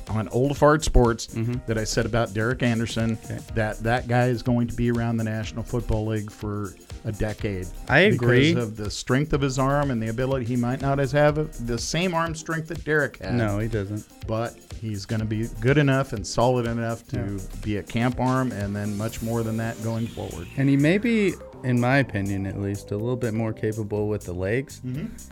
on 0.10 0.28
Olde 0.30 0.58
Fart 0.58 0.84
Sports 0.84 1.28
that 1.68 1.78
I 1.78 1.84
said 1.84 2.06
about 2.06 2.34
Derek 2.34 2.64
Anderson. 2.64 3.18
Mm-hmm. 3.18 3.34
Okay. 3.34 3.44
That 3.56 3.80
that 3.84 4.08
guy 4.08 4.28
is 4.28 4.42
going 4.44 4.68
to 4.68 4.76
be 4.76 4.92
around 4.92 5.18
the 5.18 5.24
National 5.24 5.64
Football 5.64 6.08
League 6.08 6.32
for 6.32 6.74
a 7.06 7.12
decade. 7.12 7.68
I 7.88 8.00
agree. 8.00 8.54
Because 8.54 8.70
of 8.70 8.78
the 8.78 8.92
strength 8.92 9.32
of 9.34 9.42
his 9.42 9.58
arm 9.58 9.90
and 9.92 10.02
the 10.02 10.10
ability, 10.10 10.46
he 10.46 10.56
might 10.56 10.82
not 10.82 11.00
as 11.00 11.12
have 11.14 11.66
the 11.68 11.78
same 11.78 12.14
arm 12.14 12.36
strength 12.36 12.68
that 12.68 12.84
Derek 12.84 13.18
has. 13.18 13.34
no, 13.34 13.60
he 13.60 13.68
doesn't. 13.70 14.06
but 14.28 14.56
he's 14.82 15.06
going 15.06 15.20
to 15.22 15.26
be 15.26 15.48
good 15.62 15.78
enough 15.78 16.14
and 16.14 16.26
solid 16.28 16.66
enough 16.66 17.06
to 17.10 17.40
be 17.62 17.78
a 17.78 17.84
camp 17.84 18.20
arm, 18.20 18.52
and 18.52 18.76
then 18.76 18.98
much 18.98 19.22
more 19.22 19.44
than 19.44 19.56
that 19.58 19.82
going 19.84 20.08
forward. 20.08 20.48
And 20.58 20.68
he 20.70 20.76
may 20.78 20.98
be, 20.98 21.34
in 21.64 21.80
my 21.80 21.98
opinion 21.98 22.46
at 22.46 22.60
least, 22.60 22.92
a 22.92 22.98
little 22.98 23.16
bit 23.18 23.34
more 23.34 23.54
capable 23.54 24.08
with 24.10 24.26
the 24.26 24.34
legs. 24.34 24.82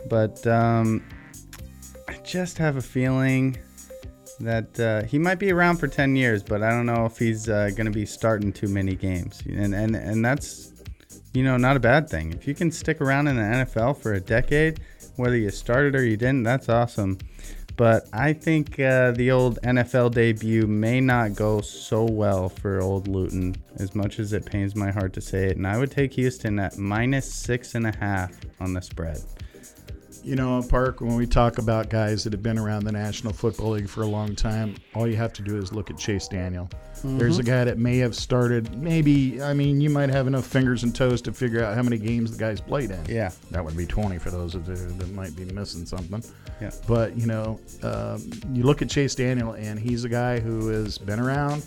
But 0.08 0.46
um, 0.46 1.04
I 2.08 2.14
just 2.24 2.56
have 2.58 2.76
a 2.76 2.82
feeling 2.82 3.58
that 4.40 4.80
uh, 4.80 5.02
he 5.04 5.18
might 5.18 5.38
be 5.38 5.52
around 5.52 5.78
for 5.78 5.88
10 5.88 6.16
years, 6.16 6.42
but 6.42 6.62
I 6.62 6.70
don't 6.70 6.86
know 6.86 7.06
if 7.06 7.18
he's 7.18 7.48
uh, 7.48 7.70
going 7.70 7.86
to 7.86 7.92
be 7.92 8.06
starting 8.06 8.52
too 8.52 8.68
many 8.68 8.94
games. 8.94 9.42
And, 9.46 9.74
and, 9.74 9.96
and 9.96 10.24
that's, 10.24 10.72
you 11.32 11.42
know, 11.42 11.56
not 11.56 11.76
a 11.76 11.80
bad 11.80 12.08
thing. 12.08 12.32
If 12.32 12.46
you 12.46 12.54
can 12.54 12.70
stick 12.70 13.00
around 13.00 13.28
in 13.28 13.36
the 13.36 13.42
NFL 13.42 13.98
for 13.98 14.14
a 14.14 14.20
decade, 14.20 14.80
whether 15.16 15.36
you 15.36 15.50
started 15.50 15.94
or 15.94 16.04
you 16.04 16.16
didn't, 16.16 16.44
that's 16.44 16.68
awesome. 16.68 17.18
But 17.76 18.08
I 18.12 18.32
think 18.32 18.80
uh, 18.80 19.12
the 19.12 19.30
old 19.30 19.60
NFL 19.62 20.12
debut 20.12 20.66
may 20.66 21.00
not 21.00 21.36
go 21.36 21.60
so 21.60 22.04
well 22.04 22.48
for 22.48 22.80
old 22.80 23.06
Luton, 23.06 23.54
as 23.76 23.94
much 23.94 24.18
as 24.18 24.32
it 24.32 24.44
pains 24.44 24.74
my 24.74 24.90
heart 24.90 25.12
to 25.12 25.20
say 25.20 25.46
it. 25.46 25.56
And 25.56 25.66
I 25.66 25.78
would 25.78 25.92
take 25.92 26.14
Houston 26.14 26.58
at 26.58 26.76
minus 26.76 27.32
six 27.32 27.76
and 27.76 27.86
a 27.86 27.96
half 27.96 28.32
on 28.58 28.72
the 28.72 28.82
spread. 28.82 29.22
You 30.28 30.36
know, 30.36 30.62
Park, 30.68 31.00
when 31.00 31.16
we 31.16 31.26
talk 31.26 31.56
about 31.56 31.88
guys 31.88 32.22
that 32.24 32.34
have 32.34 32.42
been 32.42 32.58
around 32.58 32.84
the 32.84 32.92
National 32.92 33.32
Football 33.32 33.70
League 33.70 33.88
for 33.88 34.02
a 34.02 34.06
long 34.06 34.36
time, 34.36 34.74
all 34.94 35.06
you 35.06 35.16
have 35.16 35.32
to 35.32 35.42
do 35.42 35.56
is 35.56 35.72
look 35.72 35.88
at 35.88 35.96
Chase 35.96 36.28
Daniel. 36.28 36.68
There's 37.02 37.38
a 37.38 37.42
guy 37.42 37.64
that 37.64 37.78
may 37.78 37.96
have 37.96 38.14
started, 38.14 38.76
maybe, 38.76 39.40
I 39.40 39.54
mean, 39.54 39.80
you 39.80 39.88
might 39.88 40.10
have 40.10 40.26
enough 40.26 40.44
fingers 40.46 40.82
and 40.82 40.94
toes 40.94 41.22
to 41.22 41.32
figure 41.32 41.64
out 41.64 41.74
how 41.74 41.82
many 41.82 41.96
games 41.96 42.30
the 42.30 42.36
guy's 42.36 42.60
played 42.60 42.90
in. 42.90 43.02
Yeah. 43.06 43.30
That 43.52 43.64
would 43.64 43.74
be 43.74 43.86
20 43.86 44.18
for 44.18 44.30
those 44.30 44.54
of 44.54 44.68
you 44.68 44.74
that 44.74 45.10
might 45.12 45.34
be 45.34 45.46
missing 45.46 45.86
something. 45.86 46.22
Yeah. 46.60 46.72
But, 46.86 47.16
you 47.16 47.26
know, 47.26 47.58
um, 47.82 48.30
you 48.52 48.64
look 48.64 48.82
at 48.82 48.90
Chase 48.90 49.14
Daniel, 49.14 49.52
and 49.52 49.80
he's 49.80 50.04
a 50.04 50.10
guy 50.10 50.40
who 50.40 50.68
has 50.68 50.98
been 50.98 51.20
around, 51.20 51.64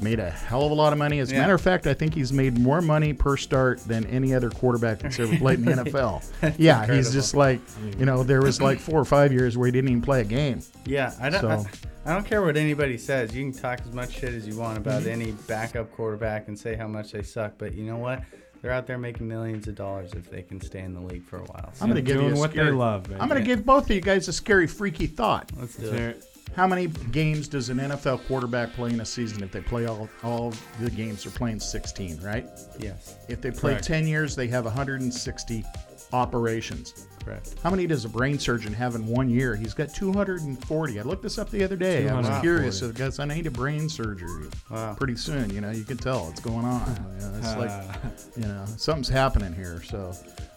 made 0.00 0.20
a 0.20 0.30
hell 0.30 0.64
of 0.64 0.70
a 0.70 0.74
lot 0.74 0.92
of 0.92 0.98
money. 0.98 1.18
As 1.18 1.30
a 1.30 1.34
Yeah. 1.34 1.40
matter 1.40 1.54
of 1.54 1.60
fact, 1.60 1.86
I 1.86 1.94
think 1.94 2.14
he's 2.14 2.32
made 2.32 2.58
more 2.58 2.80
money 2.80 3.12
per 3.12 3.36
start 3.36 3.78
than 3.80 4.06
any 4.06 4.34
other 4.34 4.50
quarterback 4.50 5.00
that's 5.00 5.18
ever 5.18 5.36
played 5.36 5.58
in 5.58 5.64
the 5.64 5.72
NFL. 5.84 6.22
yeah, 6.58 6.86
he's 6.92 7.12
just 7.12 7.34
like, 7.34 7.60
you 7.98 8.06
know, 8.06 8.22
there 8.22 8.42
was 8.42 8.60
like 8.60 8.78
four 8.78 9.00
or 9.00 9.04
five 9.04 9.32
years 9.32 9.56
where 9.56 9.66
he 9.66 9.72
didn't 9.72 9.90
even 9.90 10.02
play 10.02 10.20
a 10.20 10.24
game. 10.24 10.60
Yeah, 10.84 11.12
I 11.20 11.30
don't. 11.30 11.40
So- 11.40 11.48
I, 11.50 11.64
I 12.10 12.14
don't 12.14 12.24
care 12.24 12.40
what 12.42 12.56
anybody 12.56 12.96
says. 12.96 13.34
You 13.34 13.44
can 13.44 13.52
talk 13.52 13.80
as 13.86 13.92
much 13.92 14.12
shit 14.12 14.32
as 14.32 14.46
you 14.46 14.56
want 14.56 14.78
about 14.78 15.02
mm-hmm. 15.02 15.20
any 15.20 15.32
backup 15.46 15.92
quarterback 15.92 16.48
and 16.48 16.58
say 16.58 16.74
how 16.74 16.88
much 16.88 17.12
they 17.12 17.22
suck, 17.22 17.54
but 17.58 17.74
you 17.74 17.84
know 17.84 17.98
what? 17.98 18.22
They're 18.62 18.72
out 18.72 18.86
there 18.86 18.96
making 18.98 19.28
millions 19.28 19.68
of 19.68 19.74
dollars 19.74 20.14
if 20.14 20.30
they 20.30 20.42
can 20.42 20.60
stay 20.60 20.80
in 20.80 20.94
the 20.94 21.00
league 21.00 21.22
for 21.24 21.36
a 21.36 21.42
while. 21.44 21.70
So 21.74 21.84
I'm 21.84 21.90
going 21.90 22.02
to 22.02 22.02
give 22.02 22.16
doing 22.16 22.30
you 22.30 22.36
a 22.36 22.38
what 22.38 22.50
scary, 22.52 22.66
they 22.70 22.72
love. 22.72 23.04
Baby. 23.04 23.20
I'm 23.20 23.28
going 23.28 23.40
to 23.40 23.46
give 23.46 23.64
both 23.64 23.84
of 23.84 23.90
you 23.90 24.00
guys 24.00 24.26
a 24.26 24.32
scary, 24.32 24.66
freaky 24.66 25.06
thought. 25.06 25.52
let's 25.58 25.76
do 25.76 25.90
There- 25.90 26.08
it. 26.10 26.24
How 26.56 26.66
many 26.66 26.88
games 27.12 27.46
does 27.48 27.68
an 27.68 27.78
NFL 27.78 28.26
quarterback 28.26 28.72
play 28.72 28.90
in 28.90 29.00
a 29.00 29.04
season 29.04 29.42
if 29.42 29.52
they 29.52 29.60
play 29.60 29.86
all, 29.86 30.08
all 30.22 30.52
the 30.80 30.90
games? 30.90 31.22
They're 31.24 31.32
playing 31.32 31.60
16, 31.60 32.20
right? 32.22 32.46
Yes, 32.78 33.16
If 33.28 33.40
they 33.40 33.50
play 33.50 33.72
Correct. 33.72 33.84
10 33.86 34.06
years, 34.06 34.34
they 34.34 34.48
have 34.48 34.64
160 34.64 35.64
operations. 36.12 37.06
correct. 37.24 37.54
How 37.62 37.70
many 37.70 37.86
does 37.86 38.04
a 38.04 38.08
brain 38.08 38.38
surgeon 38.38 38.72
have 38.72 38.94
in 38.94 39.06
one 39.06 39.28
year? 39.28 39.54
He's 39.54 39.74
got 39.74 39.92
240. 39.94 40.98
I 40.98 41.02
looked 41.02 41.22
this 41.22 41.38
up 41.38 41.50
the 41.50 41.62
other 41.62 41.76
day. 41.76 42.08
I 42.08 42.18
was 42.18 42.40
curious 42.40 42.80
because 42.80 43.18
I 43.20 43.24
need 43.26 43.46
a 43.46 43.50
brain 43.50 43.88
surgery 43.88 44.48
Wow. 44.70 44.94
pretty 44.94 45.16
soon. 45.16 45.50
You 45.50 45.60
know, 45.60 45.70
you 45.70 45.84
can 45.84 45.98
tell 45.98 46.26
what's 46.26 46.40
going 46.40 46.64
on. 46.64 47.06
You 47.18 47.26
know, 47.26 47.34
it's 47.38 47.56
like, 47.56 48.02
you 48.36 48.44
know, 48.44 48.64
something's 48.76 49.08
happening 49.08 49.52
here. 49.52 49.82
So, 49.82 50.12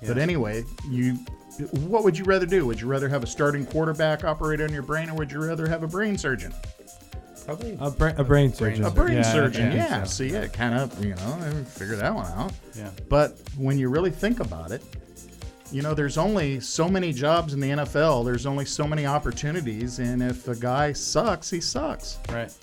but 0.07 0.17
anyway, 0.17 0.63
you, 0.89 1.17
what 1.87 2.03
would 2.03 2.17
you 2.17 2.23
rather 2.25 2.45
do? 2.45 2.65
Would 2.65 2.79
you 2.81 2.87
rather 2.87 3.09
have 3.09 3.23
a 3.23 3.27
starting 3.27 3.65
quarterback 3.65 4.23
operate 4.23 4.61
on 4.61 4.71
your 4.71 4.83
brain, 4.83 5.09
or 5.09 5.15
would 5.15 5.31
you 5.31 5.43
rather 5.43 5.67
have 5.67 5.83
a 5.83 5.87
brain 5.87 6.17
surgeon? 6.17 6.53
Probably. 7.45 7.75
a, 7.79 7.89
bra- 7.89 8.13
a 8.17 8.23
brain 8.23 8.53
surgeon. 8.53 8.85
A 8.85 8.91
brain 8.91 9.13
Yeah, 9.13 9.19
I 9.29 9.31
surgeon, 9.33 9.71
think 9.71 9.75
yeah. 9.75 10.03
so. 10.03 10.09
See, 10.27 10.29
it 10.35 10.53
kind 10.53 10.75
of, 10.75 11.03
you 11.03 11.15
know, 11.15 11.39
I 11.41 11.63
figure 11.63 11.95
that 11.95 12.13
one 12.13 12.31
out. 12.33 12.53
Yeah. 12.75 12.91
But 13.09 13.37
when 13.57 13.77
you 13.79 13.89
really 13.89 14.11
think 14.11 14.39
about 14.39 14.71
it, 14.71 14.83
you 15.71 15.81
know, 15.81 15.93
there's 15.93 16.17
only 16.17 16.59
so 16.59 16.87
many 16.87 17.11
jobs 17.13 17.53
in 17.53 17.59
the 17.59 17.69
NFL. 17.69 18.25
There's 18.25 18.45
only 18.45 18.65
so 18.65 18.85
many 18.85 19.05
opportunities, 19.05 19.99
and 19.99 20.21
if 20.21 20.47
a 20.47 20.55
guy 20.55 20.93
sucks, 20.93 21.49
he 21.49 21.61
sucks. 21.61 22.19
Right. 22.29 22.53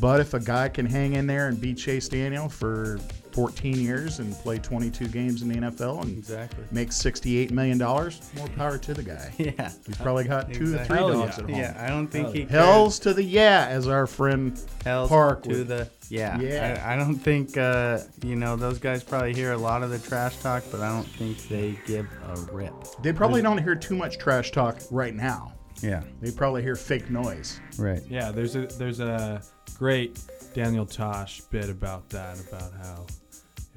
But 0.00 0.20
if 0.20 0.34
a 0.34 0.40
guy 0.40 0.68
can 0.68 0.84
hang 0.84 1.14
in 1.14 1.26
there 1.26 1.48
and 1.48 1.58
beat 1.60 1.78
Chase 1.78 2.08
Daniel 2.08 2.48
for 2.48 2.98
14 3.36 3.78
years 3.78 4.18
and 4.18 4.32
play 4.36 4.58
22 4.58 5.08
games 5.08 5.42
in 5.42 5.48
the 5.48 5.56
NFL 5.56 6.00
and 6.02 6.16
Exactly. 6.16 6.64
make 6.72 6.90
68 6.90 7.50
million 7.50 7.76
dollars, 7.76 8.22
more 8.34 8.48
power 8.48 8.78
to 8.78 8.94
the 8.94 9.02
guy. 9.02 9.30
Yeah. 9.38 9.70
He's 9.86 9.98
probably 9.98 10.24
got 10.24 10.52
two 10.54 10.74
or 10.74 10.78
three 10.84 10.96
Hell 10.96 11.12
dogs 11.12 11.36
yeah. 11.36 11.44
at 11.44 11.50
home. 11.50 11.58
Yeah, 11.60 11.84
I 11.84 11.88
don't 11.88 12.08
think 12.08 12.28
he 12.34 12.40
cares. 12.46 12.50
Hells 12.50 12.98
to 13.00 13.12
the 13.12 13.22
yeah, 13.22 13.66
as 13.68 13.86
our 13.88 14.06
friend 14.06 14.58
Hells 14.84 15.10
Park 15.10 15.42
to 15.42 15.50
would- 15.50 15.68
the 15.68 15.90
yeah. 16.08 16.38
Yeah. 16.40 16.82
I, 16.86 16.94
I 16.94 16.96
don't 16.96 17.16
think 17.16 17.58
uh, 17.58 17.98
you 18.24 18.36
know 18.36 18.56
those 18.56 18.78
guys 18.78 19.04
probably 19.04 19.34
hear 19.34 19.52
a 19.52 19.58
lot 19.58 19.82
of 19.82 19.90
the 19.90 19.98
trash 19.98 20.36
talk, 20.38 20.64
but 20.70 20.80
I 20.80 20.88
don't 20.88 21.06
think 21.06 21.46
they 21.48 21.78
give 21.86 22.08
a 22.28 22.40
rip. 22.54 22.72
They 23.02 23.12
probably 23.12 23.42
don't 23.42 23.58
hear 23.62 23.74
too 23.74 23.96
much 23.96 24.16
trash 24.16 24.50
talk 24.52 24.78
right 24.90 25.14
now. 25.14 25.52
Yeah. 25.82 26.02
They 26.22 26.30
probably 26.30 26.62
hear 26.62 26.74
fake 26.76 27.10
noise. 27.10 27.60
Right. 27.76 28.00
Yeah, 28.08 28.30
there's 28.32 28.56
a 28.56 28.66
there's 28.78 29.00
a 29.00 29.42
great 29.76 30.18
Daniel 30.54 30.86
Tosh 30.86 31.42
bit 31.50 31.68
about 31.68 32.08
that 32.10 32.38
about 32.48 32.72
how 32.82 33.04
if 33.08 33.16
if 33.16 33.25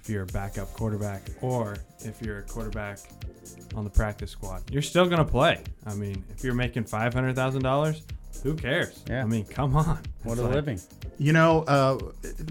you're 0.10 0.24
a 0.24 0.28
backup 0.28 0.74
quarterback 0.74 1.22
or 1.42 1.78
if 2.00 2.22
you're 2.22 2.40
a 2.40 2.44
quarterback 2.44 3.00
on 3.76 3.84
the 3.84 3.90
practice 3.90 4.32
squad. 4.32 4.64
You're 4.72 4.82
still 4.82 5.06
going 5.06 5.20
to 5.20 5.26
play. 5.32 5.64
I 5.86 5.94
mean, 5.96 6.24
if 6.30 6.44
you're 6.44 6.54
making 6.56 6.86
$500,000, 6.86 8.02
who 8.44 8.56
cares? 8.56 9.04
Yeah. 9.10 9.24
I 9.24 9.26
mean, 9.26 9.46
come 9.46 9.76
on. 9.76 10.00
What 10.24 10.34
It's 10.34 10.42
a 10.42 10.44
like- 10.46 10.54
living. 10.56 10.80
You 11.18 11.34
know, 11.34 11.64
uh, 11.64 11.98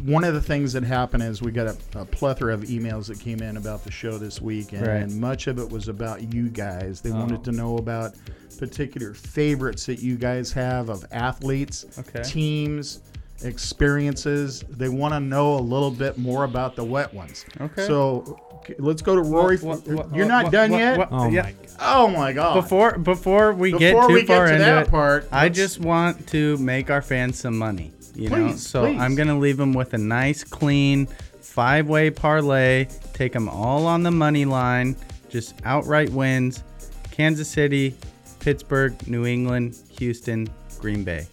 one 0.05 0.25
of 0.25 0.35
the 0.35 0.41
things 0.43 0.73
that 0.75 0.83
happened 0.83 1.23
is 1.23 1.41
we 1.41 1.53
got 1.53 1.67
a, 1.95 2.01
a 2.01 2.05
plethora 2.05 2.53
of 2.53 2.61
emails 2.63 3.07
that 3.09 3.19
came 3.19 3.41
in 3.41 3.57
about 3.57 3.83
the 3.85 3.91
show 3.91 4.19
this 4.19 4.43
week, 4.43 4.73
and 4.73 4.87
Right. 4.87 5.11
much 5.11 5.47
of 5.47 5.59
it 5.59 5.69
was 5.71 5.89
about 5.89 6.35
you 6.35 6.49
guys. 6.51 7.01
They 7.01 7.11
Oh. 7.11 7.15
wanted 7.17 7.45
to 7.45 7.53
know 7.53 7.79
about 7.79 8.15
particular 8.59 9.15
favorites 9.15 9.87
that 9.87 10.01
you 10.01 10.17
guys 10.17 10.53
have 10.53 10.89
of 10.91 11.05
athletes, 11.13 11.87
Okay. 11.99 12.23
teams, 12.23 13.01
experiences. 13.43 14.65
They 14.71 14.89
want 14.89 15.15
to 15.15 15.21
know 15.21 15.55
a 15.55 15.61
little 15.61 15.91
bit 15.91 16.19
more 16.19 16.45
about 16.45 16.77
the 16.77 16.85
wet 16.85 17.13
ones. 17.15 17.45
Okay. 17.61 17.87
So 17.87 18.39
let's 18.79 19.03
go 19.03 19.15
to 19.15 19.23
Rory. 19.23 19.57
What- 19.59 19.87
what- 19.89 20.15
You're 20.15 20.27
not 20.27 20.45
what- 20.45 20.53
done 20.53 20.71
what- 20.73 20.79
yet. 20.79 20.99
what- 20.99 21.09
Oh, 21.11 21.29
Yeah. 21.29 21.43
my 21.43 21.51
God. 21.53 21.65
Oh 21.81 22.09
my 22.09 22.33
God! 22.33 22.55
Before 22.55 22.99
before 22.99 23.53
we 23.53 23.71
get 23.71 23.93
too 23.93 24.13
we 24.13 24.21
get 24.23 24.27
far 24.27 24.47
to 24.47 24.53
into 24.53 24.65
that 24.65 24.87
it, 24.89 24.91
part, 24.91 25.29
I 25.31 25.49
just 25.49 25.79
want 25.81 26.27
to 26.29 26.57
make 26.57 26.91
our 26.91 27.01
fans 27.01 27.39
some 27.39 27.57
money. 27.57 27.93
You 28.17 28.29
know, 28.31 28.49
Please, 28.49 28.67
so 28.67 28.81
please. 28.87 29.01
I'm 29.01 29.15
gonna 29.15 29.39
leave 29.39 29.57
them 29.59 29.73
with 29.73 29.95
a 29.95 29.99
nice, 29.99 30.43
clean 30.43 31.07
five-way 31.41 32.11
parlay. 32.11 32.87
Take 33.13 33.33
them 33.33 33.49
all 33.49 33.87
on 33.87 34.03
the 34.03 34.11
money 34.11 34.45
line. 34.45 34.97
Just 35.29 35.55
outright 35.65 36.11
wins. 36.11 36.65
Kansas 37.13 37.49
City, 37.49 37.95
Pittsburgh, 38.41 38.95
New 39.07 39.25
England, 39.25 39.77
Houston, 40.01 40.49
Green 40.81 41.05
Bay. 41.05 41.27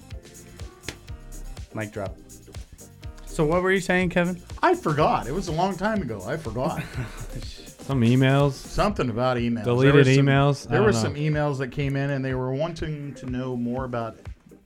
Mic 1.75 1.91
drop. 1.91 2.15
So 3.25 3.45
what 3.45 3.61
were 3.61 3.71
you 3.71 3.81
saying, 3.81 4.09
Kevin? 4.09 4.41
I 4.63 4.75
forgot. 4.75 5.27
It 5.27 5.33
was 5.33 5.49
a 5.49 5.51
long 5.51 5.75
time 5.75 6.01
ago. 6.01 6.23
I 6.25 6.37
forgot 6.37 6.81
Some 7.79 8.01
emails. 8.01 8.53
something 8.53 9.09
about 9.11 9.37
emails. 9.37 9.65
Deleted 9.65 9.93
There 9.93 9.99
was 10.05 10.15
some- 10.15 10.25
emails? 10.25 10.67
There 10.69 10.81
were 10.81 10.91
know. 10.91 10.97
some 10.99 11.13
emails 11.15 11.57
that 11.59 11.67
came 11.71 11.95
in, 11.95 12.09
and 12.11 12.23
they 12.25 12.33
were 12.33 12.51
wanting 12.53 13.13
to 13.15 13.25
know 13.29 13.55
more 13.55 13.83
about 13.85 14.17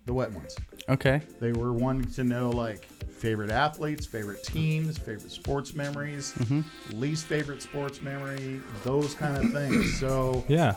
the 0.05 0.13
wet 0.13 0.31
ones. 0.31 0.55
Okay. 0.87 1.21
They 1.41 1.51
were 1.51 1.73
wanting 1.73 2.09
to 2.11 2.23
know 2.23 2.49
like 2.51 2.85
favorite 2.85 3.51
athletes, 3.51 4.05
favorite 4.05 4.43
teams, 4.43 4.97
favorite 4.97 5.31
sports 5.31 5.73
memories, 5.73 6.33
Mm-hmm. 6.39 6.99
least 6.99 7.25
favorite 7.25 7.61
sports 7.61 8.01
memory, 8.01 8.61
those 8.83 9.13
kind 9.15 9.35
of 9.35 9.51
things. 9.51 9.99
So 9.99 10.45
Yeah. 10.47 10.75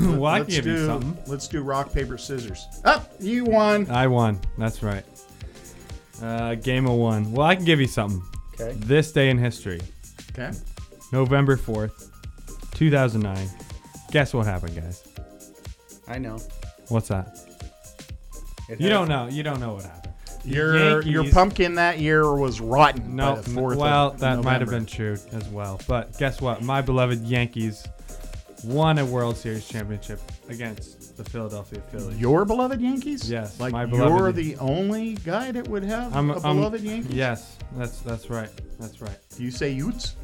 well, 0.00 0.24
I 0.26 0.38
can 0.38 0.44
let's 0.44 0.54
give 0.54 0.64
do 0.64 0.70
you 0.72 0.86
something. 0.86 1.18
let's 1.26 1.46
do 1.48 1.62
rock 1.62 1.92
paper 1.92 2.16
scissors. 2.16 2.66
Up, 2.84 3.12
you 3.20 3.44
won. 3.44 3.90
I 3.90 4.06
won. 4.06 4.40
That's 4.56 4.82
right. 4.82 5.04
Uh, 6.22 6.54
game 6.54 6.86
of 6.86 6.92
one. 6.96 7.32
Well, 7.32 7.46
I 7.46 7.56
can 7.56 7.64
give 7.64 7.80
you 7.80 7.88
something. 7.88 8.22
Okay. 8.60 8.72
This 8.78 9.10
day 9.12 9.28
in 9.30 9.38
history, 9.38 9.80
Okay. 10.32 10.52
November 11.12 11.56
4th, 11.56 12.08
2009. 12.74 13.48
Guess 14.12 14.32
what 14.34 14.46
happened, 14.46 14.76
guys? 14.76 15.02
I 16.06 16.18
know. 16.18 16.38
What's 16.88 17.08
that? 17.08 17.38
It 18.68 18.78
You 18.80 18.88
has- 18.88 18.90
don't 18.90 19.08
know. 19.08 19.26
You 19.28 19.42
don't 19.42 19.58
know 19.60 19.74
what 19.74 19.84
happened. 19.84 19.98
Your 20.44 21.00
your 21.02 21.22
Yankees- 21.22 21.34
pumpkin 21.34 21.74
that 21.76 21.98
year 22.00 22.34
was 22.34 22.60
rotten. 22.60 23.14
No, 23.16 23.36
by 23.36 23.40
the 23.42 23.50
4th 23.50 23.76
well, 23.76 24.10
that 24.10 24.42
might 24.42 24.60
have 24.60 24.70
November. 24.70 24.70
been 24.72 24.86
true 24.86 25.16
as 25.32 25.48
well. 25.48 25.80
But 25.86 26.18
guess 26.18 26.40
what? 26.40 26.62
My 26.62 26.82
beloved 26.82 27.22
Yankees 27.24 27.86
won 28.64 28.98
a 28.98 29.04
World 29.04 29.36
Series 29.36 29.66
championship 29.68 30.20
against 30.48 31.01
the 31.22 31.30
Philadelphia 31.30 31.80
Phillies. 31.90 32.18
Your 32.18 32.44
beloved 32.44 32.80
Yankees? 32.80 33.30
Yes, 33.30 33.58
Like 33.60 33.72
my 33.72 33.84
you're 33.84 33.88
beloved- 34.06 34.36
the 34.36 34.56
only 34.58 35.14
guy 35.14 35.50
that 35.52 35.68
would 35.68 35.82
have 35.84 36.14
I'm- 36.14 36.30
a 36.30 36.34
I'm- 36.40 36.56
beloved 36.56 36.80
Yankees? 36.82 37.12
Yes, 37.14 37.56
that's 37.76 38.00
that's 38.00 38.28
right. 38.30 38.50
That's 38.80 39.00
right. 39.00 39.16
Do 39.36 39.42
you 39.44 39.50
say 39.50 39.70
Utes? 39.72 40.16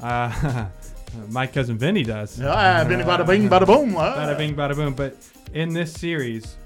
Uh, 0.00 0.66
my 1.28 1.46
cousin 1.46 1.76
Vinny 1.78 2.02
does. 2.04 2.40
Ah, 2.42 2.84
bing, 2.88 3.00
bada 3.00 3.26
bing, 3.26 3.48
bada 3.48 3.66
boom. 3.66 3.94
ah. 3.96 4.16
Bada 4.16 4.36
bing, 4.38 4.54
bada 4.54 4.74
boom. 4.74 4.94
But 4.94 5.16
in 5.52 5.72
this 5.74 5.92
series, 5.92 6.56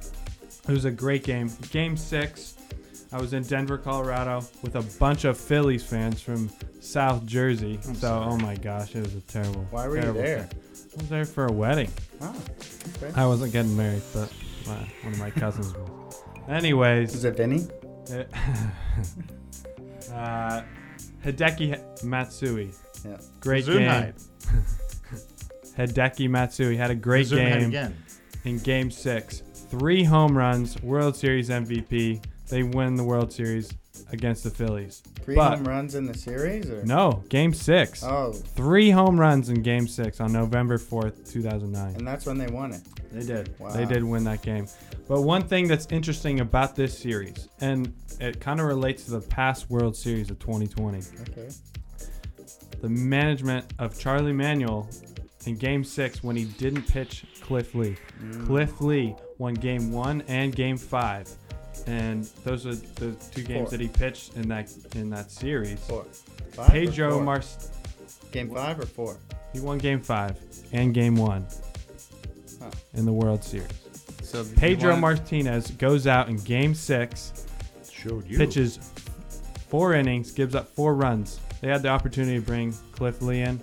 it 0.69 0.73
was 0.73 0.85
a 0.85 0.91
great 0.91 1.25
game. 1.25 1.51
Game 1.71 1.97
six, 1.97 2.53
I 3.15 3.21
was 3.21 3.33
in 3.33 3.45
Denver, 3.45 3.79
Colorado, 3.79 4.45
with 4.62 4.75
a 4.75 4.83
bunch 4.99 5.25
of 5.25 5.39
Phillies 5.39 5.85
fans 5.87 6.21
from 6.21 6.51
South 6.81 7.25
Jersey. 7.25 7.79
I'm 7.87 7.95
so, 7.95 8.01
sorry. 8.09 8.27
oh 8.29 8.37
my 8.39 8.57
gosh, 8.57 8.97
it 8.97 9.05
was 9.05 9.15
a 9.15 9.21
terrible. 9.21 9.65
Why 9.71 9.87
were 9.87 10.05
you 10.05 10.12
there? 10.12 10.41
thing. 10.43 10.61
I 10.97 11.01
was 11.01 11.09
there 11.11 11.25
for 11.25 11.47
a 11.47 11.53
wedding. 11.53 11.91
Oh, 12.21 12.35
okay. 13.01 13.12
I 13.15 13.25
wasn't 13.25 13.53
getting 13.53 13.77
married, 13.77 14.03
but 14.12 14.33
my, 14.67 14.75
one 15.03 15.12
of 15.12 15.19
my 15.21 15.31
cousins 15.31 15.73
was. 15.75 16.23
Anyways, 16.49 17.15
Is 17.15 17.25
it 17.25 17.37
Vinny? 17.37 17.69
it- 18.11 18.29
uh, 20.12 20.62
Hideki 21.25 22.03
Matsui, 22.03 22.71
Yeah. 23.05 23.19
great 23.39 23.65
game. 23.65 23.77
Gesundheit. 23.79 24.25
Hideki 25.79 26.29
Matsui 26.29 26.77
had 26.77 26.91
a 26.91 26.97
great 26.97 27.29
Gesundheit 27.29 27.61
game. 27.61 27.69
again. 27.69 27.97
in 28.45 28.59
game 28.59 28.91
six. 28.91 29.43
Three 29.71 30.03
home 30.03 30.37
runs, 30.37 30.83
World 30.83 31.15
Series 31.17 31.49
MVP. 31.49 32.21
They 32.55 32.62
win 32.62 32.94
the 32.94 33.02
World 33.02 33.32
Series 33.32 33.74
against 34.12 34.44
the 34.44 34.50
Phillies. 34.50 35.02
Three 35.24 35.34
But- 35.34 35.57
home 35.57 35.64
runs 35.66 35.96
in 35.96 36.07
the 36.07 36.16
series, 36.16 36.70
or 36.70 36.84
No, 36.84 37.24
game 37.28 37.52
six. 37.52 38.05
Oh, 38.05 38.30
Three 38.32 38.90
home 38.90 39.18
runs 39.18 39.48
in 39.48 39.61
game 39.62 39.88
six 39.88 40.20
on 40.20 40.32
November 40.32 40.78
4th, 40.78 41.28
2009. 41.32 41.96
and 41.96 42.07
that's 42.07 42.26
when 42.26 42.38
they 42.38 42.46
won 42.46 42.70
it. 42.72 42.82
They 43.11 43.26
did. 43.26 43.59
Wow. 43.59 43.70
They 43.70 43.84
did 43.86 44.05
win 44.05 44.22
that 44.24 44.42
game. 44.42 44.68
But 45.09 45.22
one 45.22 45.48
thing 45.48 45.66
that's 45.66 45.88
interesting 45.90 46.38
about 46.38 46.76
this 46.76 46.96
series, 46.96 47.48
and 47.61 47.92
it 48.20 48.38
kind 48.38 48.61
of 48.61 48.66
relates 48.66 49.02
to 49.07 49.11
the 49.11 49.20
past 49.20 49.68
World 49.68 49.96
Series 49.96 50.30
of 50.30 50.38
2020, 50.38 51.00
Okay. 51.22 51.48
the 52.82 52.88
management 52.88 53.64
of 53.80 53.98
Charlie 53.98 54.32
Manuel 54.32 54.88
in 55.44 55.57
game 55.57 55.82
six 55.82 56.22
when 56.22 56.36
he 56.36 56.44
didn't 56.44 56.86
pitch 56.86 57.24
Cliff 57.40 57.74
Lee. 57.74 57.96
Mm. 58.22 58.46
Cliff 58.46 58.80
Lee 58.80 59.16
won 59.38 59.55
game 59.55 59.90
one 59.90 60.22
and 60.28 60.55
game 60.55 60.76
five. 60.76 61.28
And 61.87 62.24
those 62.45 62.66
are 62.66 62.74
the 62.74 63.12
two 63.32 63.43
games 63.43 63.68
Four. 63.68 63.70
that 63.70 63.80
he 63.80 63.89
pitched 63.89 64.37
in 64.37 64.49
that 64.49 64.72
in 64.95 65.11
that 65.11 65.30
series. 65.30 65.78
Four. 65.80 66.05
Five 66.53 66.68
or 66.68 66.72
Pedro 66.72 67.11
four? 67.14 67.22
Mar 67.22 67.43
Game 68.32 68.51
five 68.55 68.80
or 68.80 68.87
four? 68.87 69.16
he 69.53 69.61
won 69.61 69.78
game 69.78 70.01
five 70.01 70.37
and 70.72 70.93
game 70.95 71.14
one 71.16 71.47
Huh. 72.61 72.70
in 72.95 73.05
the 73.05 73.12
World 73.12 73.45
Series. 73.45 73.68
So 74.22 74.43
he 74.45 74.55
Pedro 74.55 74.93
won- 74.93 75.01
Martinez 75.01 75.70
goes 75.72 76.07
out 76.07 76.28
in 76.28 76.37
game 76.39 76.74
six, 76.74 77.47
Showed 77.93 78.26
you. 78.26 78.39
pitches 78.39 78.78
four 79.68 79.95
innings, 79.95 80.30
gives 80.32 80.55
up 80.55 80.68
four 80.74 80.95
runs. 80.95 81.39
They 81.61 81.68
had 81.68 81.82
the 81.82 81.89
opportunity 81.89 82.39
to 82.39 82.45
bring 82.45 82.72
Cliff 82.93 83.20
Lee 83.22 83.41
in. 83.43 83.61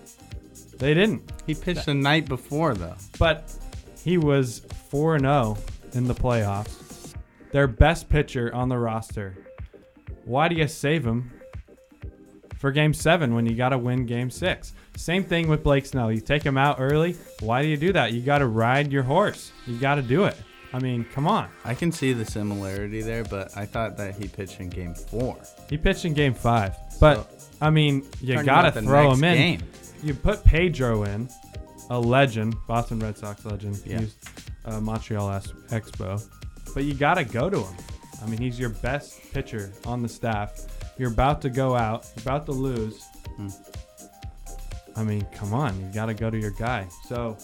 They 0.78 0.94
didn't. 0.94 1.22
He 1.48 1.54
pitched 1.56 1.86
the 1.88 1.94
night 1.94 2.28
before 2.28 2.74
though. 2.74 2.96
But 3.20 3.54
he 4.04 4.18
was 4.18 4.62
4 4.90 5.20
0 5.20 5.58
in 5.94 6.08
the 6.08 6.16
playoffs. 6.16 6.81
Their 7.52 7.68
best 7.68 8.10
pitcher 8.10 8.54
on 8.54 8.70
the 8.70 8.78
roster. 8.78 9.36
Why 10.26 10.48
do 10.48 10.56
you 10.56 10.68
save 10.68 11.06
him 11.06 11.32
for 12.58 12.72
game 12.72 12.94
seven 12.94 13.34
when 13.34 13.46
you 13.46 13.56
got 13.56 13.70
to 13.70 13.78
win 13.78 14.06
game 14.06 14.30
six? 14.30 14.74
Same 14.96 15.24
thing 15.24 15.48
with 15.48 15.64
Blake 15.64 15.86
Snell. 15.86 16.12
You 16.12 16.22
take 16.22 16.44
him 16.44 16.58
out 16.58 16.78
early. 16.80 17.16
Why 17.40 17.62
do 17.62 17.68
you 17.68 17.78
do 17.78 17.92
that? 17.94 18.14
You 18.14 18.22
got 18.22 18.40
to 18.40 18.48
ride 18.48 18.92
your 18.92 19.04
horse. 19.04 19.52
You 19.66 19.78
got 19.78 19.96
to 19.96 20.02
do 20.02 20.26
it. 20.26 20.38
I 20.74 20.80
mean, 20.80 21.06
come 21.14 21.28
on. 21.28 21.50
I 21.66 21.74
can 21.74 21.92
see 21.92 22.14
the 22.14 22.24
similarity 22.24 23.02
there, 23.02 23.26
but 23.26 23.58
I 23.58 23.66
thought 23.66 23.98
that 23.98 24.16
he 24.16 24.28
pitched 24.28 24.62
in 24.62 24.70
game 24.70 24.94
four. 24.94 25.38
He 25.70 25.78
pitched 25.78 26.06
in 26.06 26.14
game 26.14 26.34
five. 26.34 26.76
But, 27.00 27.30
I 27.60 27.70
mean, 27.70 28.06
you 28.22 28.42
got 28.44 28.74
to 28.74 28.82
throw 28.82 29.12
him 29.12 29.24
in. 29.24 29.38
Game. 29.38 29.70
You 30.02 30.14
put 30.14 30.44
Pedro 30.46 31.04
in, 31.04 31.30
a 31.90 32.00
legend, 32.00 32.56
Boston 32.68 33.00
Red 33.00 33.18
Sox 33.18 33.44
legend. 33.44 33.82
Yeah. 33.86 34.00
He's 34.00 34.16
uh, 34.64 34.80
Montreal 34.80 35.30
Expo. 35.70 36.26
But 36.74 36.84
you 36.84 36.94
got 36.94 37.16
to 37.16 37.24
go 37.24 37.50
to 37.50 37.60
him. 37.60 37.76
I 38.24 38.28
mean, 38.28 38.40
he's 38.40 38.60
your 38.60 38.70
best 38.70 39.34
pitcher 39.34 39.72
on 39.86 40.02
the 40.02 40.10
staff. 40.10 40.66
You're 40.98 41.12
about 41.12 41.42
to 41.42 41.50
go 41.50 41.76
out, 41.76 42.08
you're 42.16 42.22
about 42.24 42.46
to 42.46 42.52
lose. 42.52 43.04
Hmm. 43.38 43.48
I 44.96 45.04
mean, 45.04 45.26
come 45.34 45.54
on, 45.54 45.80
you 45.80 45.88
got 45.94 46.08
to 46.08 46.14
go 46.14 46.30
to 46.30 46.38
your 46.38 46.52
guy. 46.52 46.88
So 47.08 47.38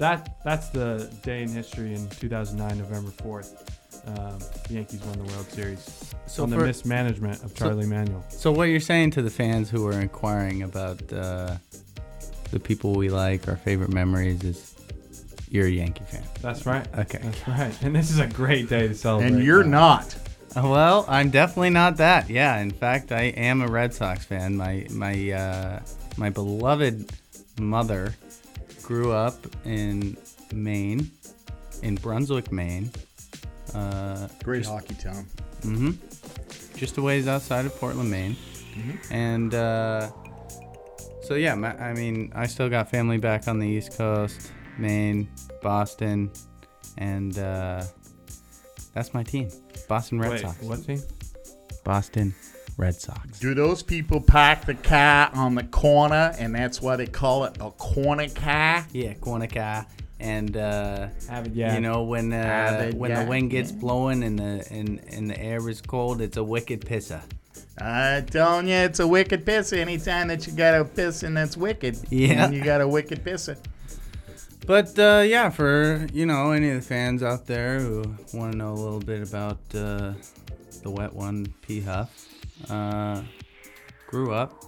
that 0.00 0.36
that's 0.44 0.70
the 0.70 1.10
day 1.22 1.42
in 1.42 1.48
history 1.50 1.94
in 1.94 2.08
2009, 2.08 2.78
November 2.78 3.10
4th. 3.10 3.70
Um, 4.06 4.38
the 4.68 4.74
Yankees 4.74 5.02
won 5.04 5.16
the 5.18 5.32
World 5.32 5.46
Series 5.50 6.12
So 6.26 6.42
on 6.42 6.50
the 6.50 6.56
for- 6.58 6.66
mismanagement 6.66 7.42
of 7.42 7.54
Charlie 7.54 7.86
Manuel. 7.86 8.22
So 8.28 8.52
what 8.52 8.64
you're 8.64 8.80
saying 8.80 9.12
to 9.12 9.22
the 9.22 9.30
fans 9.30 9.70
who 9.70 9.86
are 9.86 9.98
inquiring 9.98 10.62
about 10.62 11.10
uh, 11.12 11.56
the 12.50 12.60
people 12.60 12.92
we 12.94 13.08
like, 13.08 13.48
our 13.48 13.56
favorite 13.56 13.90
memories, 13.90 14.42
is 14.44 14.73
you're 15.50 15.66
a 15.66 15.70
Yankee 15.70 16.04
fan. 16.04 16.22
That's 16.40 16.66
right. 16.66 16.86
Okay. 16.98 17.18
That's 17.22 17.48
right. 17.48 17.82
And 17.82 17.94
this 17.94 18.10
is 18.10 18.18
a 18.18 18.26
great 18.26 18.68
day 18.68 18.88
to 18.88 18.94
celebrate. 18.94 19.28
and 19.32 19.42
you're 19.44 19.62
that. 19.62 19.68
not. 19.68 20.16
Uh, 20.56 20.68
Well, 20.68 21.04
I'm 21.08 21.30
definitely 21.30 21.70
not 21.70 21.96
that. 21.98 22.30
Yeah, 22.30 22.58
in 22.60 22.70
fact, 22.70 23.10
I 23.12 23.24
am 23.36 23.60
a 23.62 23.66
Red 23.68 23.92
Sox 23.94 24.24
fan. 24.24 24.56
My 24.56 24.86
my 24.90 25.30
uh, 25.32 25.80
my 26.16 26.30
beloved 26.30 27.10
mother 27.58 28.14
grew 28.82 29.12
up 29.12 29.34
in 29.64 30.16
Maine, 30.52 31.10
in 31.82 31.96
Brunswick, 31.96 32.52
Maine. 32.52 32.90
Uh, 33.74 34.28
Great 34.44 34.64
hockey 34.66 34.94
town. 34.94 35.26
Mm-hmm. 35.62 35.92
Just 36.76 36.98
a 36.98 37.02
ways 37.02 37.26
outside 37.26 37.66
of 37.66 37.74
Portland, 37.76 38.10
Maine. 38.10 38.36
Mhm. 38.76 38.98
And 39.10 39.54
uh, 39.54 40.10
so 41.22 41.34
yeah, 41.34 41.54
ma- 41.56 41.68
I 41.80 41.94
mean, 41.94 42.30
I 42.34 42.46
still 42.46 42.68
got 42.68 42.90
family 42.90 43.18
back 43.18 43.48
on 43.48 43.58
the 43.58 43.66
East 43.66 43.96
Coast, 43.96 44.52
Maine, 44.78 45.28
Boston, 45.62 46.30
and 46.98 47.38
uh, 47.38 47.82
that's 48.92 49.14
my 49.14 49.22
team, 49.22 49.48
Boston 49.88 50.18
Red 50.20 50.30
Wait, 50.32 50.40
Sox. 50.40 50.60
what 50.62 50.84
team? 50.84 51.02
Boston 51.84 52.34
Red 52.76 52.94
Sox. 52.94 53.38
Do 53.38 53.54
those 53.54 53.82
people 53.82 54.20
park 54.20 54.64
the 54.66 54.74
car 54.74 55.30
on 55.34 55.54
the 55.54 55.64
corner, 55.64 56.34
and 56.38 56.54
that's 56.54 56.80
why 56.80 56.96
they 56.96 57.06
call 57.06 57.44
it 57.44 57.56
a 57.60 57.70
corner 57.72 58.28
car? 58.28 58.86
Yeah, 58.92 59.14
corner 59.14 59.46
car. 59.46 59.86
And 60.20 60.56
uh, 60.56 61.08
Yeah. 61.52 61.74
you 61.74 61.80
know 61.80 62.04
when 62.04 62.32
uh, 62.32 62.36
Avid 62.36 62.94
when 62.98 63.10
guy. 63.10 63.24
the 63.24 63.28
wind 63.30 63.50
gets 63.50 63.70
Yeah. 63.72 63.78
blowing 63.78 64.22
and 64.22 64.38
the 64.38 64.66
and, 64.70 65.00
and 65.12 65.28
the 65.30 65.38
air 65.38 65.68
is 65.68 65.80
cold, 65.82 66.20
it's 66.22 66.36
a 66.36 66.44
wicked 66.44 66.80
pisser. 66.82 67.20
I'm 67.76 68.24
telling 68.26 68.68
you, 68.68 68.74
it's 68.76 69.00
a 69.00 69.06
wicked 69.06 69.44
pisser. 69.44 69.76
Anytime 69.78 70.28
that 70.28 70.46
you 70.46 70.52
got 70.52 70.80
a 70.80 70.84
pissing 70.84 71.34
that's 71.34 71.56
wicked, 71.56 71.98
Yeah. 72.10 72.46
and 72.46 72.54
you 72.54 72.62
got 72.64 72.80
a 72.80 72.88
wicked 72.88 73.24
pisser. 73.24 73.56
But 74.66 74.98
uh, 74.98 75.24
yeah, 75.26 75.50
for 75.50 76.06
you 76.12 76.24
know 76.24 76.52
any 76.52 76.70
of 76.70 76.76
the 76.76 76.82
fans 76.82 77.22
out 77.22 77.46
there 77.46 77.80
who 77.80 78.02
want 78.32 78.52
to 78.52 78.58
know 78.58 78.72
a 78.72 78.74
little 78.74 79.00
bit 79.00 79.22
about 79.22 79.58
uh, 79.74 80.14
the 80.82 80.90
wet 80.90 81.12
one, 81.12 81.52
P 81.60 81.82
Huff, 81.82 82.28
uh, 82.70 83.22
grew 84.06 84.32
up 84.32 84.64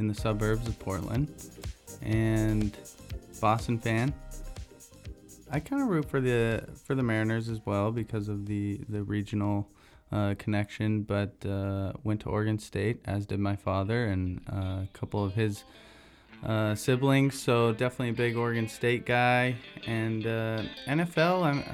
in 0.00 0.08
the 0.08 0.14
suburbs 0.14 0.66
of 0.66 0.76
Portland, 0.80 1.32
and 2.02 2.76
Boston 3.40 3.78
fan. 3.78 4.12
I 5.52 5.60
kind 5.60 5.80
of 5.80 5.88
root 5.88 6.10
for 6.10 6.20
the 6.20 6.66
for 6.84 6.96
the 6.96 7.04
Mariners 7.04 7.48
as 7.48 7.60
well 7.64 7.92
because 7.92 8.28
of 8.28 8.46
the 8.46 8.80
the 8.88 9.04
regional 9.04 9.68
uh, 10.10 10.34
connection. 10.38 11.02
But 11.02 11.34
uh, 11.46 11.92
went 12.02 12.20
to 12.22 12.30
Oregon 12.30 12.58
State, 12.58 13.00
as 13.04 13.26
did 13.26 13.38
my 13.38 13.54
father 13.54 14.06
and 14.06 14.40
uh, 14.52 14.82
a 14.82 14.88
couple 14.92 15.24
of 15.24 15.34
his 15.34 15.62
uh, 16.44 16.74
siblings. 16.74 17.40
So 17.40 17.72
definitely 17.72 18.10
a 18.10 18.12
big 18.12 18.36
Oregon 18.36 18.68
State 18.68 19.06
guy. 19.06 19.56
And 19.86 20.26
uh, 20.26 20.62
NFL, 20.86 21.44
I'm 21.44 21.64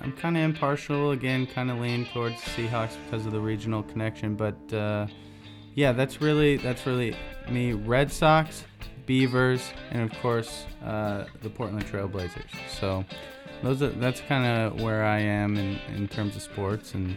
I'm 0.00 0.12
kind 0.12 0.36
of 0.36 0.44
impartial 0.44 1.10
again, 1.10 1.46
kind 1.46 1.70
of 1.70 1.78
lean 1.78 2.06
towards 2.06 2.36
Seahawks 2.36 2.96
because 3.04 3.26
of 3.26 3.32
the 3.32 3.40
regional 3.40 3.82
connection. 3.82 4.36
But 4.36 4.72
uh, 4.72 5.06
yeah, 5.74 5.92
that's 5.92 6.20
really 6.20 6.56
that's 6.56 6.86
really 6.86 7.16
me. 7.48 7.72
Red 7.72 8.10
Sox, 8.12 8.64
Beavers, 9.06 9.70
and 9.90 10.02
of 10.02 10.18
course 10.20 10.66
uh, 10.84 11.24
the 11.42 11.50
Portland 11.50 11.86
Trailblazers. 11.86 12.50
So 12.80 13.04
those 13.62 13.82
are, 13.82 13.88
that's 13.88 14.20
kind 14.20 14.46
of 14.46 14.80
where 14.80 15.04
I 15.04 15.18
am 15.18 15.56
in, 15.56 15.78
in 15.96 16.08
terms 16.08 16.36
of 16.36 16.42
sports 16.42 16.94
and 16.94 17.16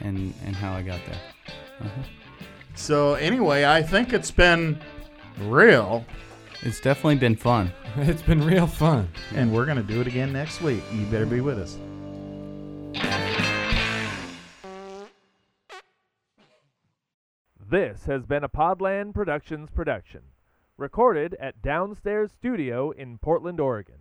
and 0.00 0.34
and 0.44 0.56
how 0.56 0.72
I 0.72 0.82
got 0.82 1.00
there. 1.06 1.20
Uh-huh. 1.80 2.02
So 2.74 3.14
anyway, 3.14 3.64
I 3.64 3.82
think 3.82 4.12
it's 4.12 4.30
been 4.30 4.80
real, 5.38 6.04
It's 6.62 6.80
definitely 6.80 7.16
been 7.16 7.36
fun. 7.36 7.72
It's 7.96 8.22
been 8.22 8.42
real 8.42 8.66
fun. 8.66 9.08
and 9.34 9.52
we're 9.52 9.66
gonna 9.66 9.82
do 9.82 10.00
it 10.00 10.06
again 10.06 10.32
next 10.32 10.62
week. 10.62 10.82
You 10.94 11.04
better 11.06 11.26
be 11.26 11.42
with 11.42 11.58
us. 11.58 11.76
This 17.58 18.04
has 18.06 18.24
been 18.26 18.44
a 18.44 18.48
Podland 18.48 19.14
Productions 19.14 19.70
production, 19.70 20.22
recorded 20.76 21.34
at 21.40 21.62
Downstairs 21.62 22.30
Studio 22.32 22.90
in 22.90 23.18
Portland, 23.18 23.60
Oregon. 23.60 24.00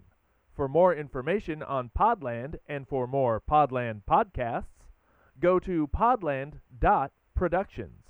For 0.56 0.68
more 0.68 0.94
information 0.94 1.64
on 1.64 1.90
Podland 1.98 2.58
and 2.68 2.86
for 2.88 3.08
more 3.08 3.40
Podland 3.42 4.02
podcasts, 4.10 4.88
go 5.40 5.58
to 5.60 5.88
podland.productions. 5.88 8.04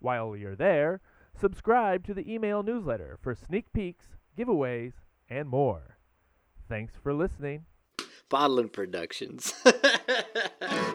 While 0.00 0.36
you're 0.36 0.54
there, 0.56 1.00
subscribe 1.40 2.04
to 2.06 2.14
the 2.14 2.32
email 2.32 2.62
newsletter 2.62 3.18
for 3.22 3.34
sneak 3.34 3.72
peeks, 3.72 4.06
giveaways, 4.36 4.92
and 5.28 5.48
more. 5.48 5.98
Thanks 6.68 6.94
for 7.02 7.12
listening. 7.14 7.64
Podland 8.30 8.72
Productions. 8.72 9.54